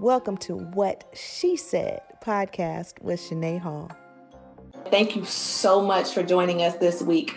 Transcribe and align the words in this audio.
Welcome 0.00 0.36
to 0.38 0.56
What 0.56 1.04
She 1.14 1.56
Said 1.56 2.02
podcast 2.22 3.00
with 3.00 3.18
Shanae 3.18 3.58
Hall. 3.58 3.90
Thank 4.90 5.16
you 5.16 5.24
so 5.24 5.80
much 5.80 6.12
for 6.12 6.22
joining 6.22 6.60
us 6.60 6.76
this 6.76 7.00
week. 7.00 7.34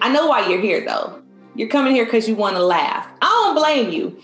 I 0.00 0.12
know 0.12 0.28
why 0.28 0.48
you're 0.48 0.60
here 0.60 0.86
though. 0.86 1.20
You're 1.56 1.68
coming 1.68 1.96
here 1.96 2.04
because 2.04 2.28
you 2.28 2.36
want 2.36 2.54
to 2.54 2.62
laugh. 2.62 3.08
I 3.20 3.26
don't 3.26 3.56
blame 3.56 3.90
you. 3.92 4.16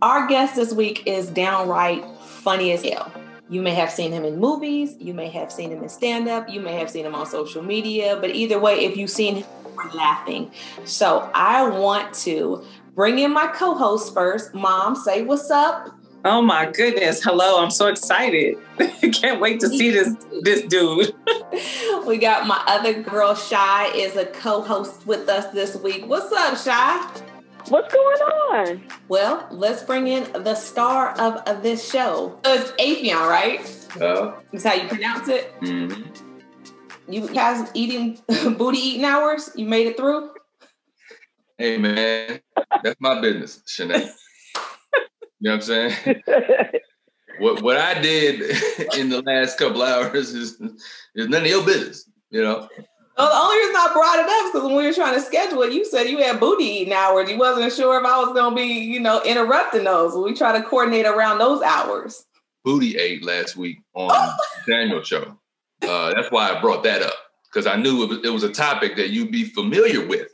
Our 0.00 0.28
guest 0.28 0.54
this 0.54 0.72
week 0.72 1.08
is 1.08 1.28
downright 1.28 2.04
funny 2.20 2.70
as 2.70 2.84
hell. 2.84 3.12
You 3.50 3.62
may 3.62 3.74
have 3.74 3.90
seen 3.90 4.12
him 4.12 4.24
in 4.24 4.38
movies, 4.38 4.94
you 5.00 5.12
may 5.12 5.28
have 5.30 5.50
seen 5.50 5.72
him 5.72 5.82
in 5.82 5.88
stand 5.88 6.28
up, 6.28 6.48
you 6.48 6.60
may 6.60 6.74
have 6.74 6.88
seen 6.88 7.04
him 7.04 7.16
on 7.16 7.26
social 7.26 7.64
media, 7.64 8.16
but 8.20 8.30
either 8.30 8.60
way, 8.60 8.84
if 8.84 8.96
you've 8.96 9.10
seen 9.10 9.36
him, 9.38 9.46
we're 9.74 9.90
laughing. 9.90 10.52
So 10.84 11.28
I 11.34 11.68
want 11.68 12.14
to 12.14 12.64
bring 12.94 13.18
in 13.18 13.32
my 13.32 13.48
co 13.48 13.74
host 13.74 14.14
first. 14.14 14.54
Mom, 14.54 14.94
say 14.94 15.22
what's 15.22 15.50
up. 15.50 15.97
Oh 16.24 16.42
my 16.42 16.70
goodness. 16.70 17.22
Hello. 17.22 17.62
I'm 17.62 17.70
so 17.70 17.86
excited. 17.86 18.56
Can't 19.12 19.40
wait 19.40 19.60
to 19.60 19.68
see 19.68 19.90
this 19.90 20.14
this 20.42 20.62
dude. 20.62 21.14
we 22.06 22.18
got 22.18 22.46
my 22.46 22.62
other 22.66 23.02
girl, 23.02 23.34
Shy, 23.34 23.86
is 23.94 24.16
a 24.16 24.26
co-host 24.26 25.06
with 25.06 25.28
us 25.28 25.52
this 25.52 25.76
week. 25.76 26.06
What's 26.06 26.32
up, 26.32 26.56
Shy? 26.58 27.22
What's 27.68 27.92
going 27.92 28.16
on? 28.18 28.82
Well, 29.08 29.46
let's 29.50 29.82
bring 29.82 30.08
in 30.08 30.24
the 30.42 30.54
star 30.54 31.10
of, 31.18 31.36
of 31.46 31.62
this 31.62 31.88
show. 31.88 32.38
It's 32.44 32.70
Afion, 32.72 33.28
right? 33.28 33.60
Uh, 34.00 34.32
That's 34.52 34.64
how 34.64 34.74
you 34.74 34.88
pronounce 34.88 35.28
it. 35.28 35.52
mm-hmm. 35.60 36.02
You 37.12 37.28
guys 37.28 37.70
eating 37.74 38.18
booty 38.58 38.78
eating 38.78 39.04
hours? 39.04 39.50
You 39.54 39.66
made 39.66 39.86
it 39.86 39.96
through? 39.96 40.30
Hey 41.56 41.76
man, 41.78 42.40
that's 42.82 43.00
my 43.00 43.20
business, 43.20 43.62
Shanae. 43.66 44.08
You 45.40 45.50
know 45.50 45.56
what 45.56 45.56
I'm 45.56 45.60
saying? 45.62 46.22
What 47.38 47.62
what 47.62 47.76
I 47.76 48.00
did 48.00 48.40
in 48.98 49.08
the 49.08 49.22
last 49.22 49.58
couple 49.58 49.82
hours 49.82 50.34
is 50.34 50.60
is 51.14 51.28
none 51.28 51.42
of 51.42 51.48
your 51.48 51.64
business. 51.64 52.08
You 52.30 52.42
know. 52.42 52.68
Well, 53.16 53.28
the 53.28 53.36
only 53.36 53.56
reason 53.58 53.76
I 53.76 53.90
brought 53.92 54.18
it 54.20 54.26
up 54.26 54.44
is 54.44 54.52
because 54.52 54.66
when 54.66 54.76
we 54.76 54.86
were 54.86 54.92
trying 54.92 55.14
to 55.14 55.20
schedule 55.20 55.62
it, 55.62 55.72
you 55.72 55.84
said 55.84 56.04
you 56.04 56.18
had 56.18 56.38
booty 56.38 56.64
eating 56.64 56.92
hours. 56.92 57.28
You 57.28 57.36
wasn't 57.36 57.72
sure 57.72 57.98
if 57.98 58.06
I 58.06 58.16
was 58.18 58.32
going 58.32 58.50
to 58.50 58.56
be, 58.56 58.80
you 58.80 59.00
know, 59.00 59.20
interrupting 59.24 59.82
those. 59.84 60.14
We 60.14 60.34
try 60.34 60.56
to 60.56 60.62
coordinate 60.62 61.04
around 61.04 61.38
those 61.38 61.60
hours. 61.60 62.24
Booty 62.64 62.96
ate 62.96 63.24
last 63.24 63.56
week 63.56 63.78
on 63.94 64.36
Daniel 64.68 65.02
show. 65.02 65.36
Uh, 65.82 66.14
that's 66.14 66.30
why 66.30 66.50
I 66.52 66.60
brought 66.60 66.84
that 66.84 67.02
up 67.02 67.14
because 67.50 67.66
I 67.66 67.74
knew 67.74 68.04
it 68.04 68.08
was, 68.08 68.18
it 68.22 68.30
was 68.30 68.44
a 68.44 68.52
topic 68.52 68.94
that 68.94 69.10
you'd 69.10 69.32
be 69.32 69.44
familiar 69.44 70.06
with. 70.06 70.28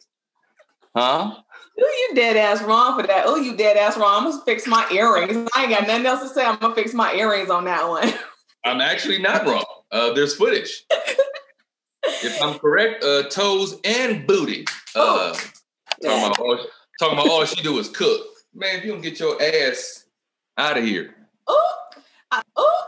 Huh? 0.95 1.37
Ooh, 1.79 1.83
you 1.83 2.11
dead 2.15 2.37
ass 2.37 2.63
wrong 2.63 3.01
for 3.01 3.07
that. 3.07 3.25
Oh, 3.27 3.37
you 3.37 3.57
dead 3.57 3.77
ass 3.77 3.97
wrong. 3.97 4.25
I'm 4.25 4.31
gonna 4.31 4.45
fix 4.45 4.67
my 4.67 4.89
earrings. 4.93 5.49
I 5.55 5.63
ain't 5.63 5.71
got 5.71 5.87
nothing 5.87 6.07
else 6.07 6.23
to 6.23 6.29
say. 6.29 6.45
I'm 6.45 6.59
gonna 6.59 6.75
fix 6.75 6.95
my 6.95 7.13
earrings 7.15 7.51
on 7.51 7.65
that 7.65 7.89
one. 7.89 8.13
I'm 8.65 8.81
actually 8.81 9.19
not 9.19 9.47
wrong. 9.47 9.65
Uh, 9.91 10.13
there's 10.13 10.37
footage. 10.37 10.85
if 12.05 12.41
I'm 12.41 12.59
correct, 12.59 13.05
uh, 13.05 13.25
toes 13.25 13.79
and 13.85 14.27
booty. 14.27 14.65
Uh, 14.95 15.37
talking, 16.03 16.25
about 16.25 16.39
all, 16.39 16.59
talking 16.99 17.19
about 17.19 17.29
all 17.29 17.45
she 17.45 17.63
do 17.63 17.79
is 17.79 17.89
cook. 17.89 18.27
Man, 18.55 18.79
if 18.79 18.85
you 18.85 18.93
don't 18.93 19.03
get 19.03 19.19
your 19.19 19.41
ass 19.43 20.05
out 20.57 20.79
of 20.79 20.85
here. 20.85 21.15
Oh, 21.47 21.75
I, 22.31 22.43
oh, 22.57 22.85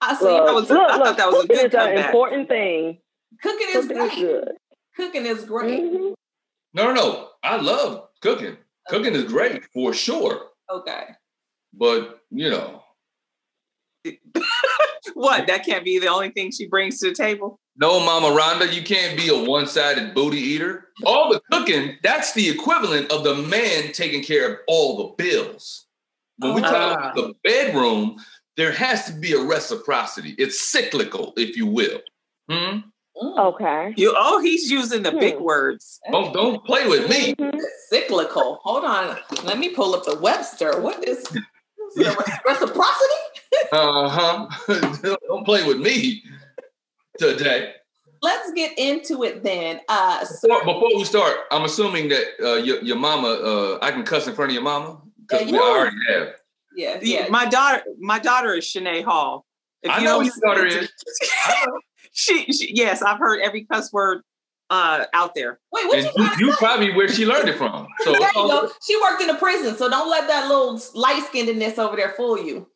I 0.00 0.14
see. 0.16 0.24
Look, 0.24 0.48
I 0.48 0.52
was, 0.52 0.70
look, 0.70 0.90
I 0.90 0.98
thought 0.98 1.16
that 1.16 1.30
was 1.30 1.44
a 1.44 1.48
good 1.48 1.66
is 1.66 1.74
an 1.74 1.98
important 1.98 2.48
thing. 2.48 2.98
Cooking 3.42 3.66
is 3.70 3.86
Cooking 3.86 3.96
is 3.96 4.08
great. 4.08 4.20
good. 4.20 4.52
Cooking 4.96 5.26
is 5.26 5.44
great. 5.44 5.82
Mhm. 5.82 6.14
No, 6.74 6.92
no, 6.92 6.94
no. 6.94 7.28
I 7.42 7.56
love 7.56 8.08
cooking. 8.24 8.56
Cooking 8.88 9.14
is 9.14 9.24
great 9.24 9.64
for 9.72 9.92
sure. 9.94 10.46
Okay. 10.70 11.04
But 11.72 12.20
you 12.30 12.50
know, 12.50 12.82
what? 15.14 15.46
That 15.46 15.64
can't 15.64 15.84
be 15.84 15.98
the 15.98 16.08
only 16.08 16.30
thing 16.30 16.50
she 16.50 16.66
brings 16.66 16.98
to 17.00 17.08
the 17.10 17.14
table. 17.14 17.60
no, 17.76 18.00
Mama 18.00 18.28
Rhonda, 18.28 18.72
you 18.72 18.82
can't 18.82 19.16
be 19.16 19.28
a 19.28 19.44
one-sided 19.50 20.14
booty 20.14 20.38
eater. 20.38 20.88
All 21.04 21.32
the 21.32 21.40
cooking, 21.52 21.96
that's 22.02 22.32
the 22.34 22.48
equivalent 22.48 23.10
of 23.10 23.24
the 23.24 23.34
man 23.34 23.92
taking 23.92 24.22
care 24.22 24.52
of 24.52 24.58
all 24.68 24.96
the 25.16 25.22
bills. 25.24 25.86
When 26.38 26.54
we 26.54 26.60
talk 26.62 26.72
Ah. 26.74 26.94
about 27.12 27.14
the 27.16 27.34
bedroom, 27.44 28.16
there 28.56 28.72
has 28.72 29.06
to 29.06 29.12
be 29.12 29.32
a 29.32 29.40
reciprocity. 29.40 30.34
It's 30.38 30.60
cyclical, 30.60 31.32
if 31.36 31.56
you 31.56 31.66
will. 31.66 32.00
Hmm? 32.50 32.78
Mm. 33.16 33.38
Okay. 33.38 33.94
You 33.96 34.14
oh, 34.16 34.40
he's 34.40 34.70
using 34.70 35.02
the 35.02 35.12
big 35.12 35.36
Hmm. 35.36 35.44
words. 35.44 36.00
Don't 36.10 36.32
don't 36.32 36.64
play 36.64 36.86
with 36.88 37.08
me. 37.08 37.34
Mhm. 37.34 37.60
Cyclical. 37.88 38.60
Hold 38.64 38.84
on. 38.84 39.16
Let 39.44 39.58
me 39.58 39.70
pull 39.70 39.94
up 39.94 40.04
the 40.04 40.18
Webster. 40.18 40.80
What 40.80 41.06
is, 41.06 41.18
is 41.96 42.16
reciprocity? 42.46 43.20
Uh-huh. 43.72 44.48
don't 45.28 45.44
play 45.44 45.64
with 45.66 45.78
me 45.78 46.24
today. 47.18 47.72
Let's 48.20 48.50
get 48.52 48.76
into 48.78 49.22
it 49.22 49.44
then. 49.44 49.80
Uh, 49.88 50.24
so, 50.24 50.48
Before, 50.48 50.64
before 50.64 50.96
we 50.96 51.04
start, 51.04 51.36
I'm 51.52 51.64
assuming 51.64 52.08
that 52.08 52.24
uh, 52.42 52.54
your, 52.54 52.80
your 52.82 52.96
mama, 52.96 53.28
uh, 53.28 53.78
I 53.82 53.90
can 53.92 54.02
cuss 54.02 54.26
in 54.26 54.34
front 54.34 54.50
of 54.50 54.54
your 54.54 54.62
mama? 54.62 54.98
Because 55.20 55.42
Yeah, 55.42 55.52
we 55.52 55.58
yeah. 55.58 55.62
already 55.62 55.96
have. 56.08 56.28
yeah, 56.74 56.98
Yeah, 57.02 57.20
yeah. 57.24 57.28
My 57.28 57.44
daughter, 57.44 57.82
my 58.00 58.18
daughter 58.18 58.54
is 58.54 58.64
Shanae 58.64 59.04
Hall. 59.04 59.44
If 59.82 59.90
I 59.90 59.98
you 59.98 60.04
know 60.04 60.22
don't- 60.22 60.26
who 60.26 60.32
your 60.42 60.54
daughter 60.54 60.66
is. 60.66 60.88
She, 62.14 62.44
she, 62.52 62.74
yes, 62.74 63.02
I've 63.02 63.18
heard 63.18 63.40
every 63.42 63.64
cuss 63.64 63.92
word 63.92 64.22
uh, 64.70 65.04
out 65.12 65.34
there. 65.34 65.60
Wait, 65.72 65.86
what 65.86 65.98
And 65.98 66.08
you 66.16 66.24
you, 66.24 66.46
you 66.48 66.52
probably 66.54 66.92
where 66.94 67.08
she 67.08 67.26
learned 67.26 67.48
it 67.48 67.58
from. 67.58 67.86
So 68.00 68.12
There 68.12 68.20
you 68.20 68.32
go. 68.32 68.70
She 68.86 68.98
worked 69.02 69.22
in 69.22 69.28
a 69.30 69.34
prison, 69.36 69.76
so 69.76 69.90
don't 69.90 70.08
let 70.08 70.26
that 70.28 70.48
little 70.48 70.80
light 70.94 71.22
skinnedness 71.24 71.78
over 71.78 71.96
there 71.96 72.10
fool 72.16 72.38
you. 72.42 72.68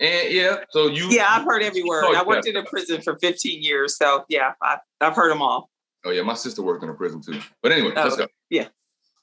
and 0.00 0.32
yeah, 0.32 0.56
so 0.70 0.88
you 0.88 1.08
Yeah, 1.10 1.26
I've 1.30 1.44
heard 1.44 1.62
every 1.62 1.84
word. 1.84 2.14
I 2.16 2.24
worked 2.24 2.46
in 2.46 2.56
a 2.56 2.64
prison 2.64 3.00
for 3.02 3.16
15 3.18 3.62
years, 3.62 3.96
so 3.96 4.24
yeah, 4.28 4.52
I've, 4.62 4.80
I've 5.00 5.14
heard 5.14 5.30
them 5.30 5.42
all. 5.42 5.70
Oh 6.04 6.10
yeah, 6.10 6.22
my 6.22 6.34
sister 6.34 6.62
worked 6.62 6.82
in 6.82 6.90
a 6.90 6.94
prison 6.94 7.20
too. 7.20 7.40
But 7.62 7.72
anyway, 7.72 7.92
let's 7.94 8.14
Oh. 8.14 8.26
go. 8.26 8.26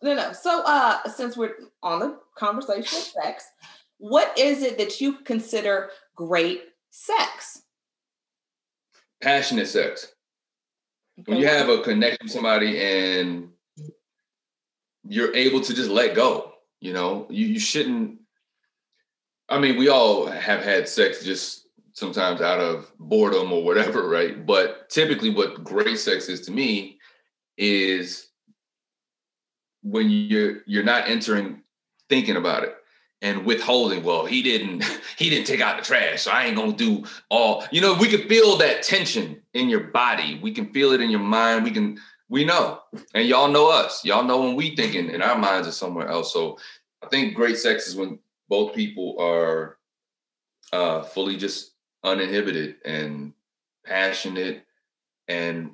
No, 0.01 0.13
no. 0.13 0.33
So, 0.33 0.61
uh, 0.65 1.01
since 1.09 1.35
we're 1.35 1.55
on 1.81 1.99
the 1.99 2.19
conversation 2.37 2.83
of 2.97 3.03
sex, 3.23 3.45
what 3.97 4.37
is 4.37 4.61
it 4.61 4.77
that 4.77 5.01
you 5.01 5.13
consider 5.19 5.89
great 6.15 6.61
sex? 6.91 7.63
Passionate 9.21 9.67
sex. 9.67 10.13
When 11.25 11.37
you 11.37 11.47
have 11.47 11.69
a 11.69 11.81
connection 11.81 12.19
with 12.23 12.31
somebody 12.31 12.81
and 12.81 13.49
you're 15.07 15.33
able 15.35 15.61
to 15.61 15.73
just 15.73 15.89
let 15.89 16.15
go, 16.15 16.53
you 16.81 16.93
know, 16.93 17.25
you, 17.29 17.47
you 17.47 17.59
shouldn't. 17.59 18.19
I 19.47 19.59
mean, 19.59 19.77
we 19.77 19.89
all 19.89 20.25
have 20.25 20.63
had 20.63 20.89
sex 20.89 21.23
just 21.23 21.67
sometimes 21.93 22.41
out 22.41 22.59
of 22.59 22.91
boredom 22.99 23.53
or 23.53 23.63
whatever, 23.63 24.09
right? 24.09 24.45
But 24.45 24.89
typically, 24.89 25.29
what 25.29 25.63
great 25.63 25.99
sex 25.99 26.27
is 26.27 26.41
to 26.41 26.51
me 26.51 26.99
is 27.57 28.27
when 29.81 30.09
you're 30.09 30.57
you're 30.65 30.83
not 30.83 31.07
entering 31.07 31.61
thinking 32.09 32.35
about 32.35 32.63
it 32.63 32.75
and 33.21 33.45
withholding. 33.45 34.03
Well 34.03 34.25
he 34.25 34.41
didn't 34.41 34.83
he 35.17 35.29
didn't 35.29 35.47
take 35.47 35.61
out 35.61 35.77
the 35.77 35.83
trash 35.83 36.23
so 36.23 36.31
i 36.31 36.45
ain't 36.45 36.55
gonna 36.55 36.73
do 36.73 37.03
all 37.29 37.65
you 37.71 37.81
know 37.81 37.93
we 37.93 38.07
can 38.07 38.27
feel 38.27 38.57
that 38.57 38.83
tension 38.83 39.41
in 39.55 39.69
your 39.69 39.85
body. 39.85 40.39
We 40.43 40.51
can 40.51 40.71
feel 40.71 40.91
it 40.91 41.01
in 41.01 41.09
your 41.09 41.21
mind. 41.21 41.63
We 41.63 41.71
can 41.71 41.97
we 42.27 42.43
know. 42.43 42.81
And 43.13 43.27
y'all 43.27 43.47
know 43.47 43.69
us. 43.69 44.03
Y'all 44.03 44.23
know 44.23 44.41
when 44.41 44.55
we 44.55 44.75
thinking 44.75 45.09
and 45.09 45.23
our 45.23 45.37
minds 45.37 45.67
are 45.67 45.71
somewhere 45.71 46.07
else. 46.07 46.31
So 46.31 46.57
i 47.03 47.07
think 47.07 47.35
great 47.35 47.57
sex 47.57 47.87
is 47.87 47.95
when 47.95 48.19
both 48.49 48.75
people 48.75 49.15
are 49.19 49.77
uh 50.73 51.03
fully 51.03 51.37
just 51.37 51.71
uninhibited 52.03 52.75
and 52.83 53.33
passionate 53.85 54.63
and 55.27 55.71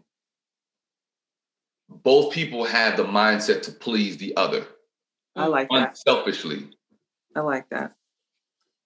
both 1.89 2.33
people 2.33 2.63
have 2.63 2.95
the 2.97 3.03
mindset 3.03 3.61
to 3.63 3.71
please 3.71 4.17
the 4.17 4.35
other. 4.37 4.65
I 5.35 5.47
like 5.47 5.69
that. 5.69 5.89
unselfishly 5.89 6.69
I 7.35 7.41
like 7.41 7.69
that. 7.69 7.93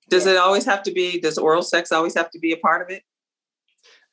Does 0.10 0.26
it 0.28 0.38
always 0.38 0.66
have 0.66 0.84
to 0.84 0.92
be? 0.92 1.20
Does 1.20 1.38
oral 1.38 1.64
sex 1.64 1.92
always 1.92 2.14
have 2.16 2.30
to 2.32 2.40
be 2.40 2.52
a 2.52 2.58
part 2.58 2.82
of 2.82 2.90
it? 2.90 3.04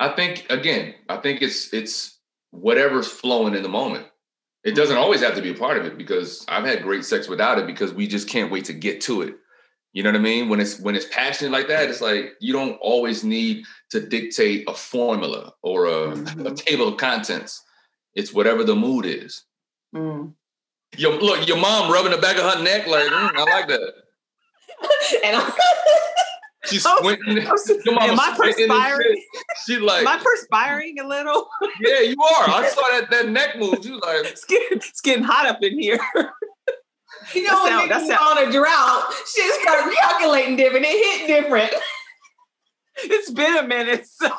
I 0.00 0.08
think 0.14 0.46
again, 0.50 0.94
I 1.08 1.18
think 1.18 1.42
it's 1.42 1.72
it's 1.72 2.18
whatever's 2.50 3.08
flowing 3.08 3.54
in 3.54 3.62
the 3.62 3.68
moment. 3.68 4.06
It 4.64 4.74
doesn't 4.74 4.96
always 4.96 5.20
have 5.22 5.34
to 5.34 5.42
be 5.42 5.50
a 5.50 5.54
part 5.54 5.76
of 5.76 5.84
it 5.84 5.98
because 5.98 6.44
I've 6.48 6.64
had 6.64 6.82
great 6.82 7.04
sex 7.04 7.28
without 7.28 7.58
it 7.58 7.66
because 7.66 7.92
we 7.92 8.06
just 8.06 8.28
can't 8.28 8.50
wait 8.50 8.64
to 8.66 8.72
get 8.72 9.00
to 9.02 9.22
it. 9.22 9.34
You 9.92 10.02
know 10.02 10.10
what 10.10 10.16
I 10.20 10.22
mean? 10.22 10.48
When 10.48 10.60
it's 10.60 10.78
when 10.80 10.94
it's 10.94 11.06
passionate 11.10 11.52
like 11.52 11.68
that, 11.68 11.90
it's 11.90 12.00
like 12.00 12.32
you 12.40 12.52
don't 12.54 12.78
always 12.80 13.22
need 13.22 13.64
to 13.90 14.00
dictate 14.00 14.64
a 14.68 14.72
formula 14.74 15.52
or 15.62 15.84
a, 15.86 16.10
a 16.10 16.14
Mhm. 16.14 16.56
table 16.56 16.88
of 16.88 16.96
contents. 16.96 17.62
It's 18.14 18.32
whatever 18.32 18.64
the 18.64 18.76
mood 18.76 19.04
is. 19.04 19.44
Mm. 19.94 20.32
Your 20.96 21.12
look, 21.20 21.46
your 21.46 21.58
mom 21.58 21.92
rubbing 21.92 22.12
the 22.12 22.18
back 22.18 22.36
of 22.38 22.44
her 22.54 22.62
neck, 22.62 22.86
like 22.86 23.04
"Mm, 23.10 23.36
I 23.36 23.44
like 23.44 23.68
that. 23.68 23.92
and 25.24 25.36
I'm, 25.36 25.52
She's 26.66 26.86
Oh, 26.86 26.96
squinting. 26.98 27.46
I'm 27.48 27.58
so- 27.58 27.76
Your 27.84 28.00
Am 28.00 28.20
I 28.20 28.34
perspiring? 28.36 29.22
She 29.66 29.78
like, 29.78 30.02
Am 30.02 30.08
I 30.08 30.18
perspiring 30.22 30.98
a 31.00 31.06
little? 31.06 31.48
yeah, 31.80 32.00
you 32.00 32.16
are. 32.22 32.48
I 32.50 32.68
saw 32.72 32.82
that 33.00 33.10
that 33.10 33.28
neck 33.30 33.58
move. 33.58 33.84
You 33.84 33.94
like, 33.94 34.26
It's 34.26 34.44
getting, 34.44 34.78
it's 34.78 35.00
getting 35.00 35.24
hot 35.24 35.46
up 35.46 35.58
in 35.62 35.78
here. 35.80 35.98
you 37.34 37.42
know, 37.42 37.64
That 37.64 37.88
when 37.88 37.90
sound- 37.90 37.90
that 37.90 38.02
niggas 38.02 38.06
sound- 38.06 38.38
on 38.38 38.48
a 38.48 38.52
drought, 38.52 39.12
shit 39.34 39.60
start 39.62 39.92
calculating 39.94 40.56
different. 40.56 40.86
It 40.88 41.18
hit 41.20 41.26
different. 41.26 41.72
it's 42.96 43.30
been 43.30 43.56
a 43.56 43.66
minute. 43.66 44.06
So 44.06 44.30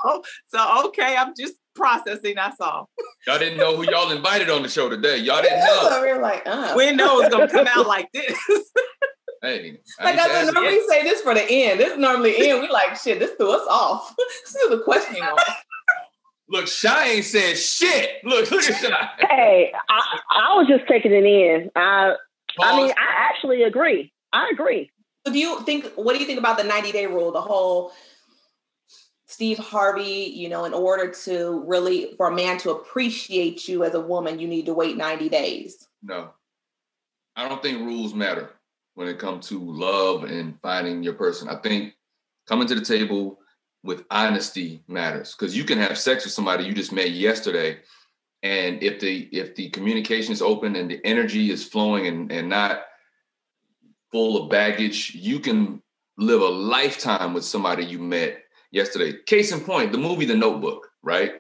so 0.48 0.86
okay, 0.88 1.18
I'm 1.18 1.34
just 1.38 1.56
processing. 1.76 2.36
That's 2.36 2.62
all. 2.62 2.90
Y'all 3.28 3.38
didn't 3.40 3.58
know 3.58 3.76
who 3.76 3.84
y'all 3.92 4.12
invited 4.12 4.50
on 4.50 4.64
the 4.64 4.70
show 4.70 4.88
today. 4.90 5.18
Y'all 5.18 5.42
didn't 5.42 5.60
know. 5.60 6.00
we 6.02 6.14
were 6.14 6.22
like, 6.22 6.44
uh. 6.46 6.74
We 6.78 6.84
didn't 6.86 6.98
know 6.98 7.20
it 7.20 7.24
was 7.24 7.30
gonna 7.34 7.50
come 7.50 7.68
out 7.68 7.86
like 7.88 8.10
this. 8.14 8.38
Hey, 9.44 9.78
I 10.00 10.06
Like 10.06 10.14
ain't 10.14 10.22
I 10.22 10.30
ask 10.30 10.46
said, 10.46 10.54
normally 10.54 10.80
say 10.88 11.04
this 11.04 11.20
for 11.20 11.34
the 11.34 11.44
end. 11.44 11.78
This 11.78 11.98
normally 11.98 12.48
end. 12.48 12.62
We 12.62 12.70
like 12.70 12.96
shit. 12.96 13.20
This 13.20 13.32
threw 13.32 13.52
us 13.52 13.68
off. 13.70 14.16
this 14.46 14.56
is 14.56 14.70
the 14.70 14.82
questioning. 14.86 15.22
off. 15.22 15.64
Look, 16.48 16.68
Shy 16.68 17.10
ain't 17.10 17.26
saying 17.26 17.58
shit. 17.58 18.24
Look, 18.24 18.50
look 18.52 18.64
at 18.64 18.82
Shy. 18.82 19.10
Hey, 19.30 19.74
I, 19.90 20.20
I 20.32 20.58
was 20.58 20.68
just 20.70 20.88
taking 20.88 21.12
it 21.12 21.26
in. 21.26 21.70
I, 21.76 22.14
I 22.62 22.78
mean, 22.78 22.92
I 22.92 23.30
actually 23.30 23.64
agree. 23.64 24.14
I 24.32 24.50
agree. 24.54 24.90
So 25.28 25.34
do 25.34 25.40
you 25.40 25.60
think? 25.64 25.92
What 25.96 26.14
do 26.14 26.20
you 26.20 26.26
think 26.26 26.40
about 26.40 26.58
the 26.58 26.64
ninety 26.64 26.94
day 26.94 27.08
rule? 27.08 27.34
The 27.34 27.42
whole 27.42 27.92
Steve 29.26 29.58
Harvey. 29.58 30.32
You 30.34 30.48
know, 30.48 30.64
in 30.64 30.74
order 30.74 31.12
to 31.26 31.64
really 31.68 32.14
for 32.16 32.28
a 32.28 32.36
man 32.36 32.60
to 32.60 32.72
appreciate 32.72 33.68
you 33.68 33.84
as 33.84 33.94
a 33.94 34.00
woman, 34.02 34.40
you 34.40 34.48
need 34.48 34.68
to 34.68 34.74
wait 34.74 34.96
ninety 34.96 35.28
days. 35.28 35.86
No, 36.02 36.30
I 37.36 37.50
don't 37.50 37.62
think 37.62 37.80
rules 37.80 38.14
matter 38.14 38.50
when 38.96 39.08
it 39.08 39.20
comes 39.20 39.48
to 39.50 39.60
love 39.60 40.24
and 40.24 40.60
finding 40.62 41.04
your 41.04 41.14
person. 41.14 41.50
I 41.50 41.56
think 41.56 41.94
coming 42.48 42.68
to 42.68 42.76
the 42.76 42.86
table 42.86 43.40
with 43.84 44.04
honesty 44.10 44.84
matters 44.88 45.36
because 45.36 45.56
you 45.58 45.64
can 45.64 45.78
have 45.78 45.98
sex 45.98 46.24
with 46.24 46.34
somebody 46.34 46.64
you 46.64 46.74
just 46.74 46.92
met 46.94 47.12
yesterday, 47.12 47.80
and 48.44 48.82
if 48.84 49.00
the 49.00 49.30
if 49.32 49.56
the 49.56 49.70
communication 49.70 50.34
is 50.34 50.42
open 50.42 50.76
and 50.76 50.90
the 50.90 51.02
energy 51.06 51.52
is 51.52 51.68
flowing 51.68 52.08
and 52.08 52.32
and 52.32 52.50
not 52.50 52.82
full 54.12 54.44
of 54.44 54.50
baggage, 54.50 55.16
you 55.16 55.40
can 55.40 55.82
live 56.18 56.42
a 56.42 56.48
lifetime 56.48 57.34
with 57.34 57.44
somebody 57.44 57.84
you 57.84 58.00
met 58.00 58.44
yesterday. 58.72 59.14
Case 59.26 59.52
in 59.52 59.60
point, 59.60 59.92
the 59.92 59.98
movie 59.98 60.26
The 60.26 60.36
Notebook, 60.36 60.88
right? 61.02 61.34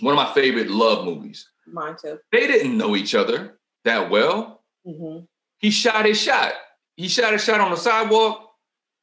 One 0.00 0.12
of 0.12 0.16
my 0.16 0.32
favorite 0.34 0.68
love 0.68 1.04
movies. 1.04 1.48
Mine 1.66 1.96
too. 2.00 2.18
They 2.32 2.46
didn't 2.46 2.76
know 2.76 2.96
each 2.96 3.14
other 3.14 3.58
that 3.84 4.10
well. 4.10 4.64
hmm 4.84 5.18
He 5.58 5.70
shot 5.70 6.04
his 6.04 6.20
shot. 6.20 6.52
He 6.96 7.08
shot 7.08 7.32
his 7.32 7.44
shot 7.44 7.60
on 7.60 7.70
the 7.70 7.76
sidewalk. 7.76 8.42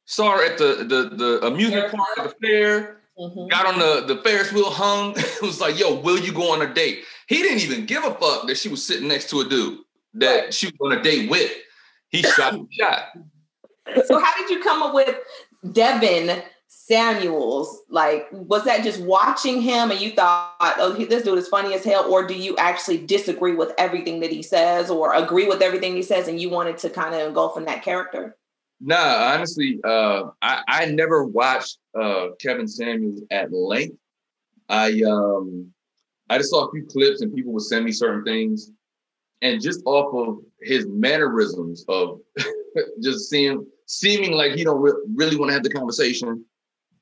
Saw 0.06 0.36
her 0.36 0.44
at 0.44 0.58
the 0.58 0.84
the 0.84 1.16
the 1.16 1.46
amusement 1.46 1.92
park 1.92 2.08
at 2.18 2.24
the 2.24 2.46
fair. 2.46 3.00
hmm 3.16 3.46
Got 3.48 3.66
on 3.66 3.78
the 3.78 4.14
the 4.14 4.22
Ferris 4.22 4.52
wheel, 4.52 4.70
hung. 4.70 5.14
it 5.16 5.42
was 5.42 5.60
like, 5.60 5.78
"Yo, 5.78 5.94
will 6.00 6.18
you 6.18 6.32
go 6.32 6.52
on 6.52 6.62
a 6.62 6.72
date?" 6.72 7.04
He 7.28 7.36
didn't 7.42 7.60
even 7.60 7.86
give 7.86 8.04
a 8.04 8.14
fuck 8.14 8.46
that 8.46 8.56
she 8.58 8.68
was 8.68 8.84
sitting 8.86 9.08
next 9.08 9.30
to 9.30 9.40
a 9.40 9.48
dude 9.48 9.78
that 10.14 10.44
Right. 10.44 10.54
she 10.54 10.66
was 10.66 10.74
on 10.92 10.98
a 10.98 11.02
date 11.02 11.30
with. 11.30 11.50
He 12.10 12.22
shot 12.22 12.52
the 12.52 12.66
shot. 12.78 13.02
So 14.06 14.18
how 14.18 14.36
did 14.36 14.50
you 14.50 14.62
come 14.62 14.82
up 14.82 14.94
with 14.94 15.16
Devin 15.72 16.42
Samuels? 16.86 17.82
Like, 17.88 18.28
was 18.30 18.64
that 18.64 18.84
just 18.84 19.00
watching 19.00 19.62
him 19.62 19.90
and 19.90 20.00
you 20.00 20.10
thought, 20.10 20.54
oh, 20.60 20.92
this 20.92 21.22
dude 21.22 21.38
is 21.38 21.48
funny 21.48 21.74
as 21.74 21.82
hell, 21.82 22.12
or 22.12 22.26
do 22.26 22.34
you 22.34 22.56
actually 22.58 22.98
disagree 22.98 23.54
with 23.54 23.72
everything 23.78 24.20
that 24.20 24.30
he 24.30 24.42
says, 24.42 24.90
or 24.90 25.14
agree 25.14 25.46
with 25.46 25.62
everything 25.62 25.94
he 25.94 26.02
says, 26.02 26.28
and 26.28 26.40
you 26.40 26.50
wanted 26.50 26.76
to 26.78 26.90
kind 26.90 27.14
of 27.14 27.26
engulf 27.26 27.56
in 27.56 27.64
that 27.64 27.82
character? 27.82 28.36
Nah, 28.80 29.32
honestly, 29.32 29.80
uh, 29.82 30.24
I 30.42 30.62
I 30.68 30.86
never 30.86 31.24
watched 31.24 31.78
uh, 31.98 32.28
Kevin 32.38 32.68
Samuels 32.68 33.22
at 33.30 33.50
length. 33.50 33.96
I 34.68 35.02
um 35.06 35.72
I 36.28 36.36
just 36.36 36.50
saw 36.50 36.66
a 36.66 36.70
few 36.70 36.84
clips 36.84 37.22
and 37.22 37.34
people 37.34 37.52
would 37.54 37.62
send 37.62 37.86
me 37.86 37.92
certain 37.92 38.24
things, 38.24 38.70
and 39.40 39.62
just 39.62 39.80
off 39.86 40.14
of 40.14 40.44
his 40.60 40.86
mannerisms 40.86 41.86
of 41.88 42.20
just 43.02 43.30
seeing 43.30 43.66
seeming 43.86 44.32
like 44.32 44.52
he 44.52 44.64
don't 44.64 44.82
re- 44.82 45.02
really 45.14 45.36
want 45.36 45.48
to 45.48 45.54
have 45.54 45.62
the 45.62 45.70
conversation, 45.70 46.44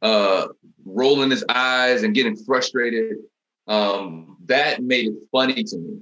uh, 0.02 0.48
rolling 0.84 1.30
his 1.30 1.44
eyes 1.48 2.02
and 2.02 2.14
getting 2.14 2.36
frustrated, 2.36 3.16
um, 3.68 4.36
that 4.46 4.82
made 4.82 5.06
it 5.06 5.14
funny 5.30 5.62
to 5.62 5.78
me. 5.78 6.00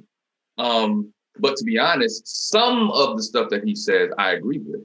Um, 0.59 1.13
but 1.39 1.57
to 1.57 1.65
be 1.65 1.79
honest, 1.79 2.51
some 2.51 2.91
of 2.91 3.17
the 3.17 3.23
stuff 3.23 3.51
that 3.51 3.65
he 3.65 3.75
says, 3.75 4.11
I 4.19 4.33
agree 4.33 4.59
with. 4.59 4.83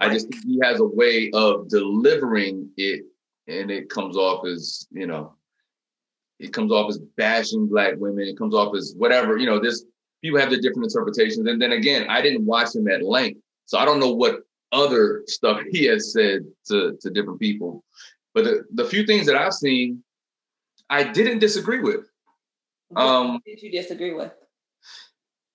I 0.00 0.08
just 0.08 0.28
think 0.28 0.44
he 0.44 0.58
has 0.62 0.80
a 0.80 0.84
way 0.84 1.30
of 1.32 1.68
delivering 1.68 2.68
it, 2.76 3.04
and 3.46 3.70
it 3.70 3.88
comes 3.88 4.16
off 4.16 4.44
as 4.44 4.86
you 4.90 5.06
know, 5.06 5.36
it 6.40 6.52
comes 6.52 6.72
off 6.72 6.90
as 6.90 6.98
bashing 7.16 7.68
black 7.68 7.94
women. 7.98 8.26
It 8.26 8.36
comes 8.36 8.54
off 8.54 8.74
as 8.74 8.94
whatever 8.96 9.38
you 9.38 9.46
know. 9.46 9.60
This 9.60 9.84
people 10.20 10.40
have 10.40 10.50
their 10.50 10.60
different 10.60 10.92
interpretations, 10.92 11.46
and 11.46 11.62
then 11.62 11.72
again, 11.72 12.06
I 12.08 12.20
didn't 12.20 12.44
watch 12.44 12.74
him 12.74 12.88
at 12.88 13.02
length, 13.04 13.40
so 13.66 13.78
I 13.78 13.84
don't 13.84 14.00
know 14.00 14.12
what 14.12 14.40
other 14.72 15.22
stuff 15.26 15.60
he 15.70 15.84
has 15.86 16.12
said 16.12 16.46
to 16.66 16.98
to 17.00 17.10
different 17.10 17.38
people. 17.38 17.84
But 18.34 18.44
the, 18.44 18.64
the 18.72 18.84
few 18.84 19.04
things 19.06 19.26
that 19.26 19.36
I've 19.36 19.52
seen, 19.52 20.02
I 20.88 21.04
didn't 21.04 21.38
disagree 21.38 21.80
with. 21.80 22.08
Um, 22.96 23.40
did 23.44 23.62
you 23.62 23.70
disagree 23.70 24.14
with? 24.14 24.32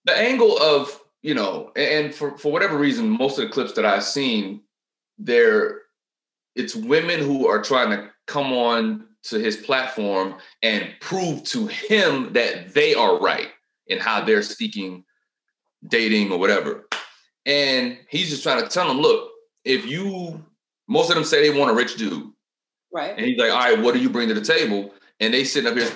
the 0.07 0.17
angle 0.17 0.57
of 0.57 0.99
you 1.21 1.35
know 1.35 1.71
and 1.75 2.15
for 2.15 2.37
for 2.37 2.51
whatever 2.51 2.77
reason 2.77 3.07
most 3.07 3.37
of 3.37 3.45
the 3.45 3.53
clips 3.53 3.73
that 3.73 3.85
i've 3.85 4.03
seen 4.03 4.61
there 5.19 5.81
it's 6.55 6.75
women 6.75 7.19
who 7.19 7.47
are 7.47 7.61
trying 7.61 7.89
to 7.91 8.09
come 8.25 8.51
on 8.53 9.05
to 9.21 9.37
his 9.37 9.57
platform 9.57 10.35
and 10.63 10.93
prove 11.01 11.43
to 11.43 11.67
him 11.67 12.31
that 12.33 12.73
they 12.73 12.95
are 12.95 13.19
right 13.19 13.49
in 13.87 13.99
how 13.99 14.21
they're 14.21 14.41
seeking 14.41 15.03
dating 15.87 16.31
or 16.31 16.39
whatever 16.39 16.87
and 17.45 17.97
he's 18.09 18.29
just 18.29 18.43
trying 18.43 18.61
to 18.61 18.69
tell 18.69 18.87
them 18.87 18.99
look 18.99 19.29
if 19.65 19.85
you 19.85 20.43
most 20.87 21.09
of 21.09 21.15
them 21.15 21.25
say 21.25 21.41
they 21.41 21.57
want 21.57 21.69
a 21.69 21.75
rich 21.75 21.97
dude 21.97 22.31
Right. 22.97 23.15
and 23.15 23.27
he's 23.27 23.37
like, 23.37 23.51
all 23.51 23.59
right, 23.59 23.79
what 23.79 23.93
do 23.93 23.99
you 23.99 24.09
bring 24.09 24.27
to 24.29 24.33
the 24.33 24.41
table? 24.41 24.91
And 25.19 25.31
they 25.31 25.43
sitting 25.43 25.71
up 25.71 25.77
here 25.77 25.87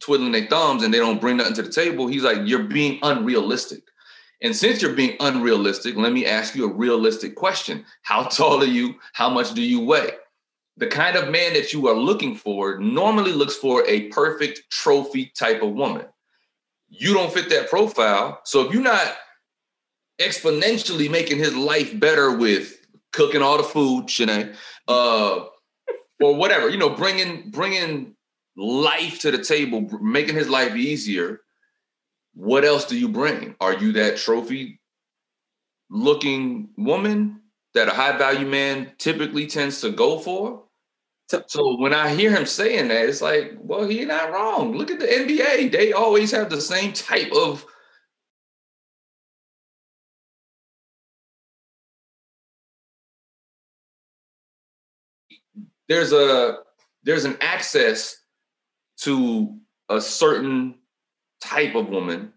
twiddling 0.00 0.32
their 0.32 0.46
thumbs 0.46 0.82
and 0.82 0.92
they 0.92 0.98
don't 0.98 1.18
bring 1.18 1.38
nothing 1.38 1.54
to 1.54 1.62
the 1.62 1.72
table. 1.72 2.08
He's 2.08 2.24
like, 2.24 2.40
you're 2.44 2.64
being 2.64 2.98
unrealistic. 3.02 3.84
And 4.42 4.54
since 4.54 4.82
you're 4.82 4.92
being 4.92 5.16
unrealistic, 5.20 5.96
let 5.96 6.12
me 6.12 6.26
ask 6.26 6.54
you 6.54 6.68
a 6.68 6.72
realistic 6.74 7.36
question. 7.36 7.86
How 8.02 8.24
tall 8.28 8.60
are 8.60 8.66
you? 8.66 8.96
How 9.14 9.30
much 9.30 9.54
do 9.54 9.62
you 9.62 9.80
weigh? 9.80 10.10
The 10.76 10.88
kind 10.88 11.16
of 11.16 11.30
man 11.30 11.54
that 11.54 11.72
you 11.72 11.88
are 11.88 11.96
looking 11.96 12.34
for 12.34 12.78
normally 12.78 13.32
looks 13.32 13.56
for 13.56 13.88
a 13.88 14.08
perfect 14.08 14.62
trophy 14.70 15.32
type 15.34 15.62
of 15.62 15.72
woman. 15.72 16.04
You 16.90 17.14
don't 17.14 17.32
fit 17.32 17.48
that 17.48 17.70
profile. 17.70 18.42
So 18.44 18.66
if 18.66 18.74
you're 18.74 18.82
not 18.82 19.16
exponentially 20.20 21.10
making 21.10 21.38
his 21.38 21.56
life 21.56 21.98
better 21.98 22.36
with 22.36 22.76
cooking 23.12 23.40
all 23.40 23.56
the 23.56 23.62
food, 23.62 24.08
Shanae, 24.08 24.54
uh, 24.86 25.46
or 26.22 26.34
whatever, 26.36 26.68
you 26.68 26.78
know, 26.78 26.90
bringing 26.90 27.50
bringing 27.50 28.14
life 28.56 29.20
to 29.20 29.30
the 29.30 29.42
table, 29.42 29.80
making 30.02 30.34
his 30.34 30.48
life 30.48 30.74
easier. 30.76 31.40
What 32.34 32.64
else 32.64 32.84
do 32.84 32.98
you 32.98 33.08
bring? 33.08 33.54
Are 33.60 33.74
you 33.74 33.92
that 33.92 34.16
trophy 34.18 34.80
looking 35.90 36.70
woman 36.76 37.40
that 37.74 37.88
a 37.88 37.92
high 37.92 38.16
value 38.16 38.46
man 38.46 38.92
typically 38.98 39.46
tends 39.46 39.80
to 39.80 39.90
go 39.90 40.18
for? 40.18 40.64
So- 41.30 41.44
So 41.46 41.76
when 41.78 41.94
I 41.94 42.14
hear 42.14 42.30
him 42.30 42.46
saying 42.46 42.88
that, 42.88 43.08
it's 43.08 43.22
like, 43.22 43.52
well, 43.58 43.84
he's 43.88 44.06
not 44.06 44.32
wrong. 44.32 44.76
Look 44.76 44.90
at 44.90 45.00
the 45.00 45.06
NBA; 45.12 45.68
they 45.68 45.92
always 45.92 46.30
have 46.32 46.50
the 46.50 46.60
same 46.60 46.92
type 46.92 47.32
of 47.32 47.64
there's 55.88 56.12
a 56.12 56.58
there's 57.02 57.24
an 57.24 57.36
access 57.40 58.16
to 58.98 59.56
a 59.88 60.00
certain 60.00 60.76
type 61.40 61.74
of 61.74 61.88
woman 61.88 62.32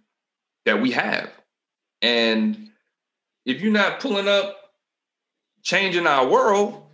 that 0.66 0.82
we 0.82 0.92
have. 0.92 1.30
And 2.02 2.70
if 3.46 3.62
you're 3.62 3.72
not 3.72 4.00
pulling 4.00 4.28
up 4.28 4.58
changing 5.62 6.08
our 6.08 6.28
world 6.28 6.86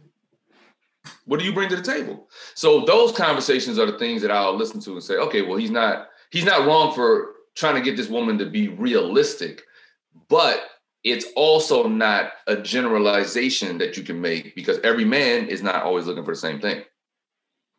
what 1.25 1.39
do 1.39 1.45
you 1.45 1.53
bring 1.53 1.69
to 1.69 1.75
the 1.75 1.81
table? 1.81 2.27
So 2.55 2.81
those 2.85 3.11
conversations 3.11 3.79
are 3.79 3.85
the 3.85 3.97
things 3.97 4.21
that 4.21 4.31
i'll 4.31 4.55
listen 4.55 4.79
to 4.81 4.93
and 4.93 5.03
say 5.03 5.15
okay 5.15 5.41
well 5.41 5.57
he's 5.57 5.71
not 5.71 6.09
he's 6.29 6.45
not 6.45 6.65
wrong 6.65 6.93
for 6.93 7.33
trying 7.55 7.75
to 7.75 7.81
get 7.81 7.97
this 7.97 8.07
woman 8.07 8.37
to 8.37 8.45
be 8.45 8.69
realistic 8.69 9.63
but 10.29 10.61
it's 11.03 11.25
also 11.35 11.87
not 11.87 12.31
a 12.47 12.55
generalization 12.55 13.79
that 13.79 13.97
you 13.97 14.03
can 14.03 14.21
make 14.21 14.55
because 14.55 14.79
every 14.79 15.05
man 15.05 15.47
is 15.47 15.63
not 15.63 15.83
always 15.83 16.05
looking 16.05 16.23
for 16.23 16.33
the 16.33 16.39
same 16.39 16.59
thing, 16.59 16.83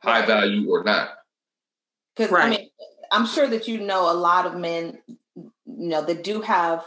high 0.02 0.26
value 0.26 0.68
or 0.70 0.82
not. 0.82 1.10
Because 2.16 2.32
I 2.32 2.50
mean, 2.50 2.68
I'm 3.12 3.26
sure 3.26 3.46
that 3.46 3.68
you 3.68 3.80
know 3.80 4.10
a 4.10 4.14
lot 4.14 4.46
of 4.46 4.56
men, 4.56 4.98
you 5.36 5.46
know, 5.66 6.02
that 6.04 6.24
do 6.24 6.40
have 6.40 6.84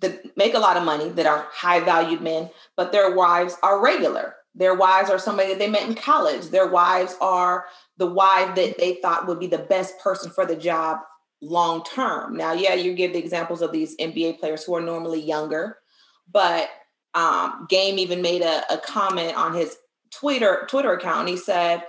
that 0.00 0.36
make 0.36 0.54
a 0.54 0.58
lot 0.58 0.76
of 0.76 0.84
money 0.84 1.08
that 1.10 1.26
are 1.26 1.46
high 1.50 1.80
valued 1.80 2.20
men, 2.20 2.50
but 2.76 2.92
their 2.92 3.14
wives 3.14 3.56
are 3.62 3.82
regular. 3.82 4.34
Their 4.54 4.74
wives 4.74 5.08
are 5.08 5.18
somebody 5.18 5.48
that 5.50 5.58
they 5.58 5.70
met 5.70 5.88
in 5.88 5.94
college. 5.94 6.48
Their 6.48 6.68
wives 6.68 7.16
are 7.20 7.64
the 7.96 8.06
wife 8.06 8.54
that 8.56 8.76
they 8.78 8.96
thought 8.96 9.26
would 9.26 9.40
be 9.40 9.46
the 9.46 9.58
best 9.58 9.98
person 10.00 10.30
for 10.30 10.44
the 10.44 10.56
job 10.56 10.98
long 11.42 11.84
term. 11.84 12.36
Now, 12.36 12.52
yeah, 12.52 12.74
you 12.74 12.94
give 12.94 13.12
the 13.12 13.18
examples 13.18 13.60
of 13.60 13.72
these 13.72 13.96
NBA 13.96 14.38
players 14.38 14.64
who 14.64 14.74
are 14.74 14.80
normally 14.80 15.20
younger, 15.20 15.78
but 16.30 16.70
um, 17.14 17.66
Game 17.68 17.98
even 17.98 18.22
made 18.22 18.42
a, 18.42 18.62
a 18.72 18.78
comment 18.78 19.36
on 19.36 19.54
his 19.54 19.76
Twitter 20.10 20.66
Twitter 20.68 20.92
account. 20.92 21.28
He 21.28 21.36
said, 21.36 21.84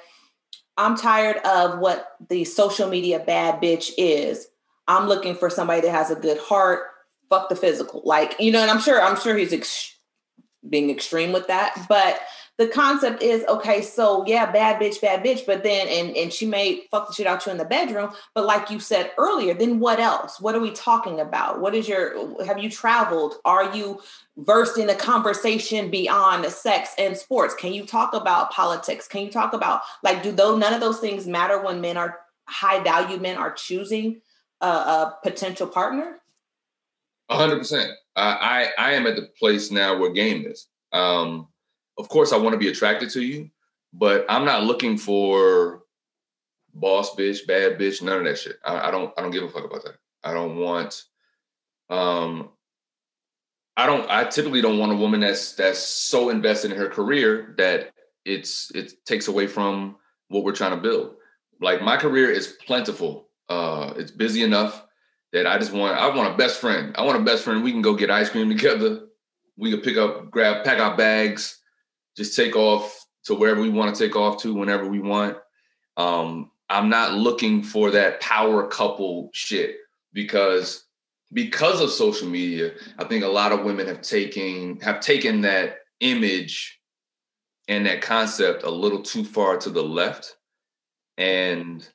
I'm 0.75 0.97
tired 0.97 1.37
of 1.45 1.79
what 1.79 2.17
the 2.29 2.43
social 2.43 2.89
media 2.89 3.19
bad 3.19 3.61
bitch 3.61 3.91
is. 3.97 4.47
I'm 4.87 5.07
looking 5.07 5.35
for 5.35 5.49
somebody 5.49 5.81
that 5.81 5.91
has 5.91 6.11
a 6.11 6.15
good 6.15 6.39
heart. 6.39 6.87
Fuck 7.29 7.49
the 7.49 7.55
physical, 7.55 8.01
like 8.03 8.35
you 8.39 8.51
know. 8.51 8.61
And 8.61 8.71
I'm 8.71 8.81
sure, 8.81 9.01
I'm 9.01 9.19
sure 9.19 9.37
he's 9.37 9.53
ex- 9.53 9.95
being 10.67 10.89
extreme 10.89 11.31
with 11.31 11.47
that, 11.47 11.85
but 11.87 12.19
the 12.57 12.67
concept 12.67 13.21
is 13.21 13.43
okay 13.47 13.81
so 13.81 14.23
yeah 14.27 14.51
bad 14.51 14.79
bitch 14.79 15.01
bad 15.01 15.23
bitch 15.23 15.45
but 15.45 15.63
then 15.63 15.87
and 15.87 16.15
and 16.15 16.31
she 16.31 16.45
may 16.45 16.83
fuck 16.91 17.07
the 17.07 17.13
shit 17.13 17.27
out 17.27 17.45
you 17.45 17.51
in 17.51 17.57
the 17.57 17.65
bedroom 17.65 18.11
but 18.35 18.45
like 18.45 18.69
you 18.69 18.79
said 18.79 19.11
earlier 19.17 19.53
then 19.53 19.79
what 19.79 19.99
else? 19.99 20.39
What 20.39 20.55
are 20.55 20.59
we 20.59 20.71
talking 20.71 21.19
about? 21.19 21.59
What 21.59 21.75
is 21.75 21.87
your 21.87 22.43
have 22.45 22.59
you 22.59 22.69
traveled? 22.69 23.35
Are 23.45 23.75
you 23.75 24.01
versed 24.37 24.77
in 24.77 24.89
a 24.89 24.95
conversation 24.95 25.89
beyond 25.89 26.45
sex 26.45 26.91
and 26.97 27.17
sports? 27.17 27.53
Can 27.53 27.73
you 27.73 27.85
talk 27.85 28.13
about 28.13 28.51
politics? 28.51 29.07
Can 29.07 29.21
you 29.21 29.31
talk 29.31 29.53
about 29.53 29.81
like 30.03 30.23
do 30.23 30.31
those 30.31 30.59
none 30.59 30.73
of 30.73 30.81
those 30.81 30.99
things 30.99 31.27
matter 31.27 31.61
when 31.61 31.81
men 31.81 31.97
are 31.97 32.19
high 32.45 32.83
value 32.83 33.17
men 33.17 33.37
are 33.37 33.51
choosing 33.51 34.21
a, 34.61 34.67
a 34.67 35.17
potential 35.23 35.67
partner? 35.67 36.19
Hundred 37.29 37.57
percent. 37.57 37.91
I 38.15 38.69
I 38.77 38.89
I 38.89 38.93
am 38.93 39.07
at 39.07 39.15
the 39.15 39.27
place 39.39 39.71
now 39.71 39.97
where 39.97 40.11
game 40.11 40.45
is. 40.45 40.67
Um, 40.91 41.47
of 41.97 42.09
course, 42.09 42.33
I 42.33 42.37
want 42.37 42.53
to 42.53 42.59
be 42.59 42.69
attracted 42.69 43.09
to 43.11 43.21
you, 43.21 43.49
but 43.93 44.25
I'm 44.29 44.45
not 44.45 44.63
looking 44.63 44.97
for 44.97 45.83
boss 46.73 47.15
bitch, 47.15 47.45
bad 47.47 47.77
bitch, 47.77 48.01
none 48.01 48.19
of 48.19 48.25
that 48.25 48.37
shit. 48.37 48.57
I, 48.65 48.87
I 48.87 48.91
don't 48.91 49.13
I 49.17 49.21
don't 49.21 49.31
give 49.31 49.43
a 49.43 49.49
fuck 49.49 49.65
about 49.65 49.83
that. 49.83 49.95
I 50.23 50.33
don't 50.33 50.57
want. 50.57 51.03
Um, 51.89 52.49
I 53.75 53.85
don't. 53.85 54.09
I 54.09 54.25
typically 54.25 54.61
don't 54.61 54.79
want 54.79 54.91
a 54.91 54.95
woman 54.95 55.19
that's 55.19 55.53
that's 55.53 55.79
so 55.79 56.29
invested 56.29 56.71
in 56.71 56.77
her 56.77 56.89
career 56.89 57.53
that 57.57 57.91
it's 58.25 58.71
it 58.73 59.05
takes 59.05 59.27
away 59.27 59.47
from 59.47 59.97
what 60.29 60.43
we're 60.43 60.55
trying 60.55 60.75
to 60.75 60.81
build. 60.81 61.15
Like 61.59 61.81
my 61.81 61.97
career 61.97 62.29
is 62.29 62.57
plentiful. 62.65 63.29
Uh, 63.49 63.93
it's 63.97 64.11
busy 64.11 64.43
enough 64.43 64.85
that 65.33 65.47
I 65.47 65.57
just 65.57 65.73
want. 65.73 65.97
I 65.97 66.15
want 66.15 66.33
a 66.33 66.37
best 66.37 66.59
friend. 66.59 66.95
I 66.97 67.03
want 67.03 67.19
a 67.19 67.23
best 67.23 67.43
friend. 67.43 67.63
We 67.63 67.71
can 67.71 67.81
go 67.81 67.95
get 67.95 68.11
ice 68.11 68.29
cream 68.29 68.49
together. 68.49 69.01
We 69.57 69.69
can 69.69 69.81
pick 69.81 69.97
up, 69.97 70.31
grab, 70.31 70.63
pack 70.63 70.79
our 70.79 70.97
bags, 70.97 71.59
just 72.15 72.35
take 72.35 72.55
off 72.55 73.05
to 73.25 73.35
wherever 73.35 73.61
we 73.61 73.69
want 73.69 73.93
to 73.95 74.05
take 74.05 74.15
off 74.15 74.41
to 74.41 74.53
whenever 74.53 74.87
we 74.87 74.99
want. 74.99 75.37
Um, 75.97 76.51
I'm 76.69 76.89
not 76.89 77.13
looking 77.13 77.63
for 77.63 77.91
that 77.91 78.19
power 78.21 78.67
couple 78.67 79.29
shit 79.33 79.77
because 80.13 80.85
because 81.33 81.81
of 81.81 81.89
social 81.89 82.27
media, 82.27 82.71
I 82.99 83.05
think 83.05 83.23
a 83.23 83.27
lot 83.27 83.51
of 83.51 83.63
women 83.63 83.87
have 83.87 84.01
taken 84.01 84.79
have 84.81 84.99
taken 84.99 85.41
that 85.41 85.77
image 85.99 86.79
and 87.67 87.85
that 87.85 88.01
concept 88.01 88.63
a 88.63 88.69
little 88.69 89.01
too 89.01 89.23
far 89.23 89.57
to 89.57 89.69
the 89.69 89.83
left. 89.83 90.35
And 91.17 91.87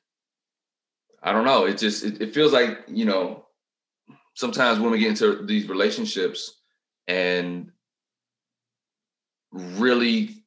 I 1.21 1.31
don't 1.31 1.45
know, 1.45 1.65
it 1.65 1.77
just 1.77 2.03
it, 2.03 2.21
it 2.21 2.33
feels 2.33 2.53
like, 2.53 2.79
you 2.87 3.05
know, 3.05 3.45
sometimes 4.33 4.79
women 4.79 4.99
get 4.99 5.09
into 5.09 5.45
these 5.45 5.67
relationships 5.67 6.61
and 7.07 7.71
really 9.51 10.43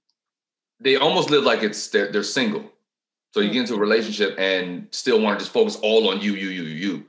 they 0.81 0.97
almost 0.97 1.31
live 1.31 1.45
like 1.45 1.63
it's 1.63 1.89
they're, 1.89 2.11
they're 2.11 2.23
single. 2.23 2.65
So 3.33 3.41
you 3.41 3.51
get 3.51 3.61
into 3.61 3.75
a 3.75 3.79
relationship 3.79 4.39
and 4.39 4.89
still 4.91 5.21
want 5.21 5.39
to 5.39 5.45
just 5.45 5.55
focus 5.55 5.77
all 5.83 6.11
on 6.11 6.21
you, 6.21 6.35
you, 6.35 6.51
you, 6.51 6.65
you. 6.65 7.05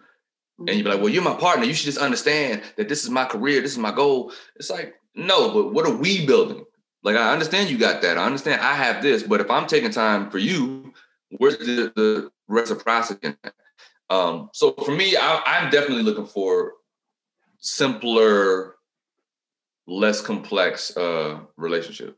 And 0.59 0.69
you'd 0.69 0.83
be 0.83 0.89
like, 0.89 0.99
well, 0.99 1.09
you're 1.09 1.23
my 1.23 1.35
partner. 1.35 1.65
You 1.65 1.73
should 1.73 1.87
just 1.87 1.97
understand 1.97 2.61
that 2.77 2.87
this 2.87 3.03
is 3.03 3.09
my 3.09 3.25
career. 3.25 3.59
This 3.59 3.73
is 3.73 3.77
my 3.77 3.91
goal. 3.91 4.31
It's 4.55 4.69
like, 4.69 4.95
no, 5.15 5.51
but 5.53 5.73
what 5.73 5.85
are 5.85 5.95
we 5.95 6.25
building? 6.25 6.63
Like, 7.03 7.17
I 7.17 7.33
understand 7.33 7.69
you 7.69 7.77
got 7.77 8.01
that. 8.03 8.17
I 8.17 8.25
understand 8.25 8.61
I 8.61 8.75
have 8.75 9.01
this. 9.01 9.23
But 9.23 9.41
if 9.41 9.51
I'm 9.51 9.67
taking 9.67 9.91
time 9.91 10.29
for 10.29 10.37
you, 10.37 10.93
where's 11.31 11.57
the, 11.57 11.91
the 11.95 12.31
reciprocity? 12.47 13.35
Um, 14.09 14.49
so 14.53 14.73
for 14.73 14.91
me, 14.91 15.17
I, 15.17 15.41
I'm 15.45 15.71
definitely 15.71 16.03
looking 16.03 16.27
for 16.27 16.73
simpler, 17.57 18.72
less 19.87 20.21
complex 20.21 20.95
uh, 20.97 21.39
relationship. 21.57 22.17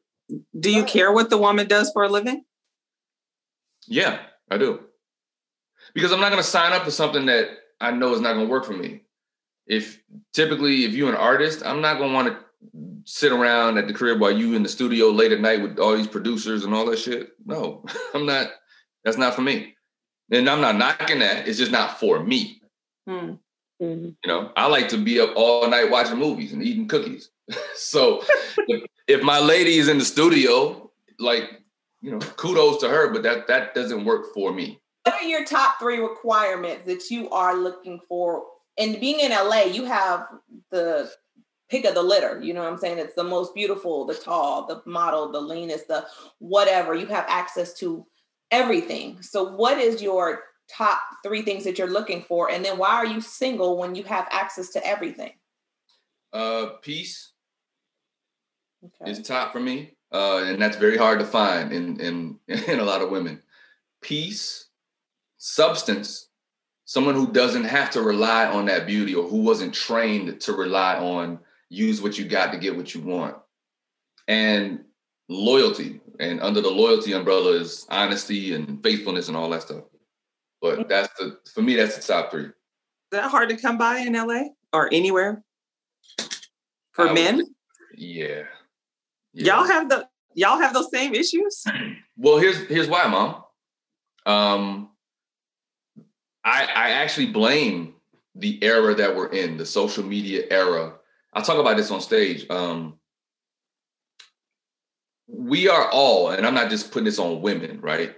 Do 0.60 0.72
you 0.72 0.84
care 0.84 1.12
what 1.12 1.30
the 1.30 1.38
woman 1.38 1.68
does 1.68 1.92
for 1.92 2.04
a 2.04 2.10
living? 2.10 2.44
Yeah, 3.88 4.20
I 4.50 4.58
do. 4.58 4.82
Because 5.94 6.12
I'm 6.12 6.20
not 6.20 6.32
going 6.32 6.42
to 6.42 6.48
sign 6.48 6.74
up 6.74 6.84
for 6.84 6.92
something 6.92 7.26
that 7.28 7.50
I 7.80 7.92
know 7.92 8.14
is 8.14 8.22
not 8.22 8.34
going 8.34 8.48
to 8.48 8.52
work 8.52 8.66
for 8.66 8.74
me. 8.74 9.02
If 9.68 10.02
typically, 10.34 10.86
if 10.86 10.94
you're 10.94 11.10
an 11.10 11.16
artist, 11.16 11.66
I'm 11.66 11.82
not 11.82 11.98
going 11.98 12.10
to 12.10 12.16
want 12.16 12.28
to 12.30 12.38
sit 13.06 13.32
around 13.32 13.78
at 13.78 13.88
the 13.88 13.94
crib 13.94 14.20
while 14.20 14.32
you 14.32 14.56
in 14.56 14.64
the 14.64 14.70
studio 14.70 15.10
late 15.10 15.32
at 15.32 15.40
night 15.42 15.62
with 15.62 15.80
all 15.80 15.96
these 15.96 16.08
producers 16.08 16.64
and 16.66 16.74
all 16.74 16.86
that 16.88 17.00
shit. 17.00 17.32
No, 17.46 17.84
I'm 18.14 18.26
not. 18.26 18.48
That's 19.04 19.18
not 19.18 19.36
for 19.36 19.42
me. 19.42 19.76
And 20.32 20.50
I'm 20.50 20.62
not 20.62 20.76
knocking 20.76 21.20
that. 21.20 21.48
It's 21.48 21.60
just 21.60 21.72
not 21.72 22.00
for 22.00 22.24
me. 22.24 22.62
Hmm. 23.08 23.34
Mhm. 23.82 24.16
You 24.24 24.28
know, 24.28 24.52
I 24.56 24.68
like 24.68 24.90
to 24.90 24.98
be 24.98 25.20
up 25.20 25.34
all 25.36 25.68
night 25.70 25.92
watching 25.92 26.18
movies 26.18 26.54
and 26.54 26.64
eating 26.64 26.88
cookies. 26.88 27.30
so 27.76 28.24
if, 28.68 28.84
if 29.08 29.22
my 29.22 29.40
lady 29.40 29.78
is 29.78 29.88
in 29.88 29.98
the 29.98 30.06
studio, 30.06 30.90
like, 31.20 31.44
you 32.02 32.12
know, 32.12 32.20
kudos 32.20 32.80
to 32.82 32.90
her, 32.90 33.12
but 33.12 33.24
that 33.24 33.48
that 33.48 33.74
doesn't 33.74 34.06
work 34.06 34.34
for 34.34 34.54
me. 34.54 34.80
what 35.04 35.22
are 35.22 35.28
your 35.28 35.46
top 35.46 35.80
three 35.80 36.00
requirements 36.00 36.86
that 36.86 37.10
you 37.10 37.30
are 37.30 37.56
looking 37.56 38.00
for? 38.08 38.44
And 38.78 39.00
being 39.00 39.20
in 39.20 39.32
LA, 39.32 39.64
you 39.64 39.86
have 39.86 40.28
the 40.72 41.10
pick 41.70 41.86
of 41.86 41.96
the 41.96 42.04
litter. 42.04 42.42
You 42.42 42.54
know 42.54 42.64
what 42.64 42.72
I'm 42.72 42.78
saying? 42.78 43.00
It's 43.00 43.16
the 43.16 43.24
most 43.24 43.56
beautiful, 43.56 44.06
the 44.06 44.14
tall, 44.14 44.68
the 44.68 44.82
model, 44.86 45.32
the 45.32 45.42
leanest, 45.42 45.88
the 45.88 46.06
whatever. 46.40 46.94
You 46.94 47.08
have 47.08 47.26
access 47.28 47.74
to 47.76 48.06
everything. 48.52 49.22
So, 49.22 49.56
what 49.56 49.78
is 49.78 50.02
your 50.02 50.44
top 50.70 51.00
three 51.24 51.42
things 51.42 51.64
that 51.64 51.78
you're 51.78 51.90
looking 51.90 52.24
for? 52.24 52.52
And 52.52 52.66
then, 52.66 52.78
why 52.78 52.92
are 52.96 53.06
you 53.06 53.22
single 53.22 53.78
when 53.78 53.96
you 53.96 54.04
have 54.04 54.28
access 54.32 54.70
to 54.72 54.86
everything? 54.86 55.32
Uh, 56.34 56.74
peace 56.82 57.32
Okay. 58.86 59.12
is 59.12 59.22
top 59.22 59.52
for 59.52 59.60
me, 59.60 59.92
uh, 60.12 60.44
and 60.46 60.62
that's 60.62 60.78
very 60.78 60.98
hard 60.98 61.20
to 61.20 61.26
find 61.26 61.72
in 61.72 62.00
in 62.00 62.40
in 62.48 62.80
a 62.80 62.84
lot 62.84 63.02
of 63.02 63.10
women. 63.10 63.42
Peace, 64.02 64.68
substance, 65.38 66.30
someone 66.86 67.16
who 67.16 67.32
doesn't 67.32 67.64
have 67.64 67.90
to 67.92 68.02
rely 68.02 68.46
on 68.46 68.66
that 68.66 68.86
beauty 68.86 69.16
or 69.16 69.28
who 69.28 69.38
wasn't 69.42 69.74
trained 69.74 70.40
to 70.42 70.54
rely 70.54 70.98
on 70.98 71.40
use 71.70 72.02
what 72.02 72.18
you 72.18 72.26
got 72.26 72.52
to 72.52 72.60
get 72.60 72.76
what 72.76 72.94
you 72.94 73.02
want, 73.02 73.36
and 74.28 74.84
loyalty. 75.30 76.02
And 76.20 76.40
under 76.40 76.62
the 76.62 76.70
loyalty 76.70 77.12
umbrella 77.12 77.52
is 77.54 77.86
honesty 77.90 78.54
and 78.54 78.82
faithfulness 78.82 79.28
and 79.28 79.36
all 79.36 79.50
that 79.50 79.64
stuff. 79.64 79.84
But 80.62 80.88
that's 80.88 81.12
the 81.20 81.40
for 81.54 81.62
me 81.62 81.76
that's 81.76 81.98
the 81.98 82.14
top 82.14 82.32
three. 82.32 82.46
Is 82.46 82.52
that 83.12 83.30
hard 83.30 83.50
to 83.50 83.58
come 83.58 83.78
by 83.78 84.00
in 84.00 84.14
LA 84.14 84.44
or 84.72 84.88
anywhere 84.94 85.44
for 86.94 87.06
I 87.10 87.12
would- 87.12 87.14
men? 87.16 87.42
Yeah. 87.98 88.44
Yeah. 89.36 89.58
Y'all 89.58 89.68
have 89.68 89.90
the 89.90 90.08
y'all 90.34 90.60
have 90.60 90.74
those 90.74 90.90
same 90.92 91.14
issues? 91.14 91.64
Well, 92.18 92.38
here's 92.38 92.66
here's 92.68 92.88
why, 92.88 93.08
mom. 93.08 93.44
Um, 94.26 94.92
I 96.46 96.62
I 96.64 96.90
actually 96.92 97.26
blame 97.26 97.96
the 98.36 98.64
era 98.64 98.96
that 98.96 99.14
we're 99.14 99.28
in, 99.28 99.58
the 99.58 99.66
social 99.66 100.02
media 100.02 100.46
era. 100.50 100.94
I'll 101.34 101.44
talk 101.44 101.60
about 101.60 101.76
this 101.76 101.92
on 101.92 102.00
stage. 102.00 102.50
Um, 102.50 102.98
we 105.28 105.68
are 105.68 105.90
all, 105.92 106.30
and 106.30 106.48
I'm 106.48 106.54
not 106.54 106.70
just 106.70 106.92
putting 106.92 107.04
this 107.04 107.20
on 107.20 107.42
women, 107.42 107.82
right? 107.82 108.16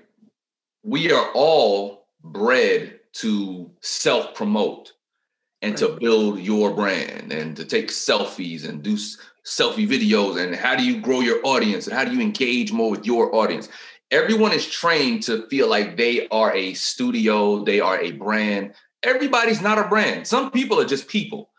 We 0.83 1.11
are 1.11 1.31
all 1.33 2.05
bred 2.23 2.99
to 3.13 3.71
self 3.81 4.35
promote 4.35 4.93
and 5.63 5.75
to 5.77 5.97
build 5.99 6.39
your 6.39 6.75
brand 6.75 7.31
and 7.31 7.55
to 7.57 7.65
take 7.65 7.87
selfies 7.87 8.67
and 8.67 8.83
do 8.83 8.95
selfie 9.47 9.87
videos 9.87 10.43
and 10.43 10.55
how 10.55 10.75
do 10.75 10.83
you 10.83 10.99
grow 10.99 11.21
your 11.21 11.39
audience 11.43 11.87
and 11.87 11.95
how 11.95 12.03
do 12.03 12.13
you 12.13 12.21
engage 12.21 12.71
more 12.71 12.91
with 12.91 13.05
your 13.05 13.33
audience? 13.33 13.69
Everyone 14.11 14.51
is 14.51 14.67
trained 14.67 15.23
to 15.23 15.47
feel 15.47 15.69
like 15.69 15.97
they 15.97 16.27
are 16.29 16.53
a 16.53 16.73
studio 16.73 17.63
they 17.63 17.79
are 17.79 17.99
a 17.99 18.11
brand. 18.11 18.73
Everybody's 19.03 19.61
not 19.61 19.77
a 19.77 19.87
brand. 19.87 20.27
Some 20.27 20.51
people 20.51 20.79
are 20.79 20.85
just 20.85 21.07
people. 21.07 21.49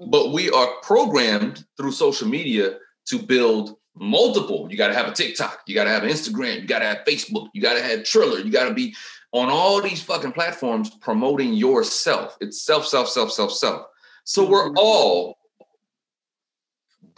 Mm-hmm. 0.00 0.10
But 0.10 0.32
we 0.32 0.50
are 0.50 0.68
programmed 0.82 1.64
through 1.76 1.92
social 1.92 2.28
media 2.28 2.76
to 3.06 3.18
build 3.18 3.76
multiple. 3.96 4.68
You 4.70 4.76
got 4.76 4.88
to 4.88 4.94
have 4.94 5.08
a 5.08 5.12
tiktok 5.12 5.62
you 5.66 5.74
got 5.74 5.84
to 5.84 5.90
have 5.90 6.04
instagram 6.04 6.60
you 6.60 6.68
got 6.68 6.80
to 6.80 6.84
have 6.84 6.98
facebook 7.08 7.48
you 7.52 7.60
got 7.60 7.74
to 7.74 7.82
have 7.82 8.04
triller 8.04 8.38
you 8.38 8.52
got 8.52 8.68
to 8.68 8.74
be 8.74 8.94
on 9.32 9.48
all 9.48 9.82
these 9.82 10.02
fucking 10.02 10.32
platforms 10.32 10.90
promoting 11.00 11.52
yourself. 11.52 12.36
It's 12.40 12.62
self 12.62 12.86
self 12.86 13.08
self 13.08 13.30
self 13.30 13.52
self. 13.52 13.86
So 14.24 14.48
we're 14.48 14.68
mm-hmm. 14.68 14.78
all 14.78 15.37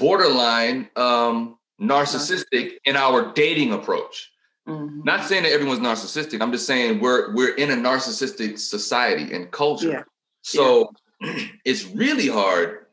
borderline 0.00 0.88
um 0.96 1.56
narcissistic 1.80 2.72
in 2.84 2.96
our 2.96 3.32
dating 3.32 3.72
approach. 3.72 4.30
Mhm. 4.68 5.04
not 5.04 5.24
saying 5.26 5.44
that 5.44 5.52
everyone's 5.52 5.80
narcissistic. 5.80 6.40
I'm 6.42 6.52
just 6.52 6.66
saying 6.66 7.00
we're 7.00 7.32
we're 7.34 7.54
in 7.54 7.70
a 7.70 7.76
narcissistic 7.76 8.58
society 8.58 9.32
and 9.34 9.50
culture. 9.50 9.88
Yeah. 9.90 10.02
so 10.42 10.92
it's 11.64 11.84
really 11.86 12.28
hard 12.28 12.86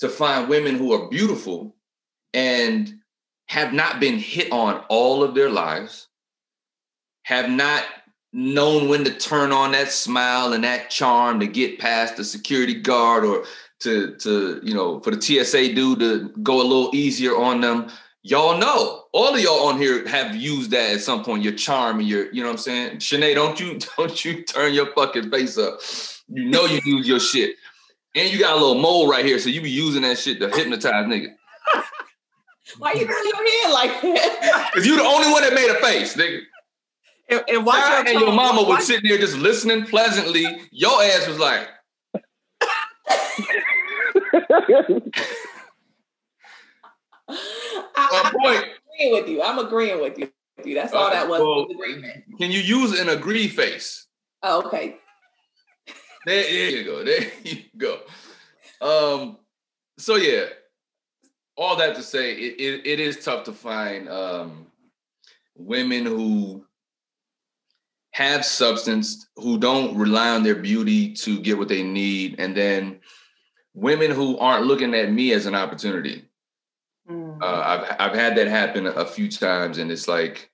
to 0.00 0.08
find 0.08 0.48
women 0.48 0.76
who 0.76 0.92
are 0.92 1.08
beautiful 1.08 1.74
and 2.34 2.94
have 3.48 3.72
not 3.72 3.98
been 4.00 4.18
hit 4.18 4.50
on 4.52 4.84
all 4.88 5.22
of 5.24 5.34
their 5.34 5.50
lives 5.50 6.08
have 7.24 7.50
not 7.50 7.84
known 8.32 8.88
when 8.88 9.04
to 9.04 9.12
turn 9.12 9.52
on 9.52 9.72
that 9.72 9.90
smile 9.90 10.52
and 10.52 10.62
that 10.64 10.88
charm 10.90 11.40
to 11.40 11.46
get 11.46 11.78
past 11.80 12.16
the 12.16 12.24
security 12.24 12.74
guard 12.74 13.24
or 13.24 13.44
to 13.80 14.14
to 14.16 14.60
you 14.62 14.74
know 14.74 15.00
for 15.00 15.10
the 15.10 15.20
TSA 15.20 15.74
dude 15.74 16.00
to 16.00 16.28
go 16.42 16.60
a 16.60 16.62
little 16.62 16.90
easier 16.94 17.36
on 17.36 17.60
them. 17.60 17.88
Y'all 18.22 18.58
know 18.58 19.04
all 19.12 19.34
of 19.34 19.40
y'all 19.40 19.66
on 19.68 19.78
here 19.78 20.06
have 20.06 20.36
used 20.36 20.70
that 20.70 20.94
at 20.94 21.00
some 21.00 21.24
point. 21.24 21.42
Your 21.42 21.54
charm 21.54 22.00
and 22.00 22.08
your 22.08 22.32
you 22.32 22.42
know 22.42 22.48
what 22.48 22.54
I'm 22.54 22.58
saying. 22.58 22.98
Shanae, 22.98 23.34
don't 23.34 23.58
you 23.58 23.78
don't 23.96 24.24
you 24.24 24.42
turn 24.44 24.74
your 24.74 24.92
fucking 24.94 25.30
face 25.30 25.58
up. 25.58 25.80
You 26.28 26.44
know 26.44 26.66
you 26.66 26.80
use 26.84 27.08
your 27.08 27.20
shit, 27.20 27.56
and 28.14 28.30
you 28.30 28.38
got 28.38 28.52
a 28.52 28.60
little 28.60 28.80
mole 28.80 29.08
right 29.10 29.24
here, 29.24 29.38
so 29.38 29.48
you 29.48 29.60
be 29.60 29.70
using 29.70 30.02
that 30.02 30.18
shit 30.18 30.38
to 30.40 30.48
hypnotize 30.48 31.06
nigga. 31.06 31.28
Why 32.78 32.92
you 32.92 33.06
turn 33.06 33.24
your 33.24 33.36
head 33.36 33.72
like 33.72 34.02
that? 34.02 34.70
Cause 34.74 34.86
you 34.86 34.96
the 34.96 35.02
only 35.02 35.30
one 35.32 35.42
that 35.42 35.54
made 35.54 35.70
a 35.70 35.74
face, 35.76 36.16
nigga. 36.16 36.40
And, 37.30 37.42
and 37.48 37.66
Sarah 37.66 38.04
your 38.04 38.08
and 38.08 38.20
your 38.20 38.32
mama 38.32 38.62
was 38.62 38.86
sitting 38.86 39.08
there 39.08 39.18
just 39.18 39.36
listening 39.36 39.86
pleasantly. 39.86 40.44
Your 40.70 41.02
ass 41.02 41.26
was 41.26 41.38
like, 41.38 41.68
I, 47.96 48.32
point. 48.32 48.56
am 48.56 48.64
agreeing 48.64 49.12
with 49.12 49.28
you. 49.28 49.42
I'm 49.42 49.58
agreeing 49.58 50.00
with 50.00 50.18
you. 50.18 50.30
That's 50.74 50.92
all 50.92 51.10
that 51.10 51.28
was. 51.28 51.40
Well, 51.40 51.66
agreement. 51.70 52.24
Can 52.38 52.50
you 52.50 52.60
use 52.60 52.98
an 52.98 53.08
agree 53.08 53.48
face? 53.48 54.06
Oh, 54.42 54.62
okay. 54.66 54.96
There, 56.26 56.42
there 56.42 56.70
you 56.70 56.84
go. 56.84 57.04
There 57.04 57.20
you 57.44 57.62
go. 57.76 58.00
Um, 58.80 59.38
so 59.98 60.16
yeah, 60.16 60.46
all 61.56 61.76
that 61.76 61.94
to 61.96 62.02
say, 62.02 62.32
it, 62.32 62.60
it, 62.60 62.86
it 62.86 63.00
is 63.00 63.22
tough 63.24 63.44
to 63.44 63.52
find 63.52 64.08
um, 64.08 64.66
women 65.56 66.06
who 66.06 66.64
have 68.12 68.44
substance, 68.44 69.28
who 69.36 69.58
don't 69.58 69.96
rely 69.96 70.30
on 70.30 70.42
their 70.42 70.56
beauty 70.56 71.12
to 71.12 71.38
get 71.40 71.58
what 71.58 71.68
they 71.68 71.82
need, 71.82 72.36
and 72.38 72.56
then 72.56 72.99
women 73.80 74.10
who 74.10 74.38
aren't 74.38 74.66
looking 74.66 74.94
at 74.94 75.10
me 75.10 75.32
as 75.32 75.46
an 75.46 75.54
opportunity. 75.54 76.24
Mm. 77.08 77.42
Uh, 77.42 77.46
I've 77.46 77.96
I've 77.98 78.16
had 78.16 78.36
that 78.36 78.46
happen 78.46 78.86
a 78.86 79.06
few 79.06 79.28
times, 79.30 79.78
and 79.78 79.90
it's 79.90 80.06
like, 80.06 80.50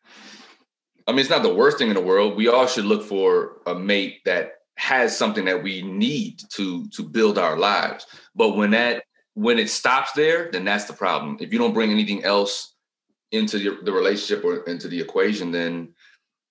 I 1.06 1.12
mean, 1.12 1.21
it's 1.21 1.30
not 1.30 1.42
the 1.42 1.54
worst 1.54 1.78
thing 1.78 1.88
in 1.88 1.95
the 1.95 2.00
world. 2.00 2.37
We 2.37 2.49
all 2.49 2.66
should 2.66 2.85
look 2.85 3.04
for 3.04 3.59
a 3.66 3.75
mate 3.75 4.25
that 4.25 4.52
has 4.76 5.16
something 5.16 5.45
that 5.47 5.62
we 5.62 5.83
need 5.83 6.40
to 6.50 6.87
to 6.88 7.02
build 7.02 7.37
our 7.37 7.59
lives. 7.59 8.06
But 8.35 8.56
when 8.56 8.71
that 8.71 9.04
when 9.35 9.59
it 9.59 9.68
stops 9.68 10.12
there, 10.12 10.50
then 10.50 10.64
that's 10.64 10.85
the 10.85 10.92
problem. 10.92 11.37
If 11.40 11.52
you 11.52 11.59
don't 11.59 11.75
bring 11.75 11.90
anything 11.90 12.25
else 12.25 12.75
into 13.33 13.59
the, 13.59 13.78
the 13.83 13.92
relationship 13.92 14.45
or 14.45 14.62
into 14.64 14.88
the 14.88 15.00
equation, 15.00 15.50
then 15.50 15.95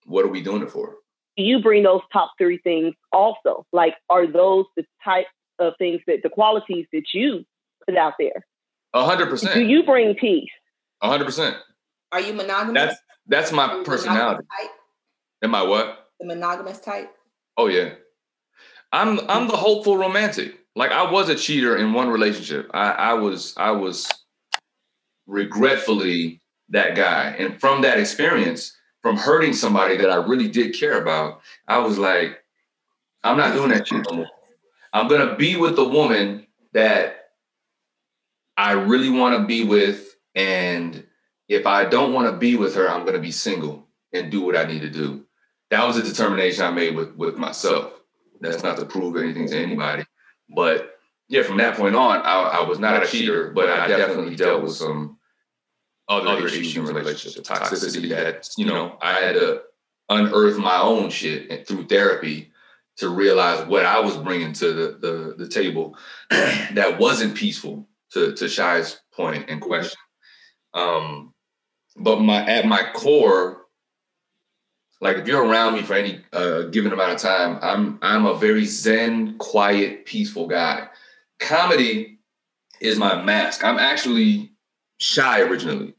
what 0.05 0.25
are 0.25 0.29
we 0.29 0.41
doing 0.41 0.61
it 0.61 0.69
for? 0.69 0.97
you 1.37 1.61
bring 1.61 1.83
those 1.83 2.01
top 2.13 2.31
three 2.37 2.59
things 2.59 2.93
also? 3.11 3.65
Like, 3.73 3.95
are 4.09 4.27
those 4.27 4.65
the 4.75 4.85
type 5.03 5.25
of 5.59 5.73
things 5.77 6.01
that 6.07 6.19
the 6.23 6.29
qualities 6.29 6.85
that 6.93 7.13
you 7.13 7.45
put 7.87 7.97
out 7.97 8.13
there? 8.19 8.45
A 8.93 9.03
hundred 9.03 9.29
percent. 9.29 9.53
Do 9.53 9.61
you 9.61 9.83
bring 9.83 10.15
peace? 10.15 10.49
A 11.01 11.09
hundred 11.09 11.25
percent. 11.25 11.57
Are 12.11 12.21
you 12.21 12.33
monogamous? 12.33 12.73
That's 12.81 13.01
that's 13.27 13.51
my 13.51 13.83
personality. 13.83 14.45
type? 14.59 14.71
Am 15.43 15.55
I 15.55 15.63
what? 15.63 16.09
The 16.19 16.27
monogamous 16.27 16.79
type. 16.79 17.13
Oh 17.57 17.67
yeah. 17.67 17.95
I'm 18.91 19.19
I'm 19.29 19.47
the 19.47 19.57
hopeful 19.57 19.97
romantic. 19.97 20.59
Like 20.75 20.91
I 20.91 21.09
was 21.09 21.29
a 21.29 21.35
cheater 21.35 21.77
in 21.77 21.93
one 21.93 22.09
relationship. 22.09 22.69
I, 22.73 22.91
I 22.91 23.13
was 23.13 23.53
I 23.57 23.71
was 23.71 24.09
regretfully 25.27 26.41
that 26.69 26.95
guy. 26.95 27.35
And 27.37 27.59
from 27.59 27.81
that 27.81 27.99
experience, 27.99 28.75
from 29.01 29.17
hurting 29.17 29.53
somebody 29.53 29.97
that 29.97 30.09
I 30.09 30.15
really 30.15 30.47
did 30.47 30.73
care 30.73 31.01
about, 31.01 31.41
I 31.67 31.77
was 31.79 31.97
like, 31.97 32.43
I'm 33.23 33.37
not 33.37 33.53
doing 33.53 33.69
that 33.69 33.87
shit 33.87 34.05
no 34.09 34.17
more. 34.17 34.27
I'm 34.95 35.09
gonna 35.09 35.35
be 35.35 35.57
with 35.57 35.75
the 35.75 35.83
woman 35.83 36.47
that 36.71 37.31
I 38.55 38.71
really 38.71 39.09
want 39.09 39.37
to 39.37 39.45
be 39.45 39.65
with. 39.65 40.15
And 40.35 41.05
if 41.49 41.67
I 41.67 41.83
don't 41.83 42.13
want 42.13 42.31
to 42.31 42.37
be 42.37 42.55
with 42.55 42.75
her, 42.75 42.89
I'm 42.89 43.05
gonna 43.05 43.19
be 43.19 43.31
single 43.31 43.89
and 44.13 44.31
do 44.31 44.41
what 44.41 44.55
I 44.55 44.63
need 44.63 44.81
to 44.83 44.89
do. 44.89 45.25
That 45.69 45.85
was 45.85 45.97
a 45.97 46.01
determination 46.01 46.63
I 46.63 46.71
made 46.71 46.95
with 46.95 47.13
with 47.17 47.37
myself. 47.37 47.91
That's 48.39 48.63
not 48.63 48.77
to 48.77 48.85
prove 48.85 49.17
anything 49.17 49.49
to 49.49 49.57
anybody. 49.57 50.05
But 50.49 50.97
yeah, 51.27 51.43
from 51.43 51.57
that 51.57 51.75
point 51.75 51.95
on, 51.95 52.21
I, 52.21 52.61
I 52.61 52.67
was 52.67 52.79
not 52.79 53.03
a 53.03 53.05
cheater, 53.05 53.51
but 53.51 53.69
I 53.69 53.87
definitely 53.87 54.37
dealt 54.37 54.63
with 54.63 54.73
some 54.73 55.17
other, 56.07 56.45
issues 56.45 56.77
in 56.77 56.85
relationship 56.85 57.43
toxicity 57.43 58.09
that, 58.09 58.47
you 58.57 58.65
know, 58.65 58.97
I 59.01 59.13
had 59.13 59.33
to 59.33 59.63
unearth 60.07 60.57
my 60.57 60.79
own 60.79 61.09
shit 61.09 61.49
and 61.49 61.67
through 61.67 61.87
therapy 61.87 62.53
to 62.97 63.09
realize 63.09 63.67
what 63.67 63.85
I 63.85 63.99
was 63.99 64.17
bringing 64.17 64.53
to 64.53 64.73
the, 64.73 64.97
the, 64.99 65.35
the 65.37 65.47
table 65.47 65.97
that 66.29 66.97
wasn't 66.99 67.35
peaceful 67.35 67.87
to, 68.11 68.33
to 68.33 68.47
Shai's 68.47 68.99
point 69.13 69.49
and 69.49 69.61
question. 69.61 69.97
Um, 70.73 71.33
but 71.97 72.19
my 72.19 72.45
at 72.45 72.65
my 72.65 72.83
core, 72.93 73.65
like 75.01 75.17
if 75.17 75.27
you're 75.27 75.45
around 75.45 75.75
me 75.75 75.81
for 75.81 75.93
any 75.93 76.21
uh, 76.33 76.63
given 76.63 76.91
amount 76.91 77.13
of 77.13 77.19
time, 77.19 77.59
I'm 77.61 77.99
I'm 78.01 78.25
a 78.25 78.35
very 78.35 78.65
zen, 78.65 79.37
quiet, 79.37 80.05
peaceful 80.05 80.47
guy. 80.47 80.87
Comedy 81.39 82.19
is 82.81 82.97
my 82.97 83.21
mask. 83.21 83.63
I'm 83.63 83.79
actually 83.79 84.51
shy 84.97 85.41
originally 85.41 85.95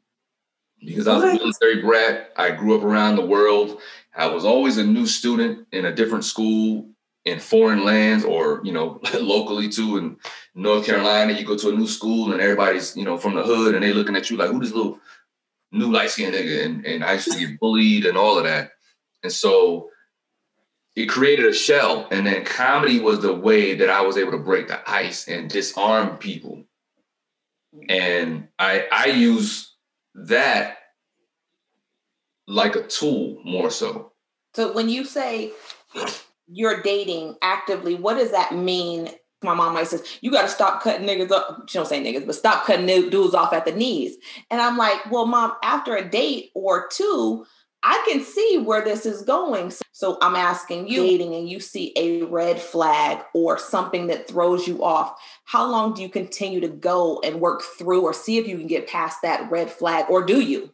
because 0.84 1.08
I 1.08 1.14
was 1.14 1.24
a 1.24 1.32
military 1.34 1.80
brat. 1.80 2.32
I 2.36 2.50
grew 2.50 2.76
up 2.76 2.84
around 2.84 3.16
the 3.16 3.26
world. 3.26 3.80
I 4.16 4.26
was 4.26 4.44
always 4.44 4.78
a 4.78 4.84
new 4.84 5.06
student 5.06 5.66
in 5.72 5.84
a 5.84 5.94
different 5.94 6.24
school 6.24 6.88
in 7.24 7.40
foreign 7.40 7.84
lands 7.84 8.24
or 8.24 8.60
you 8.64 8.72
know 8.72 9.00
locally 9.20 9.68
too 9.68 9.98
in 9.98 10.16
North 10.54 10.86
Carolina. 10.86 11.32
You 11.32 11.44
go 11.44 11.56
to 11.56 11.70
a 11.70 11.76
new 11.76 11.86
school 11.86 12.32
and 12.32 12.40
everybody's 12.40 12.96
you 12.96 13.04
know 13.04 13.18
from 13.18 13.34
the 13.34 13.42
hood 13.42 13.74
and 13.74 13.84
they 13.84 13.92
looking 13.92 14.16
at 14.16 14.30
you 14.30 14.36
like 14.36 14.50
who 14.50 14.60
this 14.60 14.72
little 14.72 14.98
new 15.72 15.92
light 15.92 16.10
skinned 16.10 16.34
nigga 16.34 16.64
and, 16.64 16.86
and 16.86 17.04
I 17.04 17.14
used 17.14 17.30
to 17.32 17.38
get 17.38 17.60
bullied 17.60 18.06
and 18.06 18.16
all 18.16 18.38
of 18.38 18.44
that. 18.44 18.70
And 19.22 19.32
so 19.32 19.90
it 20.94 21.06
created 21.06 21.46
a 21.46 21.52
shell. 21.52 22.08
And 22.10 22.26
then 22.26 22.44
comedy 22.44 23.00
was 23.00 23.20
the 23.20 23.34
way 23.34 23.74
that 23.74 23.90
I 23.90 24.00
was 24.00 24.16
able 24.16 24.32
to 24.32 24.38
break 24.38 24.68
the 24.68 24.80
ice 24.88 25.28
and 25.28 25.50
disarm 25.50 26.16
people. 26.16 26.64
And 27.88 28.48
I 28.58 28.86
I 28.90 29.06
use 29.06 29.74
that 30.14 30.75
like 32.46 32.76
a 32.76 32.86
tool 32.86 33.40
more 33.44 33.70
so. 33.70 34.12
So 34.54 34.72
when 34.72 34.88
you 34.88 35.04
say 35.04 35.52
you're 36.48 36.82
dating 36.82 37.36
actively, 37.42 37.94
what 37.94 38.14
does 38.14 38.30
that 38.30 38.54
mean? 38.54 39.10
My 39.42 39.54
mom 39.54 39.70
always 39.70 39.90
says, 39.90 40.18
you 40.22 40.30
got 40.30 40.42
to 40.42 40.48
stop 40.48 40.82
cutting 40.82 41.06
niggas 41.06 41.30
up. 41.30 41.68
She 41.68 41.78
don't 41.78 41.86
say 41.86 42.02
niggas, 42.02 42.26
but 42.26 42.34
stop 42.34 42.64
cutting 42.64 42.86
dudes 42.86 43.34
off 43.34 43.52
at 43.52 43.66
the 43.66 43.72
knees. 43.72 44.16
And 44.50 44.60
I'm 44.60 44.76
like, 44.76 45.10
well, 45.10 45.26
mom, 45.26 45.52
after 45.62 45.94
a 45.94 46.08
date 46.08 46.50
or 46.54 46.88
two, 46.90 47.44
I 47.82 48.02
can 48.08 48.24
see 48.24 48.58
where 48.58 48.82
this 48.82 49.06
is 49.06 49.22
going. 49.22 49.72
So 49.92 50.18
I'm 50.20 50.34
asking 50.34 50.88
you, 50.88 51.02
dating 51.02 51.34
and 51.34 51.48
you 51.48 51.60
see 51.60 51.92
a 51.96 52.22
red 52.22 52.60
flag 52.60 53.24
or 53.34 53.58
something 53.58 54.08
that 54.08 54.26
throws 54.26 54.66
you 54.66 54.82
off, 54.82 55.20
how 55.44 55.70
long 55.70 55.94
do 55.94 56.02
you 56.02 56.08
continue 56.08 56.60
to 56.60 56.68
go 56.68 57.20
and 57.20 57.40
work 57.40 57.62
through 57.78 58.02
or 58.02 58.12
see 58.12 58.38
if 58.38 58.48
you 58.48 58.56
can 58.56 58.66
get 58.66 58.88
past 58.88 59.18
that 59.22 59.50
red 59.50 59.70
flag 59.70 60.06
or 60.08 60.24
do 60.24 60.40
you? 60.40 60.72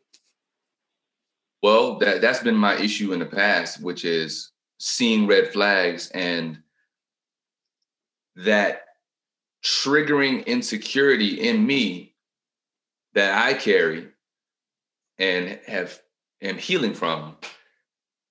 Well, 1.63 1.99
that 1.99 2.21
that's 2.21 2.43
been 2.43 2.57
my 2.57 2.77
issue 2.77 3.13
in 3.13 3.21
the 3.21 3.27
past, 3.27 3.81
which 3.81 4.05
is 4.05 4.51
seeing 4.79 5.29
red 5.29 5.53
flags 5.53 6.11
and 6.11 6.59
that 8.35 8.83
triggering 9.65 10.45
insecurity 10.47 11.49
in 11.49 11.65
me 11.65 12.15
that 13.15 13.47
I 13.47 13.55
carry 13.55 14.09
and 15.19 15.61
have 15.67 16.01
am 16.41 16.59
healing 16.59 16.95
from. 16.95 17.37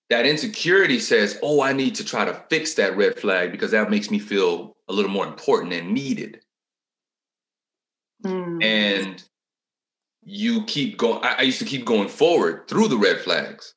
That 0.09 0.25
insecurity 0.25 0.99
says, 0.99 1.39
"Oh, 1.41 1.61
I 1.61 1.71
need 1.71 1.95
to 1.95 2.05
try 2.05 2.25
to 2.25 2.33
fix 2.49 2.73
that 2.73 2.97
red 2.97 3.17
flag 3.17 3.53
because 3.53 3.71
that 3.71 3.89
makes 3.89 4.11
me 4.11 4.19
feel 4.19 4.75
a 4.89 4.93
little 4.93 5.11
more 5.11 5.25
important 5.25 5.71
and 5.71 5.93
needed." 5.93 6.43
Mm. 8.23 8.63
and 8.63 9.23
you 10.23 10.63
keep 10.65 10.97
going. 10.97 11.23
I, 11.23 11.35
I 11.39 11.41
used 11.41 11.59
to 11.59 11.65
keep 11.65 11.85
going 11.85 12.07
forward 12.07 12.67
through 12.67 12.87
the 12.87 12.97
red 12.97 13.19
flags, 13.19 13.73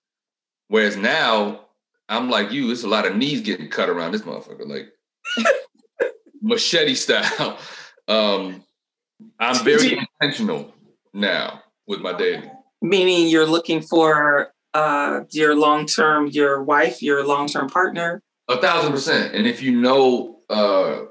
whereas 0.68 0.96
now 0.96 1.66
I'm 2.08 2.30
like 2.30 2.52
you. 2.52 2.70
It's 2.70 2.84
a 2.84 2.88
lot 2.88 3.06
of 3.06 3.16
knees 3.16 3.40
getting 3.40 3.68
cut 3.68 3.88
around 3.88 4.12
this 4.12 4.22
motherfucker, 4.22 4.66
like 4.66 4.92
machete 6.42 6.94
style. 6.94 7.58
Um, 8.06 8.62
I'm 9.40 9.64
very 9.64 9.98
intentional 10.20 10.74
now 11.14 11.62
with 11.86 12.00
my 12.00 12.12
dating. 12.12 12.50
Meaning 12.82 13.28
you're 13.28 13.46
looking 13.46 13.80
for 13.80 14.52
uh, 14.74 15.20
your 15.30 15.56
long 15.56 15.86
term, 15.86 16.26
your 16.26 16.62
wife, 16.62 17.00
your 17.00 17.26
long 17.26 17.48
term 17.48 17.70
partner. 17.70 18.22
A 18.48 18.58
thousand 18.58 18.92
percent. 18.92 19.34
And 19.34 19.46
if 19.46 19.62
you 19.62 19.80
know, 19.80 20.40
uh, 20.50 21.04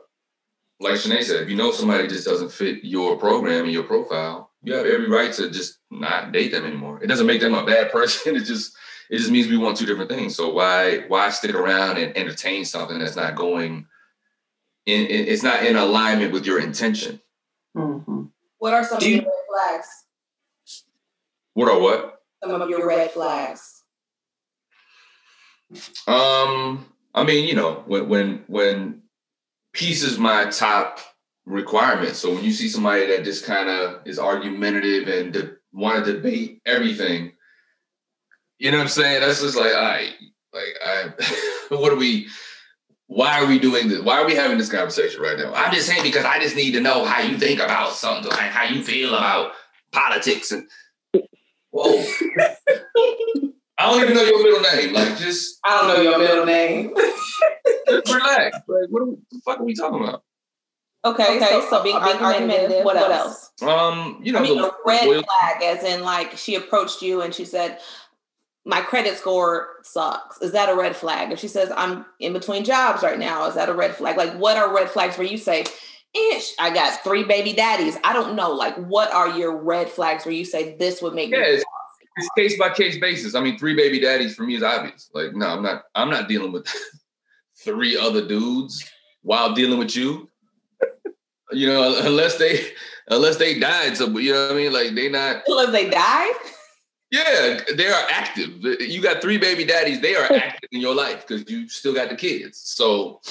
like 0.80 0.96
Shanae 0.96 1.24
said, 1.24 1.42
if 1.42 1.50
you 1.50 1.56
know 1.56 1.72
somebody 1.72 2.08
just 2.08 2.28
doesn't 2.28 2.52
fit 2.52 2.84
your 2.84 3.18
program 3.18 3.64
and 3.64 3.74
your 3.74 3.84
profile, 3.84 4.52
you 4.64 4.74
have 4.74 4.86
every 4.86 5.10
right 5.10 5.32
to 5.34 5.50
just 5.50 5.80
not 5.92 6.32
date 6.32 6.52
them 6.52 6.66
anymore. 6.66 7.04
It 7.04 7.08
doesn't 7.08 7.28
make 7.28 7.42
them 7.42 7.54
a 7.54 7.66
bad 7.66 7.92
person. 7.92 8.36
It 8.44 8.46
just 8.46 8.76
it 9.10 9.18
just 9.18 9.32
means 9.32 9.48
we 9.48 9.58
want 9.58 9.78
two 9.78 9.86
different 9.86 10.10
things. 10.10 10.36
So 10.36 10.50
why 10.50 11.00
why 11.08 11.30
stick 11.30 11.54
around 11.54 11.98
and 11.98 12.16
entertain 12.18 12.66
something 12.66 12.98
that's 12.98 13.16
not 13.16 13.36
going 13.36 13.86
in, 14.86 15.06
in 15.06 15.28
it's 15.28 15.44
not 15.44 15.64
in 15.66 15.76
alignment 15.76 16.32
with 16.32 16.46
your 16.46 16.60
intention. 16.60 17.22
Mm-hmm. 17.76 18.24
What 18.58 18.74
are 18.74 18.84
some 18.84 19.00
Do 19.00 19.06
of 19.06 19.12
your 19.12 19.24
red 19.24 19.44
flags? 19.50 19.88
What 21.54 21.70
are 21.70 21.80
what? 21.80 22.22
Some 22.44 22.62
of 22.62 22.70
your 22.70 22.88
red 22.88 23.12
flags. 23.12 23.84
Um, 26.08 26.86
I 27.14 27.24
mean, 27.24 27.48
you 27.48 27.56
know, 27.56 27.84
when 27.86 28.08
when 28.08 28.44
when 28.48 29.02
peace 29.74 30.04
is 30.04 30.18
my 30.18 30.46
top 30.46 31.00
requirement. 31.46 32.16
So 32.16 32.34
when 32.34 32.44
you 32.44 32.52
see 32.52 32.68
somebody 32.68 33.08
that 33.08 33.24
just 33.24 33.46
kind 33.46 33.70
of 33.70 34.02
is 34.06 34.20
argumentative 34.20 35.08
and 35.08 35.34
de- 35.34 35.56
want 35.72 36.06
to 36.06 36.14
debate 36.14 36.62
everything, 36.66 37.34
you 38.60 38.72
know 38.72 38.78
what 38.78 38.84
I'm 38.84 38.90
saying? 38.90 39.22
That's 39.22 39.42
just 39.42 39.58
like, 39.58 39.74
all 39.74 39.82
right, 39.82 40.14
like 40.54 40.76
I, 40.86 41.14
what 41.76 41.92
are 41.92 41.98
we? 41.98 42.28
Why 43.08 43.42
are 43.42 43.46
we 43.46 43.60
doing 43.60 43.90
this? 43.90 44.02
Why 44.02 44.22
are 44.22 44.26
we 44.26 44.36
having 44.36 44.58
this 44.58 44.72
conversation 44.72 45.22
right 45.22 45.38
now? 45.38 45.54
I'm 45.54 45.74
just 45.74 45.88
saying 45.88 46.04
because 46.04 46.26
I 46.26 46.40
just 46.40 46.56
need 46.56 46.72
to 46.72 46.82
know 46.82 47.04
how 47.06 47.22
you 47.22 47.38
think 47.38 47.60
about 47.60 47.94
something, 47.94 48.32
like 48.32 48.40
how 48.40 48.64
you 48.64 48.84
feel 48.84 49.14
about 49.14 49.52
politics 49.92 50.52
and. 50.52 50.68
Whoa. 51.72 52.04
I 53.76 53.90
don't 53.90 54.04
even 54.04 54.14
know 54.14 54.24
your 54.24 54.44
middle 54.44 54.62
name. 54.62 54.94
Like, 54.94 55.18
just 55.18 55.60
I 55.66 55.82
don't 55.82 55.88
know 55.88 56.02
your 56.02 56.20
middle 56.20 56.46
name. 56.46 56.94
relax. 57.88 58.58
Like, 58.68 58.90
what 58.90 59.18
the 59.32 59.42
fuck 59.44 59.60
are 59.60 59.64
we 59.64 59.74
talking 59.74 60.02
about? 60.02 60.24
Okay, 61.06 61.36
okay. 61.36 61.46
So, 61.46 61.68
so 61.70 61.84
being, 61.84 62.00
being 62.02 62.18
argumentative. 62.18 62.86
What, 62.86 62.96
what 62.96 63.12
else? 63.12 63.52
Um, 63.62 64.22
you 64.24 64.32
know, 64.32 64.40
I 64.40 64.42
mean, 64.42 64.60
a 64.60 64.72
red 64.86 65.06
loyalty. 65.06 65.28
flag, 65.42 65.62
as 65.62 65.84
in 65.84 66.02
like 66.02 66.38
she 66.38 66.56
approached 66.56 67.02
you 67.02 67.22
and 67.22 67.36
she 67.36 67.44
said, 67.44 67.80
"My 68.66 68.80
credit 68.80 69.18
score 69.18 69.68
sucks." 69.84 70.42
Is 70.42 70.54
that 70.54 70.70
a 70.70 70.76
red 70.76 70.96
flag? 70.96 71.34
If 71.34 71.40
she 71.40 71.50
says, 71.50 71.72
"I'm 71.76 72.06
in 72.20 72.32
between 72.32 72.64
jobs 72.64 73.04
right 73.04 73.20
now," 73.20 73.48
is 73.48 73.56
that 73.56 73.68
a 73.68 73.74
red 73.74 73.96
flag? 73.96 74.16
Like, 74.16 74.34
what 74.36 74.56
are 74.56 74.74
red 74.74 74.90
flags 74.90 75.18
where 75.18 75.28
you 75.28 75.38
say? 75.38 75.66
Ish, 76.16 76.54
I 76.60 76.74
got 76.74 77.04
three 77.04 77.24
baby 77.24 77.54
daddies. 77.54 77.98
I 78.04 78.14
don't 78.14 78.36
know. 78.36 78.52
Like, 78.52 78.76
what 78.76 79.12
are 79.12 79.30
your 79.30 79.58
red 79.58 79.90
flags 79.90 80.26
where 80.26 80.34
you 80.34 80.46
say 80.46 80.78
this 80.78 81.02
would 81.02 81.16
make 81.16 81.32
yeah, 81.32 81.40
me? 81.40 81.46
It's, 81.48 81.66
it's 82.16 82.30
case 82.38 82.58
by 82.58 82.70
case 82.70 83.00
basis. 83.00 83.36
I 83.36 83.42
mean, 83.42 83.58
three 83.58 83.76
baby 83.76 84.00
daddies 84.00 84.36
for 84.36 84.44
me 84.44 84.56
is 84.56 84.64
obvious. 84.64 85.10
Like, 85.14 85.36
no, 85.36 85.48
I'm 85.48 85.64
not. 85.64 85.84
I'm 85.96 86.10
not 86.10 86.30
dealing 86.30 86.54
with 86.54 86.68
three 87.58 87.98
other 87.98 88.26
dudes 88.26 88.90
while 89.22 89.54
dealing 89.54 89.80
with 89.80 89.96
you 89.98 90.30
you 91.54 91.68
know, 91.68 92.00
unless 92.06 92.38
they 92.38 92.72
unless 93.08 93.38
they 93.38 93.60
died. 93.60 93.98
So 93.98 94.08
you 94.18 94.34
know 94.34 94.48
what 94.48 94.56
I 94.56 94.56
mean? 94.56 94.74
Like 94.74 94.96
they 94.96 95.10
not 95.10 95.44
unless 95.48 95.72
they 95.72 95.90
died. 95.90 96.34
Yeah, 97.12 97.60
they 97.76 97.88
are 97.88 98.08
active. 98.10 98.50
You 98.64 99.00
got 99.00 99.22
three 99.22 99.38
baby 99.38 99.66
daddies. 99.66 100.02
They 100.02 100.16
are 100.16 100.34
active 100.34 100.70
in 100.72 100.82
your 100.82 100.96
life 100.96 101.28
because 101.28 101.48
you 101.48 101.70
still 101.70 101.94
got 101.94 102.10
the 102.10 102.16
kids. 102.16 102.60
So, 102.66 103.22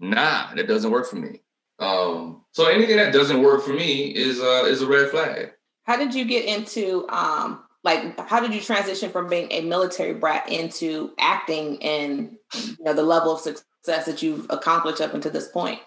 nah, 0.00 0.52
that 0.54 0.66
doesn't 0.66 0.90
work 0.90 1.08
for 1.08 1.14
me. 1.14 1.40
Um, 1.78 2.44
so 2.50 2.66
anything 2.66 2.96
that 2.96 3.12
doesn't 3.12 3.42
work 3.42 3.62
for 3.62 3.72
me 3.72 4.06
is 4.08 4.40
uh, 4.40 4.64
is 4.66 4.82
a 4.82 4.88
red 4.88 5.10
flag. 5.10 5.52
How 5.84 5.96
did 5.96 6.14
you 6.14 6.24
get 6.24 6.46
into 6.46 7.06
um, 7.10 7.62
like 7.84 8.18
how 8.28 8.40
did 8.40 8.52
you 8.52 8.60
transition 8.60 9.10
from 9.10 9.28
being 9.28 9.48
a 9.52 9.60
military 9.60 10.14
brat 10.14 10.48
into 10.48 11.12
acting 11.18 11.80
and 11.82 12.36
you 12.54 12.76
know 12.80 12.94
the 12.94 13.02
level 13.02 13.34
of 13.34 13.40
success 13.40 14.06
that 14.06 14.22
you've 14.22 14.46
accomplished 14.50 15.00
up 15.00 15.14
until 15.14 15.30
this 15.30 15.48
point? 15.48 15.80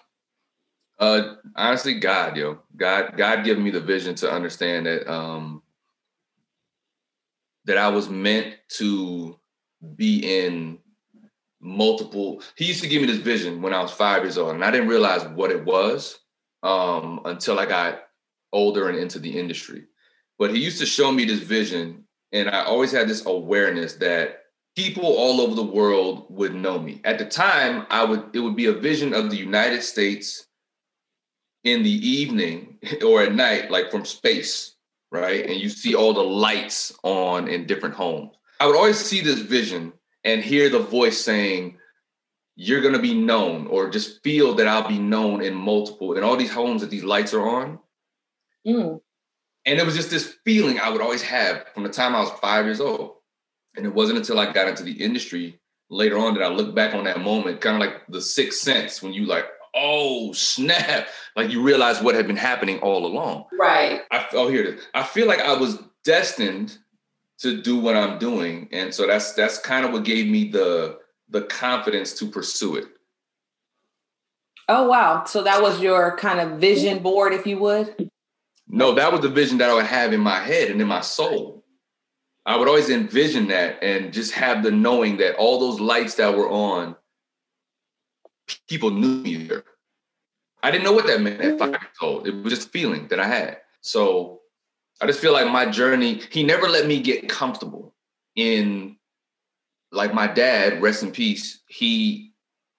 Uh, 0.98 1.36
honestly, 1.54 2.00
God, 2.00 2.36
yo, 2.36 2.58
God, 2.76 3.16
God 3.16 3.44
gave 3.44 3.58
me 3.58 3.70
the 3.70 3.80
vision 3.80 4.14
to 4.16 4.30
understand 4.30 4.86
that 4.86 5.10
um 5.10 5.62
that 7.66 7.76
I 7.76 7.88
was 7.88 8.08
meant 8.08 8.56
to 8.78 9.38
be 9.94 10.46
in 10.46 10.78
multiple. 11.60 12.42
He 12.56 12.64
used 12.64 12.82
to 12.82 12.88
give 12.88 13.02
me 13.02 13.06
this 13.06 13.18
vision 13.18 13.62
when 13.62 13.74
I 13.74 13.82
was 13.82 13.92
five 13.92 14.22
years 14.22 14.38
old, 14.38 14.54
and 14.54 14.64
I 14.64 14.70
didn't 14.70 14.88
realize 14.88 15.24
what 15.24 15.50
it 15.50 15.64
was 15.64 16.18
um, 16.62 17.20
until 17.26 17.58
I 17.58 17.66
got 17.66 18.04
older 18.52 18.88
and 18.88 18.98
into 18.98 19.18
the 19.18 19.38
industry. 19.38 19.84
But 20.38 20.54
he 20.54 20.60
used 20.60 20.78
to 20.80 20.86
show 20.86 21.12
me 21.12 21.24
this 21.26 21.40
vision, 21.40 22.04
and 22.32 22.48
I 22.48 22.64
always 22.64 22.90
had 22.90 23.08
this 23.08 23.26
awareness 23.26 23.94
that 23.94 24.44
people 24.74 25.04
all 25.04 25.40
over 25.40 25.54
the 25.54 25.62
world 25.62 26.26
would 26.30 26.54
know 26.54 26.78
me. 26.78 27.00
At 27.04 27.18
the 27.18 27.26
time, 27.26 27.86
I 27.90 28.04
would 28.04 28.30
it 28.32 28.40
would 28.40 28.56
be 28.56 28.66
a 28.66 28.72
vision 28.72 29.12
of 29.12 29.30
the 29.30 29.36
United 29.36 29.82
States 29.82 30.46
in 31.72 31.82
the 31.82 32.08
evening 32.08 32.78
or 33.04 33.22
at 33.22 33.34
night, 33.34 33.70
like 33.70 33.90
from 33.90 34.04
space, 34.04 34.74
right? 35.10 35.46
And 35.46 35.58
you 35.60 35.68
see 35.68 35.94
all 35.94 36.12
the 36.12 36.22
lights 36.22 36.96
on 37.02 37.48
in 37.48 37.66
different 37.66 37.94
homes. 37.94 38.34
I 38.60 38.66
would 38.66 38.76
always 38.76 38.98
see 38.98 39.20
this 39.20 39.40
vision 39.40 39.92
and 40.24 40.42
hear 40.42 40.68
the 40.68 40.80
voice 40.80 41.18
saying, 41.18 41.78
You're 42.56 42.80
gonna 42.80 42.98
be 42.98 43.14
known, 43.14 43.66
or 43.68 43.88
just 43.88 44.22
feel 44.22 44.54
that 44.54 44.66
I'll 44.66 44.88
be 44.88 44.98
known 44.98 45.42
in 45.42 45.54
multiple, 45.54 46.14
in 46.14 46.24
all 46.24 46.36
these 46.36 46.52
homes 46.52 46.80
that 46.80 46.90
these 46.90 47.04
lights 47.04 47.32
are 47.34 47.46
on. 47.46 47.78
Mm. 48.66 49.00
And 49.64 49.78
it 49.78 49.84
was 49.84 49.94
just 49.96 50.10
this 50.10 50.36
feeling 50.44 50.80
I 50.80 50.88
would 50.88 51.02
always 51.02 51.22
have 51.22 51.66
from 51.74 51.82
the 51.82 51.90
time 51.90 52.14
I 52.14 52.20
was 52.20 52.30
five 52.40 52.64
years 52.64 52.80
old. 52.80 53.16
And 53.76 53.84
it 53.84 53.94
wasn't 53.94 54.18
until 54.18 54.40
I 54.40 54.52
got 54.52 54.66
into 54.66 54.82
the 54.82 54.92
industry 54.92 55.60
later 55.90 56.18
on 56.18 56.34
that 56.34 56.42
I 56.42 56.48
look 56.48 56.74
back 56.74 56.94
on 56.94 57.04
that 57.04 57.20
moment, 57.20 57.60
kind 57.60 57.76
of 57.76 57.80
like 57.80 58.06
the 58.08 58.20
sixth 58.20 58.60
sense 58.60 59.02
when 59.02 59.12
you 59.12 59.26
like, 59.26 59.44
oh 59.78 60.32
snap. 60.32 61.08
Like 61.36 61.50
you 61.50 61.62
realize 61.62 62.02
what 62.02 62.14
had 62.14 62.26
been 62.26 62.36
happening 62.36 62.78
all 62.80 63.06
along. 63.06 63.44
Right. 63.58 64.02
I, 64.10 64.26
oh 64.32 64.48
here 64.48 64.62
it 64.62 64.74
is. 64.74 64.86
I 64.94 65.02
feel 65.02 65.26
like 65.26 65.40
i 65.40 65.54
was 65.54 65.78
destined 66.04 66.78
to 67.38 67.60
do 67.60 67.78
what 67.78 67.94
i'm 67.94 68.18
doing 68.18 68.68
and 68.72 68.94
so 68.94 69.06
that's 69.06 69.34
that's 69.34 69.58
kind 69.58 69.84
of 69.84 69.92
what 69.92 70.04
gave 70.04 70.26
me 70.26 70.48
the 70.48 70.98
the 71.28 71.42
confidence 71.42 72.14
to 72.14 72.26
pursue 72.26 72.76
it. 72.76 72.86
Oh 74.68 74.88
wow. 74.88 75.24
So 75.24 75.42
that 75.42 75.62
was 75.62 75.80
your 75.80 76.16
kind 76.16 76.40
of 76.40 76.58
vision 76.58 77.02
board 77.02 77.32
if 77.32 77.46
you 77.46 77.58
would? 77.58 78.10
No 78.66 78.94
that 78.94 79.12
was 79.12 79.20
the 79.20 79.28
vision 79.28 79.58
that 79.58 79.70
i 79.70 79.74
would 79.74 79.86
have 79.86 80.12
in 80.12 80.20
my 80.20 80.40
head 80.40 80.70
and 80.70 80.80
in 80.80 80.88
my 80.88 81.00
soul. 81.00 81.64
I 82.46 82.56
would 82.56 82.68
always 82.68 82.88
envision 82.88 83.48
that 83.48 83.82
and 83.82 84.10
just 84.10 84.32
have 84.32 84.62
the 84.62 84.70
knowing 84.70 85.18
that 85.18 85.36
all 85.36 85.60
those 85.60 85.80
lights 85.80 86.14
that 86.14 86.34
were 86.34 86.48
on 86.48 86.96
people 88.68 88.90
knew 88.90 89.22
me 89.22 89.44
there. 89.44 89.64
I 90.62 90.70
didn't 90.70 90.84
know 90.84 90.92
what 90.92 91.06
that 91.06 91.20
meant 91.20 91.40
at 91.40 91.58
five 91.58 91.70
years 91.70 91.96
old. 92.00 92.26
It 92.26 92.34
was 92.34 92.52
just 92.52 92.68
a 92.68 92.70
feeling 92.70 93.08
that 93.08 93.20
I 93.20 93.26
had. 93.26 93.58
So 93.80 94.40
I 95.00 95.06
just 95.06 95.20
feel 95.20 95.32
like 95.32 95.50
my 95.50 95.66
journey, 95.66 96.20
he 96.30 96.42
never 96.42 96.68
let 96.68 96.86
me 96.86 97.00
get 97.00 97.28
comfortable 97.28 97.94
in 98.34 98.96
like 99.92 100.14
my 100.14 100.26
dad, 100.26 100.82
rest 100.82 101.02
in 101.02 101.12
peace, 101.12 101.60
he 101.68 102.32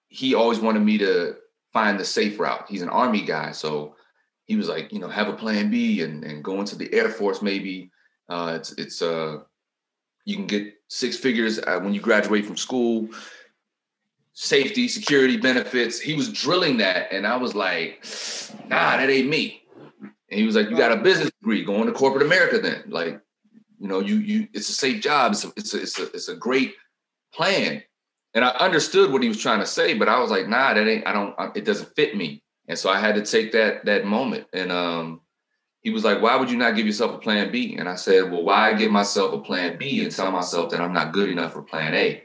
he 0.08 0.34
always 0.34 0.58
wanted 0.58 0.80
me 0.80 0.98
to 0.98 1.36
find 1.72 1.98
the 1.98 2.04
safe 2.04 2.38
route. 2.38 2.66
He's 2.68 2.82
an 2.82 2.88
army 2.88 3.22
guy. 3.22 3.52
So 3.52 3.94
he 4.46 4.56
was 4.56 4.68
like, 4.68 4.92
you 4.92 4.98
know, 4.98 5.08
have 5.08 5.28
a 5.28 5.32
plan 5.32 5.70
B 5.70 6.02
and, 6.02 6.24
and 6.24 6.42
go 6.42 6.58
into 6.58 6.76
the 6.76 6.92
Air 6.92 7.08
Force 7.08 7.42
maybe. 7.42 7.90
Uh, 8.28 8.54
it's 8.56 8.72
it's 8.72 9.02
uh 9.02 9.38
you 10.24 10.36
can 10.36 10.46
get 10.46 10.74
six 10.88 11.16
figures 11.16 11.58
uh, 11.58 11.80
when 11.80 11.94
you 11.94 12.00
graduate 12.00 12.44
from 12.44 12.56
school 12.56 13.08
safety, 14.42 14.88
security 14.88 15.36
benefits. 15.36 16.00
He 16.00 16.14
was 16.14 16.32
drilling 16.32 16.78
that. 16.78 17.12
And 17.12 17.26
I 17.26 17.36
was 17.36 17.54
like, 17.54 18.02
nah, 18.70 18.96
that 18.96 19.10
ain't 19.10 19.28
me. 19.28 19.62
And 20.00 20.40
he 20.40 20.46
was 20.46 20.56
like, 20.56 20.70
you 20.70 20.78
got 20.78 20.92
a 20.92 20.96
business 20.96 21.30
degree, 21.42 21.62
going 21.62 21.84
to 21.86 21.92
corporate 21.92 22.24
America 22.24 22.58
then. 22.58 22.84
Like, 22.88 23.20
you 23.78 23.86
know, 23.86 24.00
you 24.00 24.16
you 24.16 24.48
it's 24.54 24.70
a 24.70 24.72
safe 24.72 25.02
job. 25.02 25.32
It's 25.32 25.44
a, 25.44 25.52
it's 25.56 25.74
a, 25.74 25.82
it's 25.82 25.98
a, 25.98 26.02
it's 26.12 26.28
a 26.28 26.34
great 26.34 26.74
plan. 27.34 27.82
And 28.32 28.42
I 28.42 28.48
understood 28.52 29.12
what 29.12 29.22
he 29.22 29.28
was 29.28 29.42
trying 29.42 29.60
to 29.60 29.66
say, 29.66 29.92
but 29.92 30.08
I 30.08 30.18
was 30.20 30.30
like, 30.30 30.48
nah, 30.48 30.72
that 30.72 30.88
ain't, 30.88 31.06
I 31.06 31.12
don't, 31.12 31.34
it 31.54 31.66
doesn't 31.66 31.94
fit 31.94 32.16
me. 32.16 32.42
And 32.66 32.78
so 32.78 32.88
I 32.88 32.98
had 32.98 33.16
to 33.16 33.26
take 33.26 33.52
that, 33.52 33.84
that 33.84 34.06
moment. 34.06 34.46
And 34.54 34.72
um, 34.72 35.20
he 35.82 35.90
was 35.90 36.02
like, 36.02 36.22
why 36.22 36.36
would 36.36 36.50
you 36.50 36.56
not 36.56 36.76
give 36.76 36.86
yourself 36.86 37.14
a 37.14 37.18
plan 37.18 37.52
B? 37.52 37.76
And 37.76 37.90
I 37.90 37.96
said, 37.96 38.30
well, 38.30 38.42
why 38.42 38.72
give 38.72 38.90
myself 38.90 39.34
a 39.34 39.38
plan 39.38 39.76
B 39.76 40.02
and 40.02 40.10
tell 40.10 40.30
myself 40.32 40.70
that 40.70 40.80
I'm 40.80 40.94
not 40.94 41.12
good 41.12 41.28
enough 41.28 41.52
for 41.52 41.60
plan 41.60 41.92
A? 41.92 42.22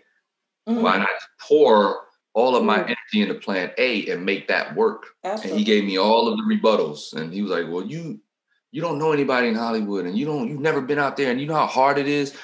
Mm-hmm. 0.69 0.81
Why 0.81 0.97
not 0.97 1.09
pour 1.41 2.04
all 2.35 2.55
of 2.55 2.63
my 2.63 2.79
mm-hmm. 2.79 2.89
energy 2.89 3.21
into 3.21 3.33
plan 3.33 3.71
A 3.77 4.07
and 4.07 4.23
make 4.23 4.47
that 4.49 4.75
work? 4.75 5.07
Absolutely. 5.23 5.51
And 5.51 5.59
he 5.59 5.65
gave 5.65 5.85
me 5.85 5.97
all 5.97 6.27
of 6.27 6.37
the 6.37 6.43
rebuttals. 6.43 7.13
And 7.13 7.33
he 7.33 7.41
was 7.41 7.49
like, 7.49 7.65
Well, 7.67 7.85
you 7.85 8.19
you 8.71 8.81
don't 8.81 8.99
know 8.99 9.13
anybody 9.13 9.47
in 9.47 9.55
Hollywood 9.55 10.05
and 10.05 10.17
you 10.17 10.25
don't 10.25 10.47
you've 10.49 10.59
never 10.59 10.81
been 10.81 10.99
out 10.99 11.17
there 11.17 11.31
and 11.31 11.41
you 11.41 11.47
know 11.47 11.55
how 11.55 11.65
hard 11.65 11.97
it 11.97 12.07
is. 12.07 12.35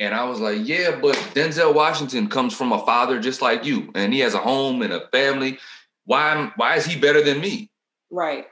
And 0.00 0.12
I 0.12 0.24
was 0.24 0.40
like, 0.40 0.58
Yeah, 0.66 0.98
but 1.00 1.14
Denzel 1.32 1.74
Washington 1.74 2.28
comes 2.28 2.54
from 2.54 2.72
a 2.72 2.84
father 2.84 3.20
just 3.20 3.40
like 3.40 3.64
you, 3.64 3.90
and 3.94 4.12
he 4.12 4.18
has 4.20 4.34
a 4.34 4.38
home 4.38 4.82
and 4.82 4.92
a 4.92 5.08
family. 5.08 5.58
Why 6.04 6.52
why 6.56 6.76
is 6.76 6.84
he 6.84 7.00
better 7.00 7.22
than 7.22 7.40
me? 7.40 7.70
Right. 8.10 8.46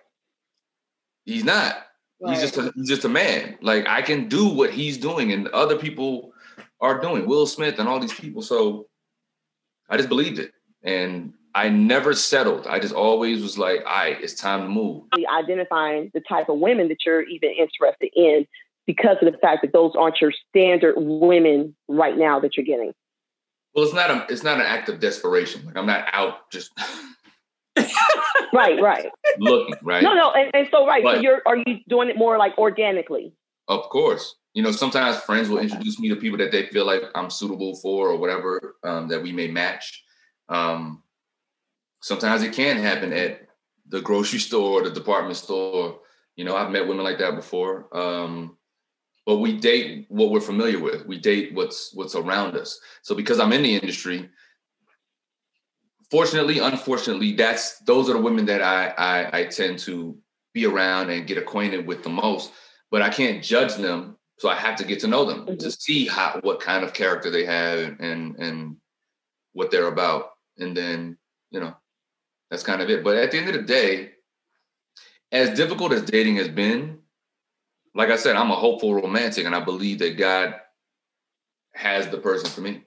He's 1.25 1.45
not. 1.45 1.77
Right. 2.21 2.33
He's 2.33 2.41
just 2.41 2.57
a, 2.57 2.73
he's 2.77 2.89
just 2.89 3.05
a 3.05 3.09
man. 3.09 3.59
Like 3.61 3.87
I 3.89 4.01
can 4.01 4.29
do 4.29 4.49
what 4.49 4.71
he's 4.71 4.97
doing, 4.97 5.33
and 5.33 5.49
other 5.49 5.77
people 5.77 6.33
are 6.81 7.01
doing. 7.01 7.27
Will 7.27 7.47
Smith 7.47 7.81
and 7.81 7.89
all 7.89 7.99
these 7.99 8.15
people. 8.15 8.43
So 8.43 8.87
I 9.89 9.97
just 9.97 10.09
believed 10.09 10.39
it. 10.39 10.53
And 10.83 11.35
I 11.55 11.69
never 11.69 12.15
settled. 12.15 12.67
I 12.67 12.79
just 12.79 12.95
always 12.95 13.43
was 13.43 13.59
like, 13.59 13.81
all 13.81 13.93
right, 13.93 14.21
it's 14.21 14.35
time 14.35 14.63
to 14.63 14.69
move. 14.69 15.05
Identifying 15.39 16.11
the 16.15 16.21
type 16.21 16.49
of 16.49 16.59
women 16.59 16.89
that 16.89 16.99
you're 17.05 17.23
even 17.23 17.51
interested 17.51 18.11
in 18.15 18.47
because 18.87 19.17
of 19.21 19.31
the 19.31 19.39
fact 19.39 19.63
that 19.63 19.73
those 19.73 19.93
aren't 19.97 20.21
your 20.21 20.33
standard 20.49 20.95
women 20.97 21.75
right 21.89 22.17
now 22.17 22.41
that 22.41 22.57
you're 22.57 22.67
getting. 22.67 22.93
Well, 23.75 23.85
it's 23.85 23.95
not 23.95 24.11
a 24.11 24.27
it's 24.29 24.43
not 24.43 24.59
an 24.59 24.67
act 24.67 24.89
of 24.89 25.01
desperation. 25.01 25.65
Like 25.65 25.77
I'm 25.77 25.87
not 25.87 26.07
out 26.13 26.51
just 26.51 26.73
right, 28.53 28.81
right. 28.81 29.07
Looking, 29.39 29.77
right? 29.83 30.03
No, 30.03 30.15
no, 30.15 30.31
and, 30.33 30.51
and 30.53 30.69
so 30.71 30.87
right. 30.87 31.03
But, 31.03 31.17
so 31.17 31.21
you're 31.23 31.43
are 31.47 31.57
you 31.57 31.79
doing 31.89 32.11
it 32.11 32.17
more 32.17 32.37
like 32.39 32.57
organically? 32.59 33.33
Of 33.69 33.89
course. 33.89 34.35
You 34.55 34.63
know, 34.63 34.73
sometimes 34.73 35.17
friends 35.19 35.49
will 35.49 35.59
introduce 35.59 35.99
me 35.99 36.09
to 36.11 36.17
people 36.17 36.39
that 36.39 36.53
they 36.53 36.67
feel 36.67 36.85
like 36.85 37.03
I'm 37.15 37.31
suitable 37.31 37.75
for 37.77 38.11
or 38.11 38.19
whatever 38.19 38.77
um, 38.85 39.09
that 39.09 39.23
we 39.23 39.33
may 39.33 39.49
match. 39.49 40.05
Um, 40.49 41.03
sometimes 42.03 42.43
it 42.43 42.53
can 42.53 42.77
happen 42.77 43.13
at 43.13 43.49
the 43.89 44.01
grocery 44.01 44.39
store, 44.49 44.83
the 44.83 44.91
department 44.91 45.37
store. 45.37 46.01
You 46.37 46.45
know, 46.45 46.57
I've 46.57 46.71
met 46.71 46.87
women 46.87 47.05
like 47.05 47.19
that 47.19 47.37
before. 47.37 47.89
Um, 47.97 48.57
but 49.25 49.39
we 49.39 49.57
date 49.57 50.07
what 50.09 50.31
we're 50.31 50.41
familiar 50.41 50.81
with. 50.81 51.07
We 51.07 51.19
date 51.19 51.55
what's 51.55 51.95
what's 51.95 52.15
around 52.15 52.57
us. 52.57 52.81
So 53.03 53.15
because 53.15 53.39
I'm 53.39 53.53
in 53.53 53.63
the 53.63 53.75
industry, 53.75 54.29
fortunately, 56.11 56.59
unfortunately, 56.59 57.33
that's 57.33 57.79
those 57.81 58.11
are 58.11 58.15
the 58.15 58.21
women 58.21 58.47
that 58.47 58.63
I, 58.63 58.89
I 58.89 59.39
I, 59.41 59.45
tend 59.47 59.79
to 59.81 60.19
be 60.53 60.67
around 60.67 61.11
and 61.11 61.27
get 61.27 61.39
acquainted 61.39 61.87
with 61.87 62.03
the 62.03 62.09
most. 62.09 62.53
But 62.91 63.03
I 63.03 63.11
can't 63.11 63.43
judge 63.43 63.77
them, 63.77 64.17
so 64.39 64.49
I 64.49 64.55
have 64.57 64.77
to 64.77 64.85
get 64.85 65.01
to 65.01 65.07
know 65.07 65.25
them 65.25 65.47
mm-hmm. 65.47 65.57
to 65.57 65.71
see 65.71 66.07
how 66.07 66.41
what 66.43 66.61
kind 66.61 66.85
of 66.85 66.95
character 66.95 67.31
they 67.31 67.45
have 67.45 67.97
and 68.01 68.37
and 68.37 68.77
what 69.53 69.71
they're 69.71 69.89
about, 69.89 70.31
and 70.59 70.77
then 70.77 71.19
you 71.51 71.61
know 71.61 71.75
that's 72.51 72.63
kind 72.63 72.83
of 72.83 72.91
it. 72.91 73.05
But 73.05 73.17
at 73.17 73.31
the 73.31 73.39
end 73.39 73.49
of 73.49 73.55
the 73.55 73.63
day, 73.63 74.13
as 75.31 75.57
difficult 75.57 75.93
as 75.93 76.03
dating 76.03 76.37
has 76.37 76.49
been, 76.49 76.99
like 77.95 78.11
I 78.11 78.17
said, 78.17 78.37
I'm 78.37 78.51
a 78.51 78.57
hopeful 78.57 78.95
romantic, 78.95 79.47
and 79.47 79.55
I 79.55 79.61
believe 79.61 79.99
that 80.01 80.19
God 80.19 80.57
has 81.75 82.09
the 82.09 82.19
person 82.19 82.51
for 82.51 82.61
me, 82.61 82.83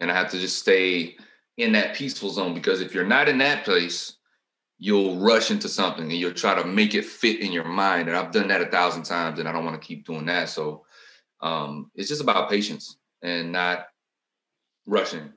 and 0.00 0.10
I 0.10 0.14
have 0.14 0.30
to 0.32 0.38
just 0.38 0.58
stay 0.58 1.16
in 1.56 1.72
that 1.72 1.94
peaceful 1.94 2.30
zone 2.30 2.54
because 2.54 2.80
if 2.80 2.94
you're 2.94 3.06
not 3.06 3.28
in 3.28 3.38
that 3.38 3.64
place, 3.64 4.16
you'll 4.78 5.18
rush 5.18 5.50
into 5.50 5.68
something 5.68 6.04
and 6.04 6.12
you'll 6.12 6.32
try 6.32 6.54
to 6.54 6.66
make 6.66 6.94
it 6.94 7.04
fit 7.04 7.40
in 7.40 7.52
your 7.52 7.64
mind. 7.64 8.08
And 8.08 8.16
I've 8.16 8.32
done 8.32 8.48
that 8.48 8.60
a 8.60 8.66
thousand 8.66 9.04
times, 9.04 9.38
and 9.38 9.48
I 9.48 9.52
don't 9.52 9.64
want 9.64 9.80
to 9.80 9.86
keep 9.86 10.06
doing 10.06 10.26
that. 10.26 10.48
So 10.48 10.84
um, 11.40 11.90
it's 11.94 12.08
just 12.08 12.20
about 12.20 12.50
patience 12.50 12.98
and 13.22 13.52
not 13.52 13.86
rushing. 14.86 15.32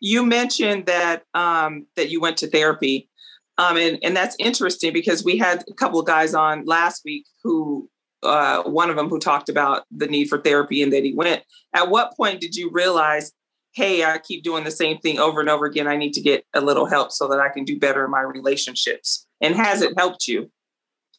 You 0.00 0.24
mentioned 0.24 0.86
that 0.86 1.24
um, 1.34 1.86
that 1.96 2.10
you 2.10 2.20
went 2.20 2.36
to 2.38 2.48
therapy, 2.48 3.08
um, 3.56 3.76
and 3.76 3.98
and 4.02 4.16
that's 4.16 4.36
interesting 4.38 4.92
because 4.92 5.24
we 5.24 5.36
had 5.36 5.64
a 5.68 5.74
couple 5.74 5.98
of 5.98 6.06
guys 6.06 6.34
on 6.34 6.64
last 6.64 7.02
week 7.04 7.26
who 7.42 7.90
uh, 8.22 8.62
one 8.62 8.90
of 8.90 8.96
them 8.96 9.08
who 9.08 9.18
talked 9.18 9.48
about 9.48 9.84
the 9.90 10.06
need 10.06 10.28
for 10.28 10.38
therapy 10.38 10.82
and 10.82 10.92
that 10.92 11.04
he 11.04 11.14
went. 11.14 11.42
At 11.74 11.90
what 11.90 12.16
point 12.16 12.40
did 12.40 12.54
you 12.54 12.70
realize 12.72 13.32
hey, 13.78 14.02
I 14.02 14.18
keep 14.18 14.42
doing 14.42 14.64
the 14.64 14.72
same 14.72 14.98
thing 14.98 15.20
over 15.20 15.38
and 15.40 15.48
over 15.48 15.64
again. 15.64 15.86
I 15.86 15.96
need 15.96 16.12
to 16.14 16.20
get 16.20 16.44
a 16.52 16.60
little 16.60 16.86
help 16.86 17.12
so 17.12 17.28
that 17.28 17.38
I 17.38 17.48
can 17.48 17.64
do 17.64 17.78
better 17.78 18.04
in 18.04 18.10
my 18.10 18.22
relationships. 18.22 19.24
And 19.40 19.54
has 19.54 19.82
it 19.82 19.96
helped 19.96 20.26
you? 20.26 20.50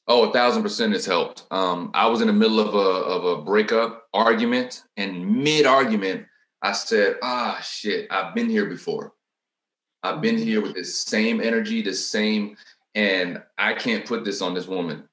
Oh, 0.08 0.30
a 0.30 0.34
thousand 0.34 0.64
percent 0.64 0.94
it's 0.94 1.06
helped. 1.06 1.46
Um, 1.52 1.92
I 1.94 2.08
was 2.08 2.20
in 2.20 2.28
the 2.28 2.34
middle 2.34 2.60
of 2.60 2.76
a 2.76 2.78
of 2.78 3.24
a 3.24 3.42
breakup 3.44 4.08
argument, 4.14 4.84
and 4.98 5.44
mid 5.44 5.66
argument, 5.66 6.26
I 6.62 6.74
said, 6.74 7.18
"Ah, 7.24 7.60
shit, 7.64 8.08
I've 8.12 8.36
been 8.36 8.50
here 8.50 8.66
before. 8.66 9.14
I've 10.04 10.20
been 10.20 10.38
here 10.38 10.62
with 10.62 10.74
this 10.74 11.00
same 11.00 11.40
energy, 11.40 11.82
the 11.82 11.94
same, 11.94 12.58
and 12.94 13.42
I 13.58 13.74
can't 13.74 14.06
put 14.06 14.26
this 14.26 14.42
on 14.42 14.54
this 14.54 14.68
woman 14.68 15.08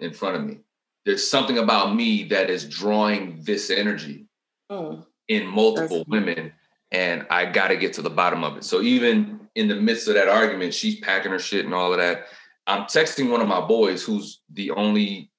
in 0.00 0.12
front 0.12 0.36
of 0.36 0.44
me. 0.44 0.58
There's 1.06 1.30
something 1.30 1.58
about 1.58 1.94
me 1.94 2.24
that 2.24 2.50
is 2.50 2.68
drawing 2.68 3.40
this 3.42 3.70
energy 3.70 4.26
mm. 4.70 5.06
in 5.28 5.46
multiple 5.46 6.04
women, 6.08 6.52
and 6.92 7.26
I 7.30 7.46
got 7.46 7.68
to 7.68 7.76
get 7.76 7.92
to 7.94 8.02
the 8.02 8.10
bottom 8.10 8.44
of 8.44 8.56
it. 8.56 8.64
So 8.64 8.80
even 8.80 9.40
in 9.54 9.68
the 9.68 9.76
midst 9.76 10.08
of 10.08 10.14
that 10.14 10.28
argument, 10.28 10.74
she's 10.74 11.00
packing 11.00 11.32
her 11.32 11.38
shit 11.38 11.64
and 11.64 11.74
all 11.74 11.92
of 11.92 11.98
that. 11.98 12.26
I'm 12.66 12.82
texting 12.82 13.30
one 13.30 13.40
of 13.40 13.48
my 13.48 13.60
boys, 13.60 14.02
who's 14.02 14.40
the 14.52 14.70
only 14.72 15.30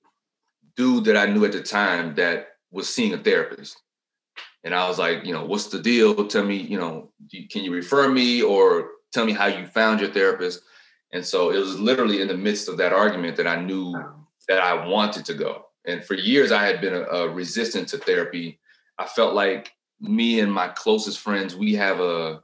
dude 0.75 1.05
that 1.05 1.17
I 1.17 1.25
knew 1.27 1.45
at 1.45 1.51
the 1.51 1.61
time 1.61 2.15
that 2.15 2.47
was 2.71 2.89
seeing 2.89 3.13
a 3.13 3.17
therapist. 3.17 3.77
And 4.63 4.75
I 4.75 4.87
was 4.87 4.99
like, 4.99 5.25
you 5.25 5.33
know, 5.33 5.45
what's 5.45 5.67
the 5.67 5.81
deal? 5.81 6.27
Tell 6.27 6.45
me, 6.45 6.55
you 6.57 6.77
know, 6.77 7.11
can 7.49 7.63
you 7.63 7.73
refer 7.73 8.09
me 8.09 8.41
or 8.41 8.89
tell 9.11 9.25
me 9.25 9.33
how 9.33 9.47
you 9.47 9.65
found 9.65 9.99
your 9.99 10.11
therapist? 10.11 10.61
And 11.13 11.25
so 11.25 11.51
it 11.51 11.57
was 11.57 11.79
literally 11.79 12.21
in 12.21 12.27
the 12.27 12.37
midst 12.37 12.69
of 12.69 12.77
that 12.77 12.93
argument 12.93 13.35
that 13.37 13.47
I 13.47 13.61
knew 13.61 13.93
that 14.47 14.61
I 14.61 14.85
wanted 14.87 15.25
to 15.25 15.33
go. 15.33 15.65
And 15.85 16.03
for 16.03 16.13
years, 16.13 16.51
I 16.51 16.65
had 16.65 16.79
been 16.79 16.93
a, 16.93 17.01
a 17.03 17.29
resistant 17.29 17.87
to 17.89 17.97
therapy. 17.97 18.59
I 18.97 19.05
felt 19.05 19.33
like 19.33 19.73
me 20.01 20.39
and 20.39 20.51
my 20.51 20.67
closest 20.69 21.19
friends, 21.19 21.55
we 21.55 21.73
have 21.75 21.99
a 21.99 22.41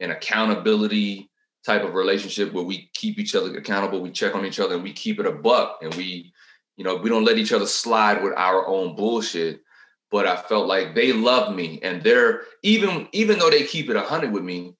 an 0.00 0.10
accountability 0.10 1.30
type 1.64 1.82
of 1.82 1.94
relationship 1.94 2.52
where 2.52 2.64
we 2.64 2.90
keep 2.92 3.18
each 3.18 3.34
other 3.34 3.56
accountable, 3.56 4.00
we 4.00 4.10
check 4.10 4.34
on 4.34 4.44
each 4.44 4.60
other, 4.60 4.74
and 4.74 4.84
we 4.84 4.92
keep 4.92 5.18
it 5.18 5.26
a 5.26 5.32
buck, 5.32 5.78
and 5.82 5.92
we, 5.94 6.32
you 6.76 6.84
know, 6.84 6.96
we 6.96 7.08
don't 7.08 7.24
let 7.24 7.38
each 7.38 7.52
other 7.52 7.66
slide 7.66 8.22
with 8.22 8.34
our 8.36 8.66
own 8.66 8.94
bullshit. 8.94 9.62
But 10.10 10.26
I 10.26 10.36
felt 10.36 10.68
like 10.68 10.94
they 10.94 11.12
love 11.12 11.54
me, 11.54 11.80
and 11.82 12.02
they're 12.02 12.42
even 12.62 13.08
even 13.12 13.38
though 13.38 13.50
they 13.50 13.64
keep 13.64 13.90
it 13.90 13.96
a 13.96 14.02
hundred 14.02 14.32
with 14.32 14.44
me, 14.44 14.76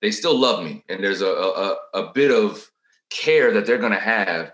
they 0.00 0.10
still 0.10 0.38
love 0.38 0.64
me, 0.64 0.84
and 0.88 1.02
there's 1.04 1.20
a 1.20 1.26
a, 1.26 1.76
a 1.94 2.12
bit 2.14 2.30
of 2.30 2.66
care 3.10 3.52
that 3.52 3.66
they're 3.66 3.78
gonna 3.78 4.00
have. 4.00 4.52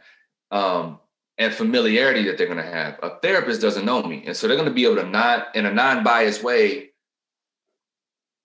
Um, 0.50 0.98
and 1.38 1.52
familiarity 1.52 2.24
that 2.24 2.38
they're 2.38 2.46
going 2.46 2.58
to 2.58 2.64
have. 2.64 2.98
A 3.02 3.18
therapist 3.20 3.60
doesn't 3.60 3.84
know 3.84 4.02
me, 4.02 4.24
and 4.26 4.36
so 4.36 4.48
they're 4.48 4.56
going 4.56 4.68
to 4.68 4.74
be 4.74 4.84
able 4.84 4.96
to 4.96 5.06
not, 5.08 5.54
in 5.54 5.66
a 5.66 5.72
non-biased 5.72 6.42
way, 6.42 6.90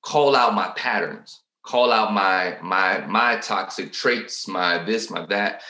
call 0.04 0.36
out 0.36 0.54
my 0.54 0.70
patterns, 0.76 1.42
call 1.64 1.92
out 1.92 2.14
my 2.14 2.58
my 2.62 3.06
my 3.08 3.38
toxic 3.38 3.94
traits, 3.94 4.48
my 4.48 4.84
this, 4.84 5.10
my 5.10 5.26
that. 5.28 5.62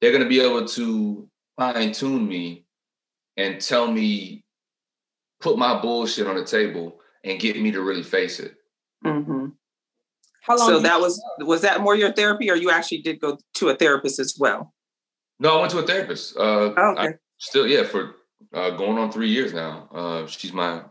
They're 0.00 0.12
going 0.12 0.22
to 0.22 0.28
be 0.28 0.40
able 0.40 0.66
to 0.66 1.28
fine 1.56 1.92
tune 1.92 2.28
me 2.28 2.64
and 3.36 3.60
tell 3.60 3.90
me, 3.90 4.44
put 5.40 5.58
my 5.58 5.80
bullshit 5.80 6.26
on 6.26 6.36
the 6.36 6.44
table 6.44 7.00
and 7.24 7.40
get 7.40 7.60
me 7.60 7.72
to 7.72 7.80
really 7.80 8.04
face 8.04 8.38
it. 8.38 8.54
Mm-hmm. 9.04 9.46
How 10.42 10.56
long? 10.56 10.68
So 10.68 10.80
that 10.80 11.00
was 11.00 11.20
was 11.40 11.62
that 11.62 11.80
more 11.80 11.96
your 11.96 12.12
therapy, 12.12 12.50
or 12.50 12.56
you 12.56 12.70
actually 12.70 13.02
did 13.02 13.20
go 13.20 13.38
to 13.54 13.68
a 13.70 13.74
therapist 13.74 14.18
as 14.20 14.36
well? 14.38 14.72
No, 15.40 15.56
I 15.56 15.60
went 15.60 15.72
to 15.72 15.78
a 15.78 15.86
therapist. 15.86 16.36
Uh, 16.36 16.72
oh, 16.76 16.90
okay. 16.92 17.02
I 17.02 17.14
still, 17.38 17.66
yeah, 17.66 17.84
for 17.84 18.16
uh, 18.52 18.70
going 18.70 18.98
on 18.98 19.12
three 19.12 19.28
years 19.28 19.52
now. 19.52 19.88
Uh, 19.92 20.26
she's 20.26 20.52
my 20.52 20.82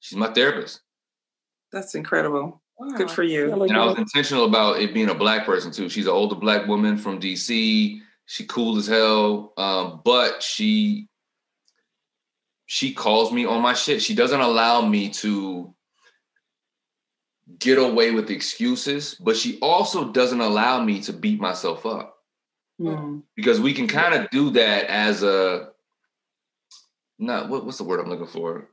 she's 0.00 0.18
my 0.18 0.32
therapist. 0.32 0.80
That's 1.72 1.94
incredible. 1.94 2.62
Wow. 2.78 2.96
Good 2.96 3.10
for 3.10 3.24
you. 3.24 3.52
And 3.62 3.76
I 3.76 3.84
was 3.84 3.98
intentional 3.98 4.44
about 4.44 4.80
it 4.80 4.94
being 4.94 5.10
a 5.10 5.14
black 5.14 5.44
person 5.44 5.72
too. 5.72 5.88
She's 5.88 6.06
an 6.06 6.12
older 6.12 6.36
black 6.36 6.66
woman 6.66 6.96
from 6.96 7.20
DC. 7.20 8.00
She 8.26 8.46
cool 8.46 8.76
as 8.78 8.86
hell, 8.86 9.52
um, 9.56 10.00
but 10.04 10.42
she 10.42 11.08
she 12.66 12.92
calls 12.92 13.32
me 13.32 13.46
on 13.46 13.62
my 13.62 13.74
shit. 13.74 14.02
She 14.02 14.14
doesn't 14.14 14.40
allow 14.40 14.82
me 14.82 15.08
to 15.10 15.74
get 17.58 17.78
away 17.78 18.10
with 18.10 18.30
excuses, 18.30 19.14
but 19.14 19.36
she 19.36 19.58
also 19.60 20.12
doesn't 20.12 20.40
allow 20.40 20.84
me 20.84 21.00
to 21.00 21.12
beat 21.12 21.40
myself 21.40 21.86
up. 21.86 22.17
Mm. 22.80 23.22
Because 23.34 23.60
we 23.60 23.74
can 23.74 23.88
kind 23.88 24.14
of 24.14 24.30
do 24.30 24.50
that 24.50 24.84
as 24.86 25.22
a 25.22 25.70
not 27.18 27.48
what, 27.48 27.64
what's 27.64 27.78
the 27.78 27.84
word 27.84 28.00
I'm 28.00 28.08
looking 28.08 28.26
for? 28.26 28.68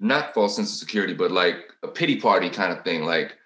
Not 0.00 0.34
false 0.34 0.56
sense 0.56 0.72
of 0.72 0.78
security, 0.78 1.14
but 1.14 1.30
like 1.30 1.72
a 1.82 1.88
pity 1.88 2.20
party 2.20 2.50
kind 2.50 2.72
of 2.72 2.82
thing. 2.84 3.04
Like 3.04 3.36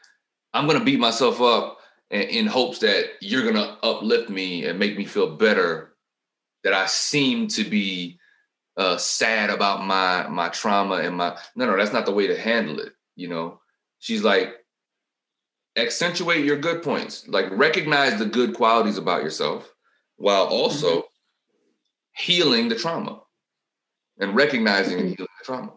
I'm 0.54 0.66
gonna 0.66 0.84
beat 0.84 0.98
myself 0.98 1.40
up 1.40 1.78
in, 2.10 2.22
in 2.22 2.46
hopes 2.46 2.78
that 2.78 3.10
you're 3.20 3.44
gonna 3.44 3.76
uplift 3.82 4.30
me 4.30 4.64
and 4.64 4.78
make 4.78 4.96
me 4.96 5.04
feel 5.04 5.36
better. 5.36 5.92
That 6.64 6.72
I 6.72 6.86
seem 6.86 7.46
to 7.48 7.62
be 7.62 8.18
uh, 8.76 8.96
sad 8.96 9.50
about 9.50 9.84
my 9.84 10.26
my 10.28 10.48
trauma 10.48 10.96
and 10.96 11.16
my 11.16 11.38
no 11.54 11.66
no 11.66 11.76
that's 11.76 11.92
not 11.92 12.06
the 12.06 12.12
way 12.12 12.26
to 12.26 12.38
handle 12.38 12.80
it. 12.80 12.92
You 13.14 13.28
know, 13.28 13.60
she's 13.98 14.22
like 14.22 14.54
accentuate 15.76 16.44
your 16.44 16.56
good 16.56 16.82
points. 16.82 17.26
Like 17.28 17.46
recognize 17.50 18.18
the 18.18 18.26
good 18.26 18.54
qualities 18.54 18.98
about 18.98 19.22
yourself 19.22 19.72
while 20.16 20.44
also 20.44 20.98
mm-hmm. 20.98 21.06
healing 22.12 22.68
the 22.68 22.76
trauma 22.76 23.20
and 24.18 24.34
recognizing 24.34 24.98
and 24.98 25.08
healing 25.10 25.28
the 25.38 25.44
trauma. 25.44 25.72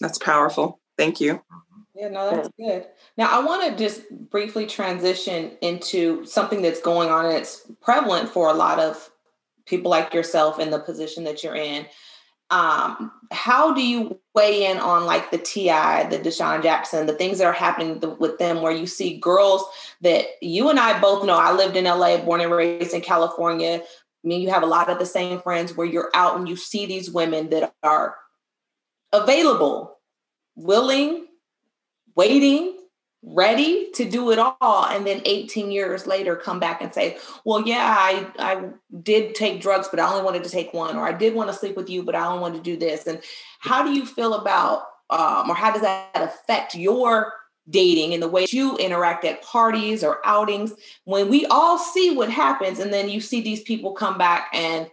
That's 0.00 0.18
powerful. 0.18 0.80
Thank 0.96 1.20
you. 1.20 1.42
Yeah 1.94 2.08
no 2.08 2.30
that's 2.30 2.48
good. 2.58 2.86
Now 3.16 3.28
i 3.30 3.44
want 3.44 3.70
to 3.70 3.82
just 3.82 4.02
briefly 4.30 4.66
transition 4.66 5.52
into 5.60 6.24
something 6.26 6.60
that's 6.60 6.80
going 6.80 7.10
on 7.10 7.26
and 7.26 7.36
it's 7.36 7.70
prevalent 7.80 8.28
for 8.28 8.48
a 8.48 8.54
lot 8.54 8.80
of 8.80 9.10
people 9.64 9.90
like 9.90 10.12
yourself 10.12 10.58
in 10.58 10.70
the 10.70 10.78
position 10.78 11.24
that 11.24 11.42
you're 11.42 11.54
in 11.54 11.86
um, 12.50 13.10
how 13.32 13.74
do 13.74 13.84
you 13.84 14.20
weigh 14.34 14.66
in 14.66 14.78
on 14.78 15.06
like 15.06 15.30
the 15.30 15.38
T.I., 15.38 16.04
the 16.04 16.18
DeSean 16.18 16.62
Jackson, 16.62 17.06
the 17.06 17.14
things 17.14 17.38
that 17.38 17.46
are 17.46 17.52
happening 17.52 18.02
with 18.18 18.38
them, 18.38 18.62
where 18.62 18.72
you 18.72 18.86
see 18.86 19.18
girls 19.18 19.64
that 20.02 20.26
you 20.40 20.68
and 20.68 20.78
I 20.78 21.00
both 21.00 21.24
know? 21.26 21.36
I 21.36 21.52
lived 21.52 21.76
in 21.76 21.84
LA, 21.84 22.18
born 22.18 22.40
and 22.40 22.52
raised 22.52 22.94
in 22.94 23.00
California. 23.00 23.80
I 23.82 24.26
mean, 24.26 24.40
you 24.40 24.50
have 24.50 24.62
a 24.62 24.66
lot 24.66 24.88
of 24.88 24.98
the 24.98 25.06
same 25.06 25.40
friends 25.40 25.76
where 25.76 25.86
you're 25.86 26.10
out 26.14 26.36
and 26.36 26.48
you 26.48 26.56
see 26.56 26.86
these 26.86 27.10
women 27.10 27.50
that 27.50 27.74
are 27.82 28.16
available, 29.12 29.98
willing, 30.54 31.26
waiting, 32.14 32.73
ready 33.26 33.90
to 33.92 34.04
do 34.04 34.30
it 34.30 34.38
all 34.38 34.84
and 34.86 35.06
then 35.06 35.22
18 35.24 35.70
years 35.70 36.06
later 36.06 36.36
come 36.36 36.60
back 36.60 36.82
and 36.82 36.92
say 36.92 37.16
well 37.44 37.66
yeah 37.66 37.96
i 37.98 38.26
i 38.38 38.68
did 39.02 39.34
take 39.34 39.62
drugs 39.62 39.88
but 39.88 39.98
i 39.98 40.06
only 40.06 40.22
wanted 40.22 40.44
to 40.44 40.50
take 40.50 40.74
one 40.74 40.96
or 40.96 41.06
i 41.06 41.12
did 41.12 41.34
want 41.34 41.48
to 41.48 41.56
sleep 41.56 41.74
with 41.74 41.88
you 41.88 42.02
but 42.02 42.14
i 42.14 42.26
only 42.26 42.40
wanted 42.40 42.58
to 42.58 42.62
do 42.62 42.76
this. 42.76 43.06
And 43.06 43.20
how 43.60 43.82
do 43.82 43.92
you 43.92 44.04
feel 44.04 44.34
about 44.34 44.82
um, 45.10 45.50
or 45.50 45.54
how 45.54 45.72
does 45.72 45.82
that 45.82 46.10
affect 46.14 46.74
your 46.74 47.32
dating 47.70 48.12
and 48.12 48.22
the 48.22 48.28
way 48.28 48.46
you 48.50 48.76
interact 48.76 49.24
at 49.24 49.42
parties 49.42 50.04
or 50.04 50.20
outings 50.26 50.74
when 51.04 51.30
we 51.30 51.46
all 51.46 51.78
see 51.78 52.14
what 52.14 52.28
happens 52.28 52.78
and 52.78 52.92
then 52.92 53.08
you 53.08 53.20
see 53.20 53.40
these 53.40 53.62
people 53.62 53.92
come 53.92 54.18
back 54.18 54.48
and 54.52 54.90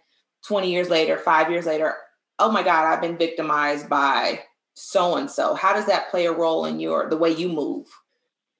20 0.48 0.72
years 0.72 0.90
later 0.90 1.18
five 1.18 1.52
years 1.52 1.66
later 1.66 1.96
oh 2.40 2.50
my 2.50 2.64
god 2.64 2.86
i've 2.86 3.02
been 3.02 3.18
victimized 3.18 3.90
by 3.90 4.40
so 4.74 5.18
and 5.18 5.30
so. 5.30 5.54
How 5.54 5.74
does 5.74 5.86
that 5.88 6.10
play 6.10 6.26
a 6.26 6.32
role 6.32 6.66
in 6.66 6.80
your 6.80 7.10
the 7.10 7.18
way 7.18 7.32
you 7.32 7.50
move 7.50 7.88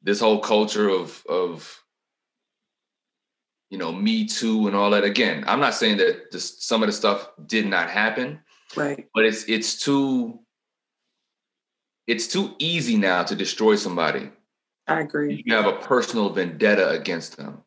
this 0.02 0.20
whole 0.20 0.40
culture 0.40 0.90
of 0.90 1.24
of 1.28 1.84
you 3.70 3.78
know 3.78 3.92
me 3.92 4.26
too 4.26 4.68
and 4.68 4.76
all 4.76 4.92
that. 4.92 5.04
Again 5.04 5.44
i'm 5.48 5.60
not 5.60 5.74
saying 5.74 5.98
that 5.98 6.32
this, 6.32 6.64
some 6.64 6.84
of 6.84 6.88
the 6.88 6.94
stuff 6.94 7.30
did 7.46 7.66
not 7.66 7.90
happen 7.90 8.40
right. 8.76 9.08
but 9.14 9.26
it's 9.26 9.46
it's 9.46 9.80
too 9.80 10.40
it's 12.08 12.28
too 12.28 12.56
easy 12.60 12.98
now 12.98 13.24
to 13.24 13.36
destroy 13.36 13.76
somebody. 13.76 14.30
I 14.88 15.02
agree. 15.02 15.44
You 15.46 15.56
have 15.56 15.68
a 15.68 15.78
personal 15.78 16.30
vendetta 16.30 16.90
against 16.90 17.38
them. 17.38 17.64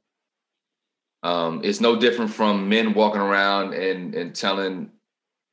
Um, 1.22 1.62
it's 1.64 1.80
no 1.80 1.98
different 1.98 2.30
from 2.30 2.68
men 2.68 2.92
walking 2.92 3.22
around 3.22 3.72
and 3.72 4.14
and 4.14 4.34
telling 4.34 4.90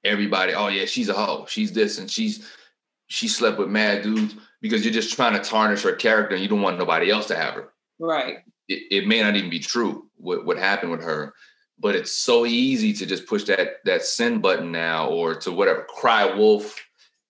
everybody 0.04 0.54
oh 0.54 0.68
yeah 0.68 0.86
she's 0.86 1.08
a 1.08 1.14
hoe. 1.14 1.46
She's 1.48 1.72
this 1.72 2.00
and 2.00 2.12
she's 2.12 2.46
she 3.08 3.28
slept 3.28 3.58
with 3.58 3.70
mad 3.70 4.02
dudes 4.02 4.36
because 4.62 4.86
you're 4.86 4.94
just 4.94 5.16
trying 5.16 5.34
to 5.34 5.40
tarnish 5.40 5.84
her 5.84 5.94
character 5.94 6.36
and 6.36 6.44
you 6.44 6.50
don't 6.50 6.62
want 6.62 6.78
nobody 6.78 7.10
else 7.10 7.28
to 7.28 7.36
have 7.36 7.54
her. 7.56 7.74
Right. 8.00 8.38
It, 8.68 8.84
it 8.92 9.08
may 9.08 9.22
not 9.22 9.36
even 9.36 9.50
be 9.50 9.60
true 9.60 10.08
what, 10.18 10.46
what 10.46 10.58
happened 10.58 10.92
with 10.92 11.04
her, 11.04 11.34
but 11.80 11.96
it's 11.96 12.12
so 12.12 12.46
easy 12.46 12.94
to 12.94 13.06
just 13.06 13.28
push 13.28 13.44
that 13.46 13.78
that 13.86 14.04
send 14.04 14.42
button 14.42 14.72
now 14.72 15.10
or 15.10 15.36
to 15.36 15.52
whatever 15.52 15.86
cry 15.90 16.26
wolf 16.26 16.80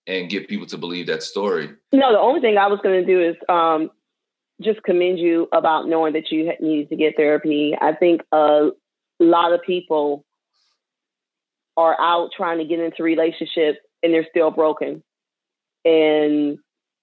and 0.06 0.28
get 0.28 0.48
people 0.48 0.66
to 0.66 0.76
believe 0.76 1.06
that 1.06 1.22
story. 1.22 1.70
No, 1.92 2.12
the 2.12 2.18
only 2.18 2.40
thing 2.40 2.58
I 2.58 2.66
was 2.66 2.80
going 2.82 3.00
to 3.00 3.06
do 3.06 3.20
is 3.22 3.36
um, 3.48 3.90
just 4.60 4.82
commend 4.82 5.18
you 5.18 5.48
about 5.52 5.88
knowing 5.88 6.12
that 6.14 6.30
you 6.30 6.52
needed 6.60 6.88
to 6.90 6.96
get 6.96 7.16
therapy. 7.16 7.74
I 7.80 7.94
think 7.94 8.22
a 8.32 8.70
lot 9.20 9.52
of 9.52 9.62
people 9.62 10.24
are 11.76 11.98
out 12.00 12.30
trying 12.36 12.58
to 12.58 12.64
get 12.64 12.80
into 12.80 13.02
relationships 13.02 13.78
and 14.02 14.12
they're 14.12 14.26
still 14.28 14.50
broken. 14.50 15.02
And 15.84 16.58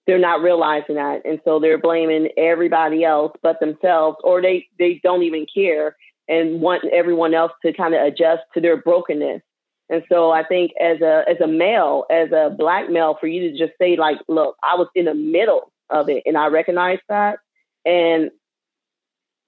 they're 0.10 0.18
not 0.18 0.42
realizing 0.42 0.96
that. 0.96 1.22
And 1.24 1.40
so 1.46 1.60
they're 1.60 1.78
blaming 1.78 2.30
everybody 2.36 3.04
else 3.04 3.32
but 3.44 3.60
themselves 3.60 4.18
or 4.24 4.42
they 4.42 4.68
they 4.80 5.00
don't 5.04 5.22
even 5.22 5.46
care 5.54 5.96
and 6.28 6.62
want 6.62 6.84
everyone 6.92 7.36
else 7.36 7.52
to 7.64 7.74
kind 7.74 7.94
of 7.94 8.02
adjust 8.02 8.42
to 8.56 8.60
their 8.60 8.82
brokenness. 8.82 9.44
And 9.88 10.04
so 10.10 10.32
i 10.32 10.44
think 10.44 10.72
as 10.82 11.00
a 11.02 11.24
as 11.30 11.40
a 11.44 11.48
male 11.48 12.06
as 12.10 12.32
a 12.32 12.50
black 12.58 12.90
male 12.90 13.18
for 13.20 13.28
you 13.28 13.52
to 13.52 13.58
just 13.58 13.78
say 13.80 13.98
like 13.98 14.18
look 14.28 14.56
i 14.64 14.76
was 14.76 14.88
in 14.96 15.06
the 15.06 15.16
middle 15.16 15.72
of 15.90 16.10
it 16.10 16.22
and 16.28 16.38
i 16.38 16.46
recognize 16.46 17.00
that 17.10 17.40
and 17.86 18.30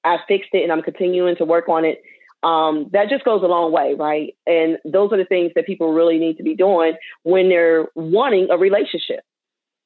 i 0.03 0.17
fixed 0.27 0.49
it 0.53 0.63
and 0.63 0.71
i'm 0.71 0.81
continuing 0.81 1.35
to 1.35 1.45
work 1.45 1.69
on 1.69 1.85
it 1.85 2.01
um, 2.43 2.89
that 2.91 3.07
just 3.07 3.23
goes 3.23 3.43
a 3.43 3.45
long 3.45 3.71
way, 3.71 3.93
right? 3.93 4.35
And 4.47 4.79
those 4.83 5.13
are 5.13 5.17
the 5.17 5.25
things 5.25 5.51
that 5.53 5.67
people 5.67 5.93
really 5.93 6.17
need 6.17 6.37
to 6.37 6.43
be 6.43 6.55
doing 6.55 6.95
when 7.21 7.49
they're 7.49 7.87
wanting 7.93 8.47
a 8.49 8.57
relationship 8.57 9.19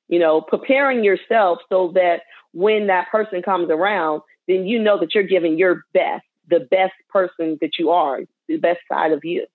you 0.08 0.20
know, 0.20 0.42
preparing 0.42 1.04
yourself 1.04 1.60
so 1.70 1.92
that 1.96 2.22
when 2.54 2.88
that 2.88 3.10
person 3.12 3.42
comes 3.42 3.70
around, 3.70 4.22
then 4.48 4.66
you 4.66 4.80
know 4.80 5.00
that 5.00 5.14
you're 5.14 5.24
giving 5.24 5.58
your 5.58 5.84
best, 5.94 6.26
the 6.48 6.68
best 6.72 6.94
person 7.10 7.58
that 7.62 7.72
you 7.80 7.90
are, 7.90 8.22
the 8.48 8.58
best 8.58 8.80
side 8.92 9.12
of 9.12 9.24
you. 9.24 9.46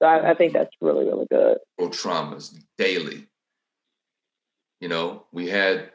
So 0.00 0.06
I, 0.06 0.30
I 0.30 0.34
think 0.34 0.52
that's 0.52 0.74
really, 0.80 1.04
really 1.04 1.26
good. 1.30 1.58
Traumas 1.80 2.56
daily. 2.76 3.26
You 4.80 4.88
know, 4.88 5.24
we 5.32 5.48
had 5.48 5.90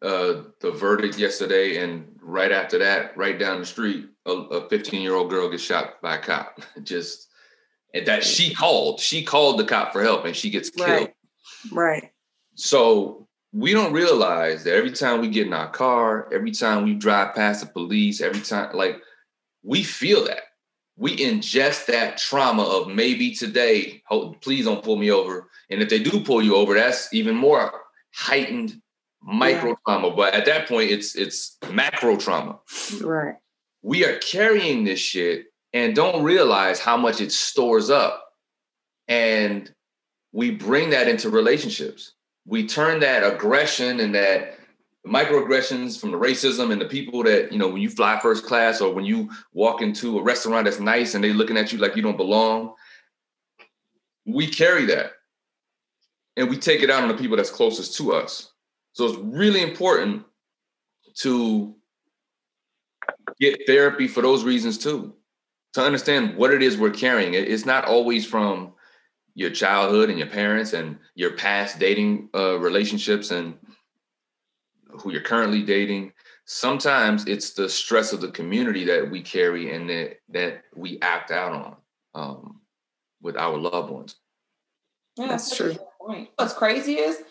uh, 0.00 0.42
the 0.60 0.70
verdict 0.70 1.18
yesterday, 1.18 1.82
and 1.82 2.16
right 2.20 2.52
after 2.52 2.78
that, 2.78 3.16
right 3.16 3.38
down 3.38 3.60
the 3.60 3.66
street, 3.66 4.08
a 4.26 4.68
15 4.68 5.02
year 5.02 5.14
old 5.14 5.30
girl 5.30 5.50
gets 5.50 5.62
shot 5.62 6.00
by 6.00 6.16
a 6.16 6.20
cop. 6.20 6.60
Just 6.82 7.28
and 7.94 8.06
that 8.06 8.24
she 8.24 8.54
called, 8.54 9.00
she 9.00 9.22
called 9.22 9.58
the 9.58 9.64
cop 9.64 9.92
for 9.92 10.02
help, 10.02 10.24
and 10.24 10.34
she 10.34 10.50
gets 10.50 10.70
killed. 10.70 10.88
Right. 10.88 11.14
right. 11.72 12.10
So 12.54 13.28
we 13.52 13.72
don't 13.72 13.92
realize 13.92 14.64
that 14.64 14.74
every 14.74 14.92
time 14.92 15.20
we 15.20 15.28
get 15.28 15.46
in 15.46 15.52
our 15.52 15.70
car, 15.70 16.28
every 16.32 16.52
time 16.52 16.84
we 16.84 16.94
drive 16.94 17.34
past 17.34 17.60
the 17.60 17.66
police, 17.66 18.20
every 18.20 18.40
time, 18.40 18.74
like, 18.74 18.96
we 19.62 19.82
feel 19.82 20.24
that. 20.24 20.40
We 20.96 21.16
ingest 21.16 21.86
that 21.86 22.18
trauma 22.18 22.62
of 22.62 22.88
maybe 22.88 23.34
today, 23.34 24.02
please 24.40 24.64
don't 24.64 24.82
pull 24.82 24.96
me 24.96 25.10
over. 25.10 25.48
And 25.70 25.82
if 25.82 25.88
they 25.88 25.98
do 25.98 26.20
pull 26.20 26.42
you 26.42 26.56
over, 26.56 26.74
that's 26.74 27.12
even 27.12 27.34
more 27.34 27.72
heightened 28.14 28.80
micro 29.22 29.70
yeah. 29.70 29.74
trauma. 29.86 30.14
But 30.14 30.34
at 30.34 30.44
that 30.46 30.68
point, 30.68 30.90
it's 30.90 31.14
it's 31.16 31.56
macro 31.70 32.16
trauma. 32.16 32.58
Right. 33.00 33.36
We 33.82 34.04
are 34.04 34.18
carrying 34.18 34.84
this 34.84 35.00
shit 35.00 35.46
and 35.72 35.96
don't 35.96 36.22
realize 36.22 36.78
how 36.78 36.98
much 36.98 37.20
it 37.20 37.32
stores 37.32 37.88
up. 37.88 38.22
And 39.08 39.72
we 40.32 40.50
bring 40.50 40.90
that 40.90 41.08
into 41.08 41.30
relationships 41.30 42.12
we 42.46 42.66
turn 42.66 43.00
that 43.00 43.22
aggression 43.22 44.00
and 44.00 44.14
that 44.14 44.58
microaggressions 45.06 46.00
from 46.00 46.12
the 46.12 46.18
racism 46.18 46.70
and 46.70 46.80
the 46.80 46.86
people 46.86 47.22
that 47.24 47.50
you 47.50 47.58
know 47.58 47.68
when 47.68 47.82
you 47.82 47.90
fly 47.90 48.18
first 48.20 48.44
class 48.44 48.80
or 48.80 48.94
when 48.94 49.04
you 49.04 49.28
walk 49.52 49.82
into 49.82 50.18
a 50.18 50.22
restaurant 50.22 50.64
that's 50.64 50.78
nice 50.78 51.14
and 51.14 51.24
they 51.24 51.32
looking 51.32 51.56
at 51.56 51.72
you 51.72 51.78
like 51.78 51.96
you 51.96 52.02
don't 52.02 52.16
belong 52.16 52.72
we 54.26 54.46
carry 54.46 54.86
that. 54.86 55.12
And 56.36 56.48
we 56.48 56.56
take 56.56 56.82
it 56.82 56.90
out 56.90 57.02
on 57.02 57.08
the 57.08 57.16
people 57.16 57.36
that's 57.36 57.50
closest 57.50 57.96
to 57.98 58.14
us. 58.14 58.52
So 58.94 59.06
it's 59.06 59.18
really 59.18 59.62
important 59.62 60.24
to 61.16 61.74
get 63.38 63.66
therapy 63.66 64.08
for 64.08 64.22
those 64.22 64.44
reasons 64.44 64.78
too 64.78 65.14
to 65.74 65.82
understand 65.82 66.36
what 66.36 66.52
it 66.52 66.62
is 66.62 66.76
we're 66.76 66.90
carrying. 66.90 67.34
It's 67.34 67.66
not 67.66 67.86
always 67.86 68.26
from 68.26 68.72
your 69.34 69.50
childhood 69.50 70.10
and 70.10 70.18
your 70.18 70.28
parents 70.28 70.72
and 70.72 70.98
your 71.14 71.32
past 71.32 71.78
dating 71.78 72.28
uh, 72.34 72.58
relationships 72.58 73.30
and 73.30 73.54
who 74.90 75.10
you're 75.10 75.22
currently 75.22 75.62
dating 75.62 76.12
sometimes 76.44 77.26
it's 77.26 77.54
the 77.54 77.68
stress 77.68 78.12
of 78.12 78.20
the 78.20 78.30
community 78.30 78.84
that 78.84 79.10
we 79.10 79.22
carry 79.22 79.74
and 79.74 79.88
that 79.88 80.18
that 80.28 80.62
we 80.74 80.98
act 81.00 81.30
out 81.30 81.52
on 81.52 81.76
um, 82.14 82.60
with 83.20 83.36
our 83.36 83.56
loved 83.56 83.90
ones. 83.90 84.16
Yeah, 85.16 85.28
that's, 85.28 85.48
that's 85.48 85.56
true. 85.56 85.76
point. 86.00 86.30
what's 86.36 86.54
crazy 86.54 86.94
is 86.94 87.22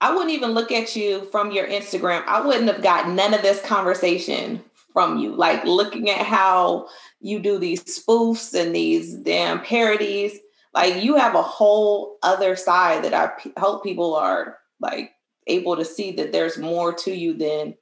i 0.00 0.12
wouldn't 0.12 0.32
even 0.32 0.50
look 0.50 0.72
at 0.72 0.96
you 0.96 1.24
from 1.26 1.50
your 1.50 1.66
instagram. 1.66 2.24
I 2.26 2.44
wouldn't 2.44 2.72
have 2.72 2.82
got 2.82 3.08
none 3.08 3.34
of 3.34 3.42
this 3.42 3.60
conversation 3.62 4.62
from 4.92 5.18
you. 5.18 5.34
Like 5.34 5.64
looking 5.64 6.10
at 6.10 6.26
how 6.26 6.88
you 7.20 7.38
do 7.38 7.58
these 7.58 7.82
spoofs 7.84 8.54
and 8.54 8.74
these 8.74 9.14
damn 9.14 9.60
parodies 9.60 10.38
like 10.74 11.02
you 11.02 11.16
have 11.16 11.34
a 11.34 11.42
whole 11.42 12.18
other 12.22 12.56
side 12.56 13.04
that 13.04 13.14
I 13.14 13.28
p- 13.28 13.52
hope 13.58 13.82
people 13.82 14.14
are 14.14 14.58
like 14.80 15.12
able 15.46 15.76
to 15.76 15.84
see 15.84 16.12
that 16.12 16.32
there's 16.32 16.58
more 16.58 16.92
to 16.92 17.14
you 17.14 17.34
than 17.34 17.74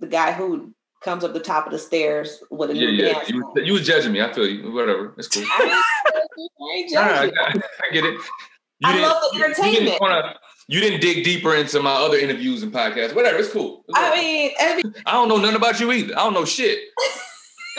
the 0.00 0.06
guy 0.06 0.32
who 0.32 0.74
comes 1.02 1.24
up 1.24 1.32
the 1.32 1.40
top 1.40 1.66
of 1.66 1.72
the 1.72 1.78
stairs 1.78 2.42
with 2.50 2.70
a 2.70 2.74
yeah, 2.74 2.86
new 2.86 2.92
yeah. 2.92 3.12
dance. 3.12 3.30
You, 3.30 3.52
you 3.56 3.72
was 3.74 3.86
judging 3.86 4.12
me. 4.12 4.20
I 4.20 4.32
feel 4.32 4.46
you. 4.46 4.72
Whatever. 4.72 5.14
It's 5.16 5.28
cool. 5.28 5.44
I, 5.46 5.82
I, 6.96 6.98
I, 6.98 7.52
I, 7.52 7.92
get 7.92 8.04
it. 8.04 8.14
You 8.14 8.20
I 8.84 9.00
love 9.00 9.22
the 9.32 9.44
entertainment. 9.44 9.74
You 9.74 9.80
didn't, 9.86 10.00
wanna, 10.00 10.34
you 10.68 10.80
didn't 10.80 11.00
dig 11.00 11.24
deeper 11.24 11.54
into 11.54 11.80
my 11.80 11.92
other 11.92 12.18
interviews 12.18 12.62
and 12.62 12.72
podcasts. 12.72 13.14
Whatever. 13.14 13.38
It's 13.38 13.52
cool. 13.52 13.84
It's 13.88 13.98
I, 13.98 14.16
mean, 14.16 14.50
I 14.58 14.76
mean, 14.76 14.94
I 15.06 15.12
don't 15.12 15.28
know 15.28 15.38
nothing 15.38 15.56
about 15.56 15.80
you 15.80 15.92
either. 15.92 16.12
I 16.14 16.24
don't 16.24 16.34
know 16.34 16.44
shit. 16.44 16.80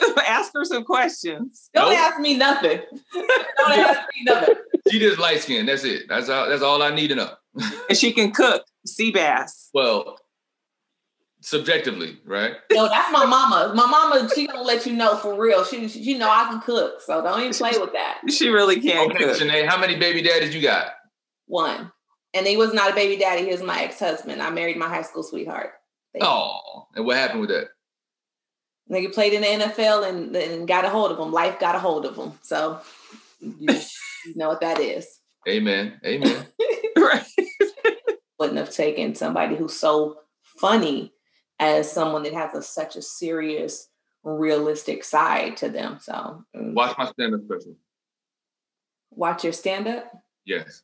ask 0.27 0.53
her 0.53 0.65
some 0.65 0.83
questions. 0.83 1.69
Don't 1.73 1.91
nope. 1.91 1.99
ask 1.99 2.19
me 2.19 2.37
nothing. 2.37 2.81
Don't 3.13 3.79
ask 3.79 4.01
me 4.15 4.23
nothing. 4.23 4.55
She 4.91 4.99
just 4.99 5.19
light 5.19 5.41
skin. 5.41 5.65
That's 5.65 5.83
it. 5.83 6.03
That's 6.07 6.29
all. 6.29 6.49
That's 6.49 6.61
all 6.61 6.81
I 6.81 6.93
need 6.93 7.09
to 7.09 7.15
know. 7.15 7.31
and 7.89 7.97
she 7.97 8.11
can 8.13 8.31
cook 8.31 8.63
sea 8.85 9.11
bass. 9.11 9.69
Well, 9.73 10.17
subjectively, 11.41 12.19
right? 12.25 12.55
No, 12.71 12.87
that's 12.87 13.11
my 13.11 13.25
mama. 13.25 13.73
My 13.75 13.85
mama, 13.85 14.29
she 14.33 14.47
gonna 14.47 14.61
let 14.61 14.85
you 14.85 14.93
know 14.93 15.15
for 15.17 15.39
real. 15.39 15.63
She, 15.63 15.87
she 15.87 16.17
know 16.17 16.29
I 16.29 16.47
can 16.49 16.59
cook, 16.61 17.01
so 17.01 17.21
don't 17.21 17.39
even 17.39 17.53
play 17.53 17.77
with 17.79 17.93
that. 17.93 18.19
She 18.29 18.49
really 18.49 18.79
can 18.79 19.11
okay, 19.11 19.25
cook. 19.25 19.37
Sinead, 19.37 19.67
how 19.67 19.79
many 19.79 19.97
baby 19.97 20.21
daddies 20.21 20.53
you 20.53 20.61
got? 20.61 20.87
One. 21.45 21.91
And 22.33 22.45
he 22.45 22.57
was 22.57 22.73
not 22.73 22.91
a 22.91 22.95
baby 22.95 23.17
daddy. 23.17 23.45
He 23.45 23.51
was 23.51 23.63
my 23.63 23.81
ex-husband. 23.81 24.41
I 24.41 24.49
married 24.49 24.77
my 24.77 24.87
high 24.87 25.01
school 25.01 25.23
sweetheart. 25.23 25.71
Oh, 26.21 26.87
and 26.95 27.05
what 27.05 27.17
happened 27.17 27.41
with 27.41 27.49
that? 27.49 27.67
Nigga 28.89 29.13
played 29.13 29.33
in 29.33 29.41
the 29.41 29.65
NFL 29.65 30.07
and, 30.07 30.35
and 30.35 30.67
got 30.67 30.85
a 30.85 30.89
hold 30.89 31.11
of 31.11 31.19
him. 31.19 31.31
Life 31.31 31.59
got 31.59 31.75
a 31.75 31.79
hold 31.79 32.05
of 32.05 32.15
him. 32.15 32.33
So 32.41 32.79
you, 33.39 33.67
you 34.25 34.35
know 34.35 34.47
what 34.47 34.61
that 34.61 34.79
is. 34.79 35.19
Amen. 35.47 35.99
Amen. 36.05 36.45
right. 36.97 37.25
Wouldn't 38.39 38.59
have 38.59 38.71
taken 38.71 39.15
somebody 39.15 39.55
who's 39.55 39.77
so 39.77 40.19
funny 40.41 41.13
as 41.59 41.91
someone 41.91 42.23
that 42.23 42.33
has 42.33 42.53
a, 42.53 42.61
such 42.61 42.95
a 42.95 43.01
serious, 43.01 43.89
realistic 44.23 45.03
side 45.03 45.57
to 45.57 45.69
them. 45.69 45.97
So 46.01 46.43
mm. 46.55 46.73
watch 46.73 46.97
my 46.97 47.05
stand-up 47.05 47.41
special. 47.45 47.75
Watch 49.11 49.43
your 49.43 49.53
stand-up. 49.53 50.11
Yes, 50.45 50.83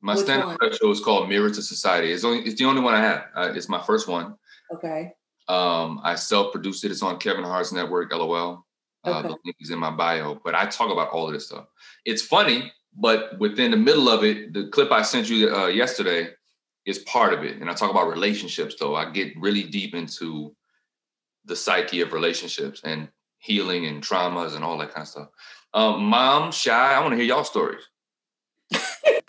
my 0.00 0.14
Which 0.14 0.24
stand-up 0.24 0.48
one? 0.48 0.56
special 0.56 0.90
is 0.90 1.00
called 1.00 1.28
Mirror 1.28 1.50
to 1.50 1.62
Society. 1.62 2.12
It's 2.12 2.24
only 2.24 2.40
it's 2.40 2.58
the 2.58 2.64
only 2.64 2.82
one 2.82 2.94
I 2.94 3.00
have. 3.00 3.24
Uh, 3.34 3.52
it's 3.54 3.68
my 3.68 3.80
first 3.80 4.08
one. 4.08 4.34
Okay. 4.74 5.12
Um, 5.52 6.00
I 6.02 6.14
self-produced 6.14 6.84
it. 6.84 6.90
It's 6.90 7.02
on 7.02 7.18
Kevin 7.18 7.44
Hart's 7.44 7.72
network. 7.72 8.12
LOL. 8.12 8.64
Uh, 9.04 9.10
okay. 9.10 9.28
The 9.28 9.36
link 9.44 9.56
is 9.60 9.70
in 9.70 9.78
my 9.78 9.90
bio. 9.90 10.40
But 10.44 10.54
I 10.54 10.64
talk 10.66 10.90
about 10.90 11.10
all 11.10 11.26
of 11.26 11.34
this 11.34 11.46
stuff. 11.46 11.66
It's 12.04 12.22
funny, 12.22 12.72
but 12.96 13.38
within 13.38 13.70
the 13.70 13.76
middle 13.76 14.08
of 14.08 14.24
it, 14.24 14.54
the 14.54 14.68
clip 14.68 14.90
I 14.90 15.02
sent 15.02 15.28
you 15.28 15.54
uh, 15.54 15.66
yesterday 15.66 16.30
is 16.86 17.00
part 17.00 17.32
of 17.34 17.44
it. 17.44 17.60
And 17.60 17.68
I 17.68 17.74
talk 17.74 17.90
about 17.90 18.08
relationships, 18.08 18.76
though. 18.78 18.94
I 18.94 19.10
get 19.10 19.38
really 19.46 19.64
deep 19.64 19.94
into 19.94 20.54
the 21.44 21.56
psyche 21.56 22.00
of 22.00 22.12
relationships 22.12 22.80
and 22.84 23.08
healing 23.38 23.86
and 23.86 24.02
traumas 24.02 24.54
and 24.54 24.64
all 24.64 24.78
that 24.78 24.94
kind 24.94 25.02
of 25.02 25.08
stuff. 25.08 25.28
Um, 25.74 26.04
Mom, 26.04 26.52
Shy, 26.52 26.94
I 26.94 27.00
want 27.00 27.12
to 27.12 27.16
hear 27.16 27.26
y'all 27.26 27.44
stories. 27.44 27.82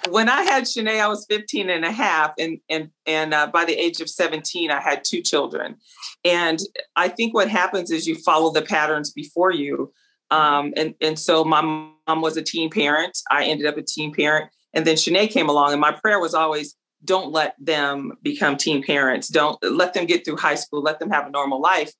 When 0.09 0.29
I 0.29 0.43
had 0.43 0.63
Shanae, 0.63 1.01
I 1.01 1.07
was 1.07 1.25
15 1.29 1.69
and 1.69 1.85
a 1.85 1.91
half. 1.91 2.33
And, 2.39 2.59
and, 2.69 2.89
and 3.05 3.33
uh, 3.33 3.47
by 3.47 3.65
the 3.65 3.73
age 3.73 4.01
of 4.01 4.09
17, 4.09 4.71
I 4.71 4.81
had 4.81 5.03
two 5.03 5.21
children. 5.21 5.75
And 6.23 6.59
I 6.95 7.07
think 7.07 7.33
what 7.33 7.49
happens 7.49 7.91
is 7.91 8.07
you 8.07 8.15
follow 8.15 8.51
the 8.51 8.61
patterns 8.61 9.11
before 9.11 9.51
you. 9.51 9.93
Um, 10.31 10.73
and, 10.75 10.95
and 11.01 11.17
so 11.17 11.43
my 11.43 11.61
mom 11.61 12.21
was 12.21 12.37
a 12.37 12.41
teen 12.41 12.69
parent. 12.69 13.17
I 13.29 13.45
ended 13.45 13.67
up 13.67 13.77
a 13.77 13.83
teen 13.83 14.13
parent. 14.13 14.49
And 14.73 14.85
then 14.85 14.95
Shanae 14.95 15.29
came 15.29 15.49
along, 15.49 15.71
and 15.71 15.81
my 15.81 15.91
prayer 15.91 16.19
was 16.19 16.33
always, 16.33 16.75
don't 17.05 17.31
let 17.31 17.55
them 17.59 18.13
become 18.23 18.57
teen 18.57 18.81
parents. 18.81 19.27
Don't 19.27 19.57
let 19.61 19.93
them 19.93 20.05
get 20.05 20.25
through 20.25 20.37
high 20.37 20.55
school. 20.55 20.81
Let 20.81 20.99
them 20.99 21.11
have 21.11 21.27
a 21.27 21.29
normal 21.29 21.61
life. 21.61 21.91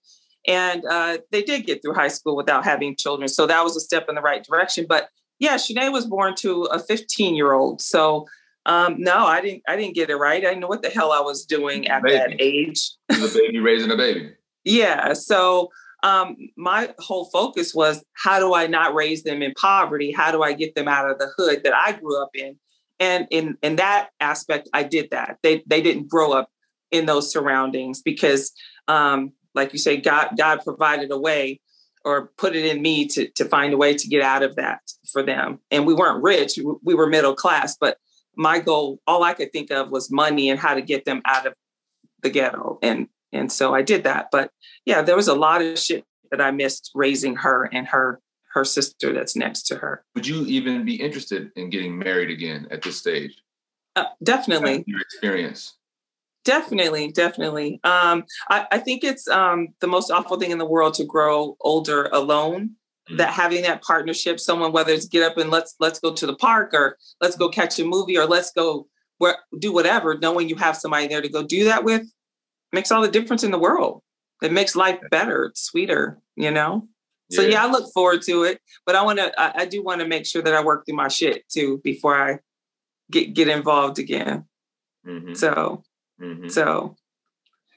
And 0.48 0.84
uh, 0.86 1.20
they 1.32 1.44
did 1.44 1.66
get 1.66 1.82
through 1.82 1.94
high 1.94 2.08
school 2.08 2.36
without 2.36 2.64
having 2.64 2.96
children. 2.96 3.28
So 3.28 3.46
that 3.46 3.64
was 3.64 3.76
a 3.76 3.80
step 3.80 4.08
in 4.10 4.16
the 4.16 4.22
right 4.22 4.44
direction. 4.44 4.86
But 4.90 5.10
yeah, 5.44 5.56
Shanae 5.56 5.92
was 5.92 6.06
born 6.06 6.36
to 6.36 6.64
a 6.64 6.80
15 6.80 7.36
year 7.36 7.52
old. 7.52 7.82
So 7.82 8.28
um, 8.66 8.96
no, 8.98 9.26
I 9.26 9.42
didn't. 9.42 9.62
I 9.68 9.76
didn't 9.76 9.94
get 9.94 10.10
it 10.10 10.16
right. 10.16 10.38
I 10.38 10.48
didn't 10.48 10.62
know 10.62 10.68
what 10.68 10.82
the 10.82 10.90
hell 10.90 11.12
I 11.12 11.20
was 11.20 11.46
doing 11.46 11.88
at 11.90 12.02
baby. 12.02 12.18
that 12.18 12.42
age. 12.42 12.92
The 13.10 13.42
baby 13.46 13.60
raising 13.60 13.92
a 13.92 13.98
baby. 13.98 14.32
yeah. 14.64 15.12
So 15.12 15.70
um, 16.02 16.38
my 16.56 16.94
whole 17.00 17.26
focus 17.26 17.76
was 17.76 18.04
how 18.14 18.40
do 18.40 18.54
I 18.54 18.68
not 18.68 18.94
raise 18.94 19.24
them 19.24 19.42
in 19.42 19.54
poverty? 19.60 20.14
How 20.14 20.32
do 20.32 20.44
I 20.44 20.54
get 20.54 20.76
them 20.76 20.88
out 20.88 21.10
of 21.10 21.20
the 21.20 21.30
hood 21.38 21.64
that 21.66 21.74
I 21.74 21.92
grew 21.92 22.22
up 22.22 22.30
in? 22.34 22.56
And 23.02 23.28
in 23.30 23.58
in 23.62 23.76
that 23.76 24.12
aspect, 24.22 24.70
I 24.74 24.84
did 24.84 25.10
that. 25.12 25.40
They 25.44 25.62
they 25.68 25.82
didn't 25.82 26.08
grow 26.08 26.32
up 26.32 26.50
in 26.90 27.06
those 27.06 27.34
surroundings 27.34 28.02
because, 28.02 28.54
um, 28.88 29.34
like 29.56 29.74
you 29.74 29.80
say, 29.80 29.98
God 29.98 30.36
God 30.38 30.62
provided 30.64 31.12
a 31.12 31.20
way 31.20 31.60
or 32.06 32.32
put 32.38 32.56
it 32.56 32.66
in 32.66 32.82
me 32.82 33.08
to, 33.08 33.28
to 33.30 33.46
find 33.46 33.74
a 33.74 33.78
way 33.78 33.94
to 33.94 34.08
get 34.08 34.22
out 34.22 34.44
of 34.44 34.56
that 34.56 34.82
for 35.12 35.24
them. 35.24 35.60
And 35.72 35.86
we 35.86 35.94
weren't 35.94 36.24
rich, 36.24 36.60
we 36.84 36.94
were 36.94 37.08
middle 37.08 37.36
class, 37.36 37.78
but 37.80 37.98
my 38.36 38.60
goal, 38.60 39.00
all 39.08 39.24
I 39.24 39.34
could 39.34 39.52
think 39.52 39.72
of 39.72 39.90
was 39.90 40.12
money 40.12 40.50
and 40.50 40.60
how 40.60 40.74
to 40.74 40.82
get 40.82 41.06
them 41.06 41.22
out 41.26 41.46
of 41.46 41.54
the 42.22 42.30
ghetto. 42.30 42.80
And 42.82 43.08
and 43.32 43.52
so 43.52 43.74
I 43.74 43.82
did 43.82 44.04
that. 44.04 44.28
But 44.32 44.52
yeah, 44.86 45.02
there 45.02 45.16
was 45.16 45.28
a 45.28 45.34
lot 45.34 45.62
of 45.62 45.80
shit 45.80 46.06
that 46.32 46.40
I 46.42 46.52
missed 46.52 46.92
raising 46.94 47.36
her 47.38 47.70
and 47.72 47.88
her 47.88 48.20
her 48.54 48.64
sister 48.64 49.14
that's 49.14 49.36
next 49.36 49.64
to 49.64 49.76
her. 49.78 50.06
Would 50.16 50.28
you 50.28 50.46
even 50.46 50.86
be 50.86 50.96
interested 50.96 51.52
in 51.56 51.70
getting 51.70 51.98
married 51.98 52.30
again 52.30 52.68
at 52.70 52.84
this 52.84 52.98
stage? 52.98 53.36
Uh, 53.96 54.06
definitely. 54.24 54.84
Your 54.86 55.02
experience. 55.02 55.76
Definitely, 56.46 57.12
definitely. 57.12 57.80
Um, 57.84 58.26
I, 58.50 58.68
I, 58.72 58.78
think 58.80 59.04
it's 59.04 59.30
um, 59.30 59.70
the 59.80 59.88
most 59.88 60.12
awful 60.12 60.38
thing 60.38 60.52
in 60.52 60.58
the 60.58 60.66
world 60.66 60.94
to 60.96 61.06
grow 61.06 61.56
older 61.62 62.10
alone. 62.12 62.72
Mm-hmm. 63.08 63.18
That 63.18 63.34
having 63.34 63.64
that 63.64 63.82
partnership, 63.82 64.40
someone 64.40 64.72
whether 64.72 64.94
it's 64.94 65.08
get 65.08 65.30
up 65.30 65.38
and 65.38 65.52
let's 65.52 65.76
let's 65.82 66.00
go 66.00 66.14
to 66.14 66.26
the 66.26 66.38
park 66.38 66.74
or 66.74 66.98
let's 67.20 67.36
go 67.36 67.50
catch 67.50 67.78
a 67.78 67.84
movie 67.84 68.18
or 68.18 68.26
let's 68.26 68.52
go 68.54 68.88
where 69.18 69.38
do 69.60 69.74
whatever, 69.74 70.18
knowing 70.18 70.48
you 70.48 70.56
have 70.56 70.78
somebody 70.78 71.08
there 71.08 71.22
to 71.22 71.28
go 71.28 71.44
do 71.44 71.66
that 71.66 71.84
with 71.84 72.08
makes 72.72 72.92
all 72.92 73.02
the 73.02 73.10
difference 73.10 73.44
in 73.44 73.52
the 73.52 73.60
world. 73.60 74.02
It 74.42 74.52
makes 74.52 74.76
life 74.76 75.00
better, 75.12 75.52
sweeter, 75.54 76.20
you 76.36 76.52
know. 76.52 76.88
Yeah. 77.30 77.36
So 77.36 77.48
yeah, 77.48 77.64
I 77.64 77.70
look 77.70 77.92
forward 77.94 78.22
to 78.24 78.44
it, 78.44 78.60
but 78.86 78.96
I 78.96 79.02
want 79.02 79.20
to. 79.20 79.38
I, 79.40 79.62
I 79.62 79.66
do 79.66 79.84
want 79.84 80.02
to 80.02 80.08
make 80.08 80.26
sure 80.26 80.42
that 80.42 80.54
I 80.54 80.64
work 80.64 80.86
through 80.86 80.96
my 80.96 81.08
shit 81.08 81.48
too 81.50 81.80
before 81.84 82.16
I 82.16 82.40
get 83.12 83.34
get 83.34 83.48
involved 83.48 84.00
again. 84.00 84.46
Mm-hmm. 85.06 85.34
So 85.34 85.84
Mm-hmm. 86.24 86.50
So, 86.50 86.96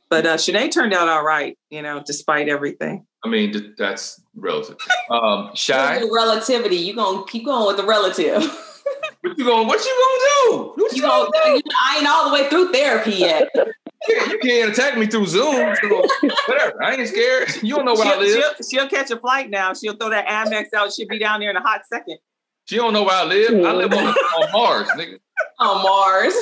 but 0.09 0.25
uh, 0.27 0.37
Shanae 0.37 0.71
turned 0.71 0.95
out 0.95 1.09
all 1.09 1.25
right, 1.25 1.59
you 1.71 1.83
know, 1.83 2.03
despite 2.05 2.49
everything. 2.49 3.07
I 3.25 3.29
mean, 3.29 3.75
that's 3.77 4.23
relative. 4.37 4.77
Um, 5.11 5.51
shy 5.55 6.01
relativity. 6.03 6.77
You 6.77 6.95
gonna 6.95 7.25
keep 7.27 7.45
going 7.45 7.67
with 7.67 7.77
the 7.77 7.85
relative. 7.85 8.43
what 9.23 9.37
you 9.37 9.45
going? 9.45 9.67
What 9.67 9.85
you 9.85 10.47
gonna 10.49 10.63
do? 10.65 10.83
What 10.83 10.93
you, 10.93 11.03
you 11.03 11.09
gonna, 11.09 11.31
do? 11.33 11.63
I 11.85 11.99
ain't 11.99 12.07
all 12.07 12.29
the 12.29 12.35
way 12.35 12.49
through 12.49 12.73
therapy 12.73 13.15
yet. 13.15 13.51
yeah, 14.09 14.31
you 14.31 14.39
can't 14.39 14.71
attack 14.71 14.97
me 14.97 15.07
through 15.07 15.27
Zoom. 15.27 15.75
So 15.83 16.07
whatever. 16.47 16.85
I 16.85 16.95
ain't 16.95 17.09
scared. 17.09 17.49
You 17.63 17.75
don't 17.75 17.85
know 17.85 17.95
where 17.95 18.05
she'll, 18.05 18.15
I 18.15 18.19
live. 18.19 18.45
She'll, 18.69 18.81
she'll, 18.81 18.89
catch 18.89 19.11
a 19.11 19.19
flight 19.19 19.51
now. 19.51 19.75
She'll 19.75 19.97
throw 19.97 20.11
that 20.11 20.27
Amex 20.29 20.67
out. 20.77 20.93
She'll 20.93 21.09
be 21.09 21.19
down 21.19 21.41
there 21.41 21.51
in 21.51 21.57
a 21.57 21.63
hot 21.63 21.83
second. 21.93 22.19
She 22.67 22.77
don't 22.77 22.93
know 22.93 23.03
where 23.03 23.17
I 23.17 23.25
live. 23.25 23.65
I 23.65 23.73
live 23.73 23.93
on, 23.93 24.07
on 24.07 24.53
Mars, 24.53 24.89
nigga. 24.91 25.19
On 25.59 25.83
Mars. 25.83 26.35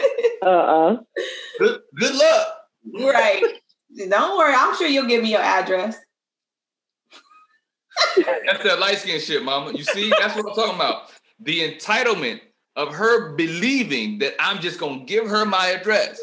Uh-uh. 0.42 0.96
Good, 1.58 1.80
good 1.98 2.14
luck. 2.14 2.46
Right. 2.94 3.42
Don't 4.08 4.38
worry. 4.38 4.54
I'm 4.56 4.74
sure 4.76 4.86
you'll 4.86 5.06
give 5.06 5.22
me 5.22 5.32
your 5.32 5.42
address. 5.42 5.96
That's 8.16 8.64
that 8.64 8.78
light 8.78 8.98
skin 8.98 9.20
shit, 9.20 9.42
mama. 9.44 9.72
You 9.72 9.84
see, 9.84 10.10
that's 10.18 10.34
what 10.36 10.46
I'm 10.48 10.54
talking 10.54 10.74
about. 10.76 11.10
The 11.40 11.74
entitlement 11.74 12.40
of 12.76 12.94
her 12.94 13.34
believing 13.34 14.18
that 14.20 14.34
I'm 14.40 14.60
just 14.60 14.78
gonna 14.78 15.04
give 15.04 15.28
her 15.28 15.44
my 15.44 15.68
address. 15.68 16.20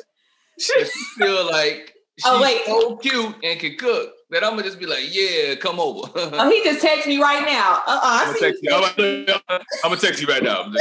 she 0.59 0.83
feel 1.17 1.45
like 1.45 1.93
oh, 2.25 2.39
she's 2.39 2.39
oh, 2.39 2.41
wait. 2.41 2.65
so 2.65 2.97
cute 2.97 3.35
and 3.43 3.59
can 3.59 3.77
cook 3.77 4.11
that 4.29 4.43
I'm 4.43 4.51
gonna 4.51 4.63
just 4.63 4.79
be 4.79 4.85
like, 4.85 5.13
yeah, 5.13 5.55
come 5.55 5.79
over. 5.79 6.09
oh, 6.15 6.49
he 6.49 6.63
just 6.63 6.81
text 6.81 7.07
me 7.07 7.21
right 7.21 7.45
now. 7.45 7.81
Uh-uh, 7.85 7.99
I'm, 8.03 8.27
gonna 8.27 8.39
text 8.39 8.63
you. 8.63 8.73
I'm, 8.73 8.81
gonna, 8.95 9.61
I'm 9.83 9.89
gonna 9.89 9.97
text 9.97 10.21
you 10.21 10.27
right 10.27 10.43
now. 10.43 10.71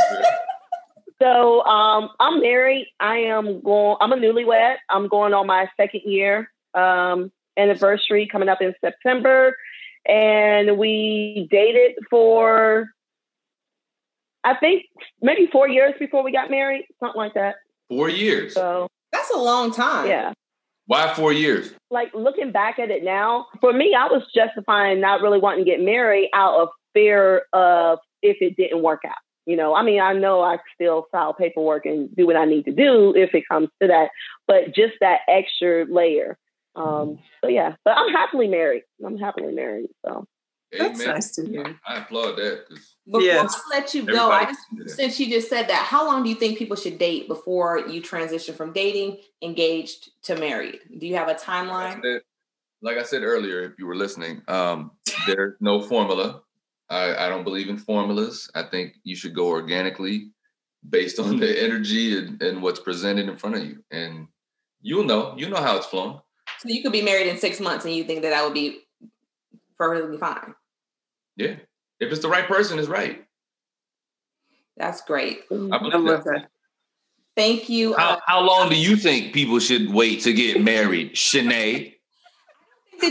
So 1.21 1.65
um, 1.65 2.11
I'm 2.21 2.41
married. 2.41 2.89
I 3.01 3.17
am 3.19 3.61
going. 3.63 3.97
I'm 4.01 4.13
a 4.13 4.17
newlywed. 4.17 4.77
I'm 4.91 5.09
going 5.09 5.33
on 5.33 5.47
my 5.47 5.69
second 5.77 6.03
year 6.05 6.51
um, 6.75 7.33
anniversary 7.57 8.29
coming 8.31 8.49
up 8.49 8.61
in 8.61 8.75
September, 8.83 9.57
and 10.07 10.77
we 10.79 11.49
dated 11.51 11.97
for 12.11 12.89
I 14.47 14.55
think 14.55 14.85
maybe 15.21 15.49
four 15.51 15.69
years 15.69 15.95
before 15.99 16.23
we 16.23 16.31
got 16.31 16.51
married, 16.51 16.87
something 17.01 17.19
like 17.19 17.35
that. 17.35 17.57
Four 17.89 18.09
years. 18.09 18.55
So 18.55 18.87
that's 19.11 19.31
a 19.31 19.39
long 19.39 19.73
time. 19.73 20.09
Yeah. 20.09 20.33
Why 20.87 21.13
four 21.15 21.33
years? 21.33 21.75
Like 21.91 22.15
looking 22.15 22.53
back 22.53 22.79
at 22.79 22.91
it 22.91 23.03
now, 23.03 23.47
for 23.61 23.73
me, 23.73 23.93
I 23.99 24.07
was 24.07 24.23
justifying 24.33 25.01
not 25.01 25.21
really 25.21 25.41
wanting 25.41 25.65
to 25.65 25.71
get 25.71 25.81
married 25.81 26.31
out 26.33 26.61
of 26.61 26.69
fear 26.95 27.43
of 27.53 27.99
if 28.23 28.37
it 28.41 28.57
didn't 28.57 28.83
work 28.83 29.01
out. 29.05 29.17
You 29.47 29.57
know, 29.57 29.75
I 29.75 29.83
mean, 29.83 30.01
I 30.01 30.13
know 30.13 30.43
I 30.43 30.59
still 30.75 31.07
file 31.13 31.33
paperwork 31.33 31.87
and 31.87 32.15
do 32.15 32.27
what 32.27 32.37
I 32.37 32.45
need 32.45 32.65
to 32.65 32.73
do 32.73 33.15
if 33.15 33.33
it 33.33 33.45
comes 33.49 33.69
to 33.81 33.89
that, 33.89 34.11
but 34.47 34.75
just 34.75 34.95
that 35.01 35.21
extra 35.29 35.87
layer. 35.87 36.37
Um, 36.75 37.21
so 37.41 37.49
yeah, 37.49 37.77
but 37.85 37.97
I'm 37.97 38.13
happily 38.13 38.49
married. 38.49 38.83
I'm 39.05 39.17
happily 39.17 39.55
married. 39.55 39.89
So 40.05 40.27
that's 40.77 41.05
nice 41.05 41.31
to 41.37 41.47
hear. 41.47 41.79
I 41.87 41.99
applaud 41.99 42.37
that. 42.37 42.65
Before 43.07 43.23
yes. 43.23 43.55
I 43.73 43.79
let 43.79 43.95
you 43.95 44.03
go, 44.03 44.31
I 44.31 44.47
just 44.47 44.97
since 44.97 45.21
you 45.21 45.31
just 45.31 45.49
said 45.49 45.69
that, 45.69 45.85
how 45.85 46.05
long 46.05 46.25
do 46.25 46.29
you 46.29 46.35
think 46.35 46.59
people 46.59 46.77
should 46.77 46.99
date 46.99 47.29
before 47.29 47.79
you 47.79 48.03
transition 48.03 48.55
from 48.55 48.73
dating, 48.73 49.19
engaged 49.43 50.11
to 50.25 50.37
married? 50.37 50.81
Do 50.99 51.07
you 51.07 51.15
have 51.15 51.29
a 51.29 51.35
timeline? 51.35 51.95
Like 51.95 51.99
I 51.99 52.03
said, 52.03 52.21
like 52.83 52.97
I 52.99 53.03
said 53.05 53.23
earlier, 53.23 53.63
if 53.63 53.79
you 53.79 53.87
were 53.87 53.97
listening, 53.97 54.43
um, 54.49 54.91
there's 55.27 55.55
no 55.61 55.81
formula. 55.81 56.43
I, 56.89 57.27
I 57.27 57.29
don't 57.29 57.45
believe 57.45 57.69
in 57.69 57.79
formulas. 57.79 58.51
I 58.55 58.63
think 58.63 58.95
you 59.03 59.17
should 59.17 59.35
go 59.35 59.49
organically 59.49 60.31
based 60.89 61.19
on 61.19 61.39
the 61.39 61.63
energy 61.63 62.17
and, 62.17 62.41
and 62.41 62.63
what's 62.63 62.79
presented 62.81 63.29
in 63.29 63.37
front 63.37 63.57
of 63.57 63.65
you. 63.65 63.83
And 63.91 64.29
you'll 64.83 65.05
know, 65.05 65.35
you 65.37 65.49
know 65.49 65.57
how 65.57 65.77
it's 65.77 65.87
flowing. 65.87 66.21
So 66.61 66.69
you 66.69 66.83
could 66.83 66.93
be 66.93 67.03
married 67.03 67.27
in 67.27 67.39
six 67.39 67.59
months 67.61 67.85
and 67.85 67.95
you 67.95 68.05
think 68.05 68.23
that 68.23 68.31
that 68.31 68.45
would 68.45 68.55
be 68.55 68.83
perfectly 69.77 70.17
fine. 70.17 70.55
Yeah. 71.37 71.57
If 71.99 72.13
it's 72.13 72.23
the 72.23 72.29
right 72.29 72.47
person, 72.47 72.79
it's 72.79 72.89
right. 72.89 73.25
That's 74.77 75.01
great. 75.01 75.41
I, 75.51 75.55
I 75.55 75.97
love 75.97 76.25
that. 76.25 76.49
Thank 77.35 77.69
you. 77.69 77.95
How, 77.95 78.15
Uh, 78.15 78.21
how 78.27 78.41
long 78.41 78.69
do 78.69 78.77
you 78.77 78.97
think 78.97 79.35
people 79.35 79.59
should 79.59 79.93
wait 79.93 80.23
to 80.23 80.33
get 80.33 80.63
married, 80.63 81.15
Shanae? 81.15 81.95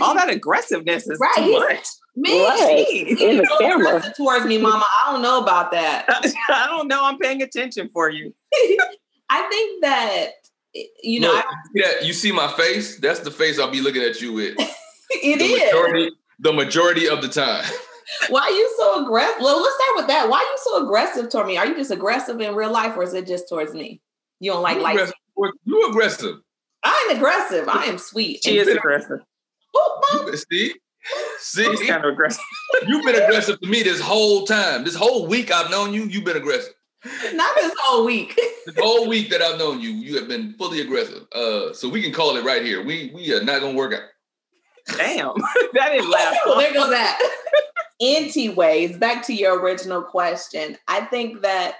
All 0.01 0.15
that 0.15 0.29
aggressiveness 0.29 1.07
is 1.07 1.19
Right, 1.19 1.33
too 1.35 1.51
much. 1.51 1.85
Man, 2.15 2.43
Right. 2.43 2.85
In 2.89 3.17
she's 3.17 3.19
the 3.41 3.45
so 3.47 3.57
camera. 3.59 4.13
towards 4.15 4.45
me, 4.45 4.57
Mama. 4.57 4.85
I 5.05 5.11
don't 5.11 5.21
know 5.21 5.41
about 5.41 5.71
that. 5.71 6.05
I 6.49 6.67
don't 6.67 6.87
know. 6.87 7.03
I'm 7.03 7.17
paying 7.17 7.41
attention 7.41 7.89
for 7.89 8.09
you. 8.09 8.33
I 9.29 9.41
think 9.49 9.81
that 9.83 10.29
you 11.03 11.21
know, 11.21 11.31
Look, 11.31 11.45
I, 11.45 11.53
you 11.73 11.83
see 11.83 12.05
you 12.07 12.13
see 12.13 12.31
my 12.31 12.51
face? 12.53 12.99
That's 12.99 13.19
the 13.21 13.31
face 13.31 13.59
I'll 13.59 13.71
be 13.71 13.81
looking 13.81 14.01
at 14.03 14.21
you 14.21 14.33
with. 14.33 14.55
it 15.09 15.39
the 15.39 15.45
is. 15.45 15.63
majority, 15.73 16.11
the 16.39 16.53
majority 16.53 17.07
of 17.07 17.21
the 17.21 17.29
time. 17.29 17.63
Why 18.29 18.41
are 18.41 18.51
you 18.51 18.73
so 18.77 19.03
aggressive? 19.03 19.41
Well, 19.41 19.61
let's 19.61 19.75
start 19.75 19.95
with 19.97 20.07
that. 20.07 20.29
Why 20.29 20.37
are 20.37 20.43
you 20.43 20.57
so 20.57 20.83
aggressive 20.85 21.29
toward 21.29 21.47
me? 21.47 21.57
Are 21.57 21.65
you 21.65 21.75
just 21.75 21.91
aggressive 21.91 22.39
in 22.39 22.53
real 22.55 22.71
life, 22.71 22.95
or 22.97 23.03
is 23.03 23.13
it 23.13 23.25
just 23.25 23.47
towards 23.49 23.73
me? 23.73 24.01
You 24.39 24.51
don't 24.51 24.61
like 24.61 24.77
you, 24.77 24.83
like. 24.83 24.95
aggressive. 24.95 25.15
you 25.65 25.89
aggressive. 25.89 26.35
I 26.83 27.07
ain't 27.09 27.17
aggressive. 27.17 27.67
I 27.67 27.85
am 27.85 27.97
sweet. 27.97 28.43
She 28.43 28.57
is 28.59 28.67
aggressive. 28.67 29.19
Oh, 29.73 30.01
Mom, 30.13 30.33
You- 30.51 30.73
See, 31.39 31.63
She's 31.63 31.87
kind 31.87 32.03
of 32.03 32.11
aggressive. 32.13 32.43
you've 32.87 33.05
been 33.05 33.15
aggressive 33.21 33.59
to 33.61 33.67
me 33.67 33.83
this 33.83 33.99
whole 34.01 34.45
time. 34.45 34.83
This 34.83 34.95
whole 34.95 35.27
week 35.27 35.51
I've 35.51 35.69
known 35.69 35.93
you, 35.93 36.03
you've 36.05 36.25
been 36.25 36.37
aggressive. 36.37 36.73
not 37.33 37.55
this 37.55 37.73
whole 37.81 38.05
week. 38.05 38.39
This 38.65 38.79
whole 38.79 39.07
week 39.07 39.29
that 39.29 39.43
I've 39.43 39.59
known 39.59 39.79
you, 39.79 39.91
you 39.91 40.17
have 40.17 40.27
been 40.27 40.55
fully 40.57 40.81
aggressive. 40.81 41.27
Uh, 41.31 41.71
so 41.71 41.87
we 41.87 42.01
can 42.01 42.11
call 42.11 42.35
it 42.35 42.43
right 42.43 42.63
here. 42.63 42.83
We 42.83 43.11
we 43.13 43.31
are 43.31 43.43
not 43.43 43.61
gonna 43.61 43.77
work 43.77 43.93
out. 43.93 44.97
Damn, 44.97 45.33
that 45.73 45.89
didn't 45.91 46.09
last. 46.09 46.39
well, 46.47 46.57
there 46.57 46.73
goes 46.73 46.89
that. 46.89 47.19
Anti-ways, 48.01 48.97
back 48.97 49.23
to 49.27 49.33
your 49.35 49.59
original 49.61 50.01
question. 50.01 50.77
I 50.87 51.01
think 51.01 51.43
that 51.43 51.75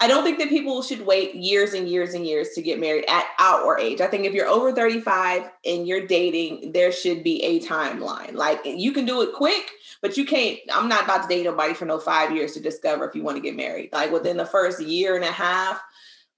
I 0.00 0.06
don't 0.06 0.22
think 0.22 0.38
that 0.38 0.48
people 0.48 0.80
should 0.82 1.04
wait 1.04 1.34
years 1.34 1.74
and 1.74 1.88
years 1.88 2.14
and 2.14 2.24
years 2.24 2.50
to 2.50 2.62
get 2.62 2.78
married 2.78 3.04
at 3.08 3.26
our 3.40 3.76
age. 3.78 4.00
I 4.00 4.06
think 4.06 4.24
if 4.24 4.32
you're 4.32 4.46
over 4.46 4.72
35 4.72 5.50
and 5.66 5.88
you're 5.88 6.06
dating, 6.06 6.70
there 6.72 6.92
should 6.92 7.24
be 7.24 7.42
a 7.42 7.60
timeline. 7.60 8.34
Like 8.34 8.60
you 8.64 8.92
can 8.92 9.06
do 9.06 9.22
it 9.22 9.34
quick, 9.34 9.70
but 10.00 10.16
you 10.16 10.24
can't. 10.24 10.58
I'm 10.72 10.88
not 10.88 11.04
about 11.04 11.22
to 11.22 11.28
date 11.28 11.44
nobody 11.44 11.74
for 11.74 11.84
no 11.84 11.98
five 11.98 12.34
years 12.34 12.52
to 12.52 12.60
discover 12.60 13.08
if 13.08 13.16
you 13.16 13.24
want 13.24 13.38
to 13.38 13.42
get 13.42 13.56
married. 13.56 13.90
Like 13.92 14.12
within 14.12 14.36
the 14.36 14.46
first 14.46 14.80
year 14.80 15.16
and 15.16 15.24
a 15.24 15.32
half, 15.32 15.80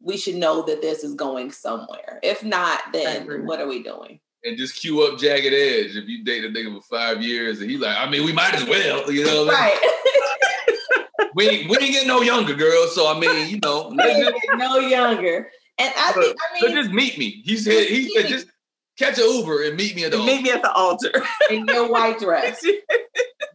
we 0.00 0.16
should 0.16 0.36
know 0.36 0.62
that 0.62 0.80
this 0.80 1.04
is 1.04 1.14
going 1.14 1.52
somewhere. 1.52 2.18
If 2.22 2.42
not, 2.42 2.80
then 2.94 3.44
what 3.44 3.60
are 3.60 3.68
we 3.68 3.82
doing? 3.82 4.20
And 4.42 4.56
just 4.56 4.80
cue 4.80 5.02
up 5.02 5.18
Jagged 5.18 5.52
Edge 5.52 5.96
if 5.96 6.08
you 6.08 6.24
date 6.24 6.46
a 6.46 6.48
nigga 6.48 6.74
for 6.74 6.96
five 6.96 7.22
years 7.22 7.60
and 7.60 7.70
he's 7.70 7.80
like, 7.80 7.94
I 7.98 8.08
mean, 8.08 8.24
we 8.24 8.32
might 8.32 8.54
as 8.54 8.64
well, 8.64 9.12
you 9.12 9.26
know. 9.26 9.44
What 9.44 9.54
I 9.54 9.66
mean? 9.66 9.76
Right. 9.82 10.06
We 11.34 11.48
ain't, 11.48 11.70
we 11.70 11.76
ain't 11.78 11.92
getting 11.92 12.08
no 12.08 12.22
younger, 12.22 12.54
girl. 12.54 12.86
So 12.88 13.06
I 13.14 13.18
mean, 13.18 13.48
you 13.48 13.58
know, 13.62 13.88
let's 13.94 14.18
just, 14.18 14.36
no 14.56 14.78
younger. 14.78 15.50
And 15.78 15.92
I 15.96 16.12
think, 16.12 16.36
I 16.38 16.52
let's 16.60 16.62
mean, 16.74 16.74
just 16.84 16.90
meet 16.94 17.18
me. 17.18 17.42
He 17.44 17.56
said 17.56 17.86
he 17.88 18.10
said 18.14 18.26
just 18.28 18.46
catch 18.98 19.18
an 19.18 19.24
Uber 19.24 19.64
and 19.64 19.76
meet 19.76 19.96
me 19.96 20.04
at 20.04 20.10
the 20.12 20.18
Meet 20.18 20.42
me 20.42 20.50
at 20.50 20.62
the 20.62 20.72
altar. 20.72 21.10
in 21.50 21.66
your 21.66 21.90
white 21.90 22.18
dress. 22.18 22.64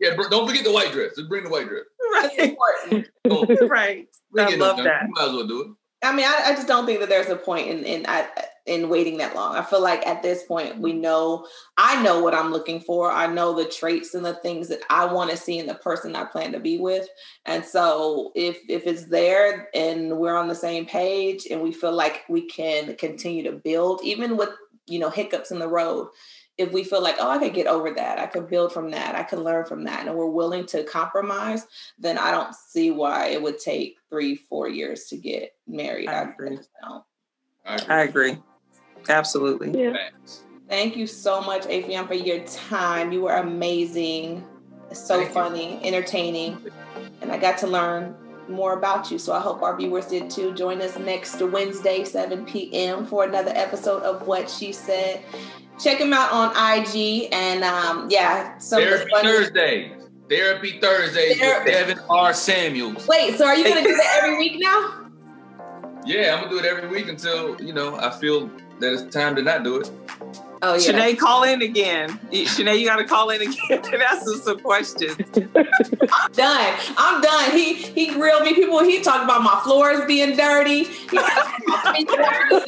Yeah, 0.01 0.13
br- 0.15 0.27
don't 0.29 0.45
forget 0.45 0.65
the 0.65 0.73
white 0.73 0.91
dress. 0.91 1.15
Just 1.15 1.29
bring 1.29 1.45
the 1.45 1.49
white 1.49 1.69
dress. 1.69 1.83
That's 2.21 2.37
right, 2.37 2.49
important. 2.49 3.07
Don't 3.23 3.69
right. 3.69 4.05
I 4.37 4.55
love 4.55 4.77
no- 4.77 4.83
that. 4.83 5.03
You 5.03 5.13
might 5.13 5.27
as 5.27 5.31
well 5.31 5.47
do 5.47 5.61
it. 5.61 5.67
I 6.05 6.15
mean, 6.15 6.25
I, 6.25 6.41
I 6.45 6.55
just 6.55 6.67
don't 6.67 6.85
think 6.85 6.99
that 6.99 7.09
there's 7.09 7.29
a 7.29 7.35
point 7.35 7.69
in 7.69 7.83
in 7.83 8.05
I, 8.07 8.27
in 8.65 8.89
waiting 8.89 9.17
that 9.17 9.35
long. 9.35 9.55
I 9.55 9.63
feel 9.63 9.81
like 9.81 10.05
at 10.07 10.23
this 10.23 10.43
point 10.43 10.79
we 10.79 10.91
mm-hmm. 10.91 11.01
know 11.01 11.47
I 11.77 12.01
know 12.01 12.21
what 12.21 12.33
I'm 12.33 12.51
looking 12.51 12.79
for. 12.79 13.11
I 13.11 13.27
know 13.27 13.53
the 13.53 13.65
traits 13.65 14.15
and 14.15 14.25
the 14.25 14.33
things 14.35 14.67
that 14.69 14.81
I 14.89 15.05
want 15.05 15.29
to 15.31 15.37
see 15.37 15.59
in 15.59 15.67
the 15.67 15.75
person 15.75 16.15
I 16.15 16.25
plan 16.25 16.51
to 16.53 16.59
be 16.59 16.79
with. 16.79 17.07
And 17.45 17.63
so 17.63 18.31
if 18.35 18.59
if 18.67 18.87
it's 18.87 19.05
there 19.05 19.69
and 19.75 20.17
we're 20.17 20.37
on 20.37 20.47
the 20.47 20.55
same 20.55 20.85
page 20.85 21.47
and 21.49 21.61
we 21.61 21.71
feel 21.71 21.93
like 21.93 22.23
we 22.27 22.47
can 22.47 22.95
continue 22.95 23.43
to 23.43 23.51
build 23.51 24.01
even 24.03 24.35
with, 24.37 24.49
you 24.87 24.99
know, 24.99 25.09
hiccups 25.09 25.51
in 25.51 25.59
the 25.59 25.67
road, 25.67 26.07
if 26.57 26.71
we 26.71 26.83
feel 26.83 27.01
like, 27.01 27.17
oh, 27.19 27.29
I 27.29 27.37
could 27.37 27.53
get 27.53 27.67
over 27.67 27.91
that, 27.93 28.19
I 28.19 28.27
could 28.27 28.49
build 28.49 28.71
from 28.71 28.91
that, 28.91 29.15
I 29.15 29.23
could 29.23 29.39
learn 29.39 29.65
from 29.65 29.83
that, 29.85 30.07
and 30.07 30.15
we're 30.15 30.25
willing 30.25 30.65
to 30.67 30.83
compromise, 30.83 31.67
then 31.99 32.17
I 32.17 32.31
don't 32.31 32.55
see 32.55 32.91
why 32.91 33.27
it 33.27 33.41
would 33.41 33.59
take 33.59 33.97
three, 34.09 34.35
four 34.35 34.69
years 34.69 35.05
to 35.05 35.17
get 35.17 35.53
married. 35.67 36.07
I 36.07 36.23
agree. 36.23 36.57
just 36.57 36.69
don't. 36.81 37.03
I 37.65 37.75
agree. 37.75 37.95
I 37.95 38.01
agree. 38.03 38.37
Absolutely. 39.09 39.83
Yeah. 39.83 39.95
Thank 40.69 40.95
you 40.95 41.05
so 41.07 41.41
much, 41.41 41.63
Afion, 41.63 42.07
for 42.07 42.15
your 42.15 42.39
time. 42.45 43.11
You 43.11 43.21
were 43.23 43.35
amazing, 43.35 44.43
so 44.93 45.17
Thank 45.17 45.27
you. 45.27 45.33
funny, 45.33 45.79
entertaining, 45.83 46.57
and 47.21 47.31
I 47.31 47.37
got 47.37 47.57
to 47.59 47.67
learn 47.67 48.15
more 48.47 48.73
about 48.73 49.11
you. 49.11 49.19
So 49.19 49.33
I 49.33 49.39
hope 49.39 49.61
our 49.61 49.75
viewers 49.75 50.07
did 50.07 50.29
too. 50.29 50.53
Join 50.53 50.81
us 50.81 50.97
next 50.97 51.41
Wednesday, 51.41 52.03
7 52.03 52.45
p.m. 52.45 53.05
for 53.05 53.25
another 53.25 53.51
episode 53.53 54.03
of 54.03 54.25
What 54.27 54.49
She 54.49 54.71
Said. 54.71 55.23
Check 55.79 55.99
him 55.99 56.13
out 56.13 56.31
on 56.31 56.51
IG 56.51 57.29
and 57.31 57.63
um, 57.63 58.07
yeah, 58.09 58.57
some 58.57 58.81
Therapy 58.81 59.11
Thursdays. 59.21 59.91
Therapy 60.29 60.79
Thursdays 60.79 61.37
Therapy. 61.37 61.69
with 61.69 61.73
Devin 61.73 61.99
R. 62.09 62.33
Samuels. 62.33 63.07
Wait, 63.07 63.37
so 63.37 63.45
are 63.45 63.55
you 63.55 63.63
gonna 63.63 63.83
do 63.83 63.95
that 63.95 64.19
every 64.23 64.37
week 64.39 64.59
now? 64.59 65.05
Yeah, 66.05 66.35
I'm 66.35 66.43
gonna 66.43 66.51
do 66.51 66.59
it 66.59 66.65
every 66.65 66.87
week 66.89 67.07
until 67.07 67.59
you 67.61 67.73
know 67.73 67.97
I 67.97 68.11
feel 68.19 68.49
that 68.79 68.93
it's 68.93 69.13
time 69.13 69.35
to 69.35 69.41
not 69.41 69.63
do 69.63 69.81
it. 69.81 69.91
Oh 70.61 70.73
yeah. 70.75 70.79
Shanae, 70.79 71.17
call 71.17 71.43
in 71.43 71.61
again. 71.61 72.17
You- 72.31 72.45
Shanae, 72.45 72.79
you 72.79 72.85
got 72.87 72.95
to 72.97 73.03
call 73.05 73.29
in 73.29 73.41
again 73.41 73.81
and 73.93 74.01
ask 74.01 74.21
us 74.23 74.43
some 74.43 74.59
questions. 74.59 75.15
I'm 75.35 76.31
done. 76.31 76.73
I'm 76.97 77.21
done. 77.21 77.51
He 77.51 77.73
he 77.73 78.07
grilled 78.13 78.43
me. 78.43 78.53
People 78.55 78.83
he 78.83 79.01
talked 79.01 79.23
about 79.23 79.43
my 79.43 79.59
floors 79.63 80.03
being 80.05 80.35
dirty. 80.35 80.83
He 80.85 81.17
talked 81.17 81.61
about 81.67 81.85
my 81.85 81.93
feet 81.95 82.07
dirty. 82.07 82.59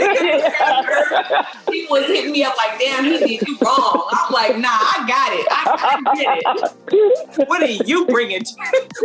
People 1.71 1.97
was 1.97 2.05
hitting 2.07 2.31
me 2.31 2.43
up 2.43 2.55
like, 2.57 2.79
damn, 2.79 3.05
he 3.05 3.17
did 3.37 3.47
you 3.47 3.57
wrong. 3.61 4.07
I'm 4.11 4.33
like, 4.33 4.57
nah, 4.57 4.67
I 4.69 5.05
got 5.07 5.33
it. 5.33 5.47
I, 5.49 6.01
I 6.05 6.15
get 6.15 6.37
it. 7.39 7.47
What 7.47 7.61
are 7.61 7.67
you 7.87 8.05
bringing? 8.07 8.43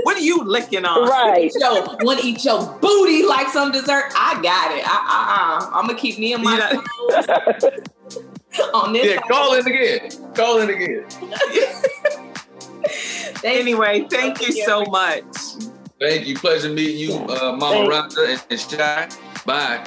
what 0.05 0.17
are 0.17 0.21
you 0.21 0.43
licking 0.45 0.85
on? 0.85 1.09
right. 1.09 1.51
Yo, 1.59 1.97
want 2.03 2.21
to 2.21 2.27
eat 2.27 2.45
your 2.45 2.63
booty 2.81 3.25
like 3.25 3.49
some 3.49 3.71
dessert? 3.73 4.13
I 4.17 4.35
got 4.43 4.77
it. 4.77 4.85
I, 4.87 4.91
I, 4.91 5.71
I, 5.73 5.79
I'm 5.79 5.87
gonna 5.87 5.99
keep 5.99 6.19
me 6.19 6.33
and 6.33 6.43
my 6.43 6.71
You 6.71 6.83
clothes 6.83 7.27
on 8.75 8.93
this. 8.93 9.07
Yeah, 9.07 9.21
call 9.23 9.55
in 9.55 9.67
again. 9.67 10.11
Call 10.35 10.61
in 10.61 10.71
again. 10.71 11.07
Thank 13.43 13.57
you. 13.57 13.61
Anyway, 13.61 14.07
thank 14.11 14.41
you 14.41 14.53
so 14.65 14.85
much. 14.85 15.25
Thank 16.01 16.27
you. 16.27 16.37
Pleasure 16.37 16.69
meeting 16.69 16.99
you, 16.99 17.15
uh, 17.15 17.57
Mama 17.57 17.89
Rhonda 17.89 18.29
and, 18.29 18.45
and 18.51 18.61
Shy. 18.61 19.09
Bye. 19.47 19.85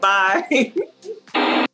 Bye. 0.00 0.72
Bye. 1.34 1.66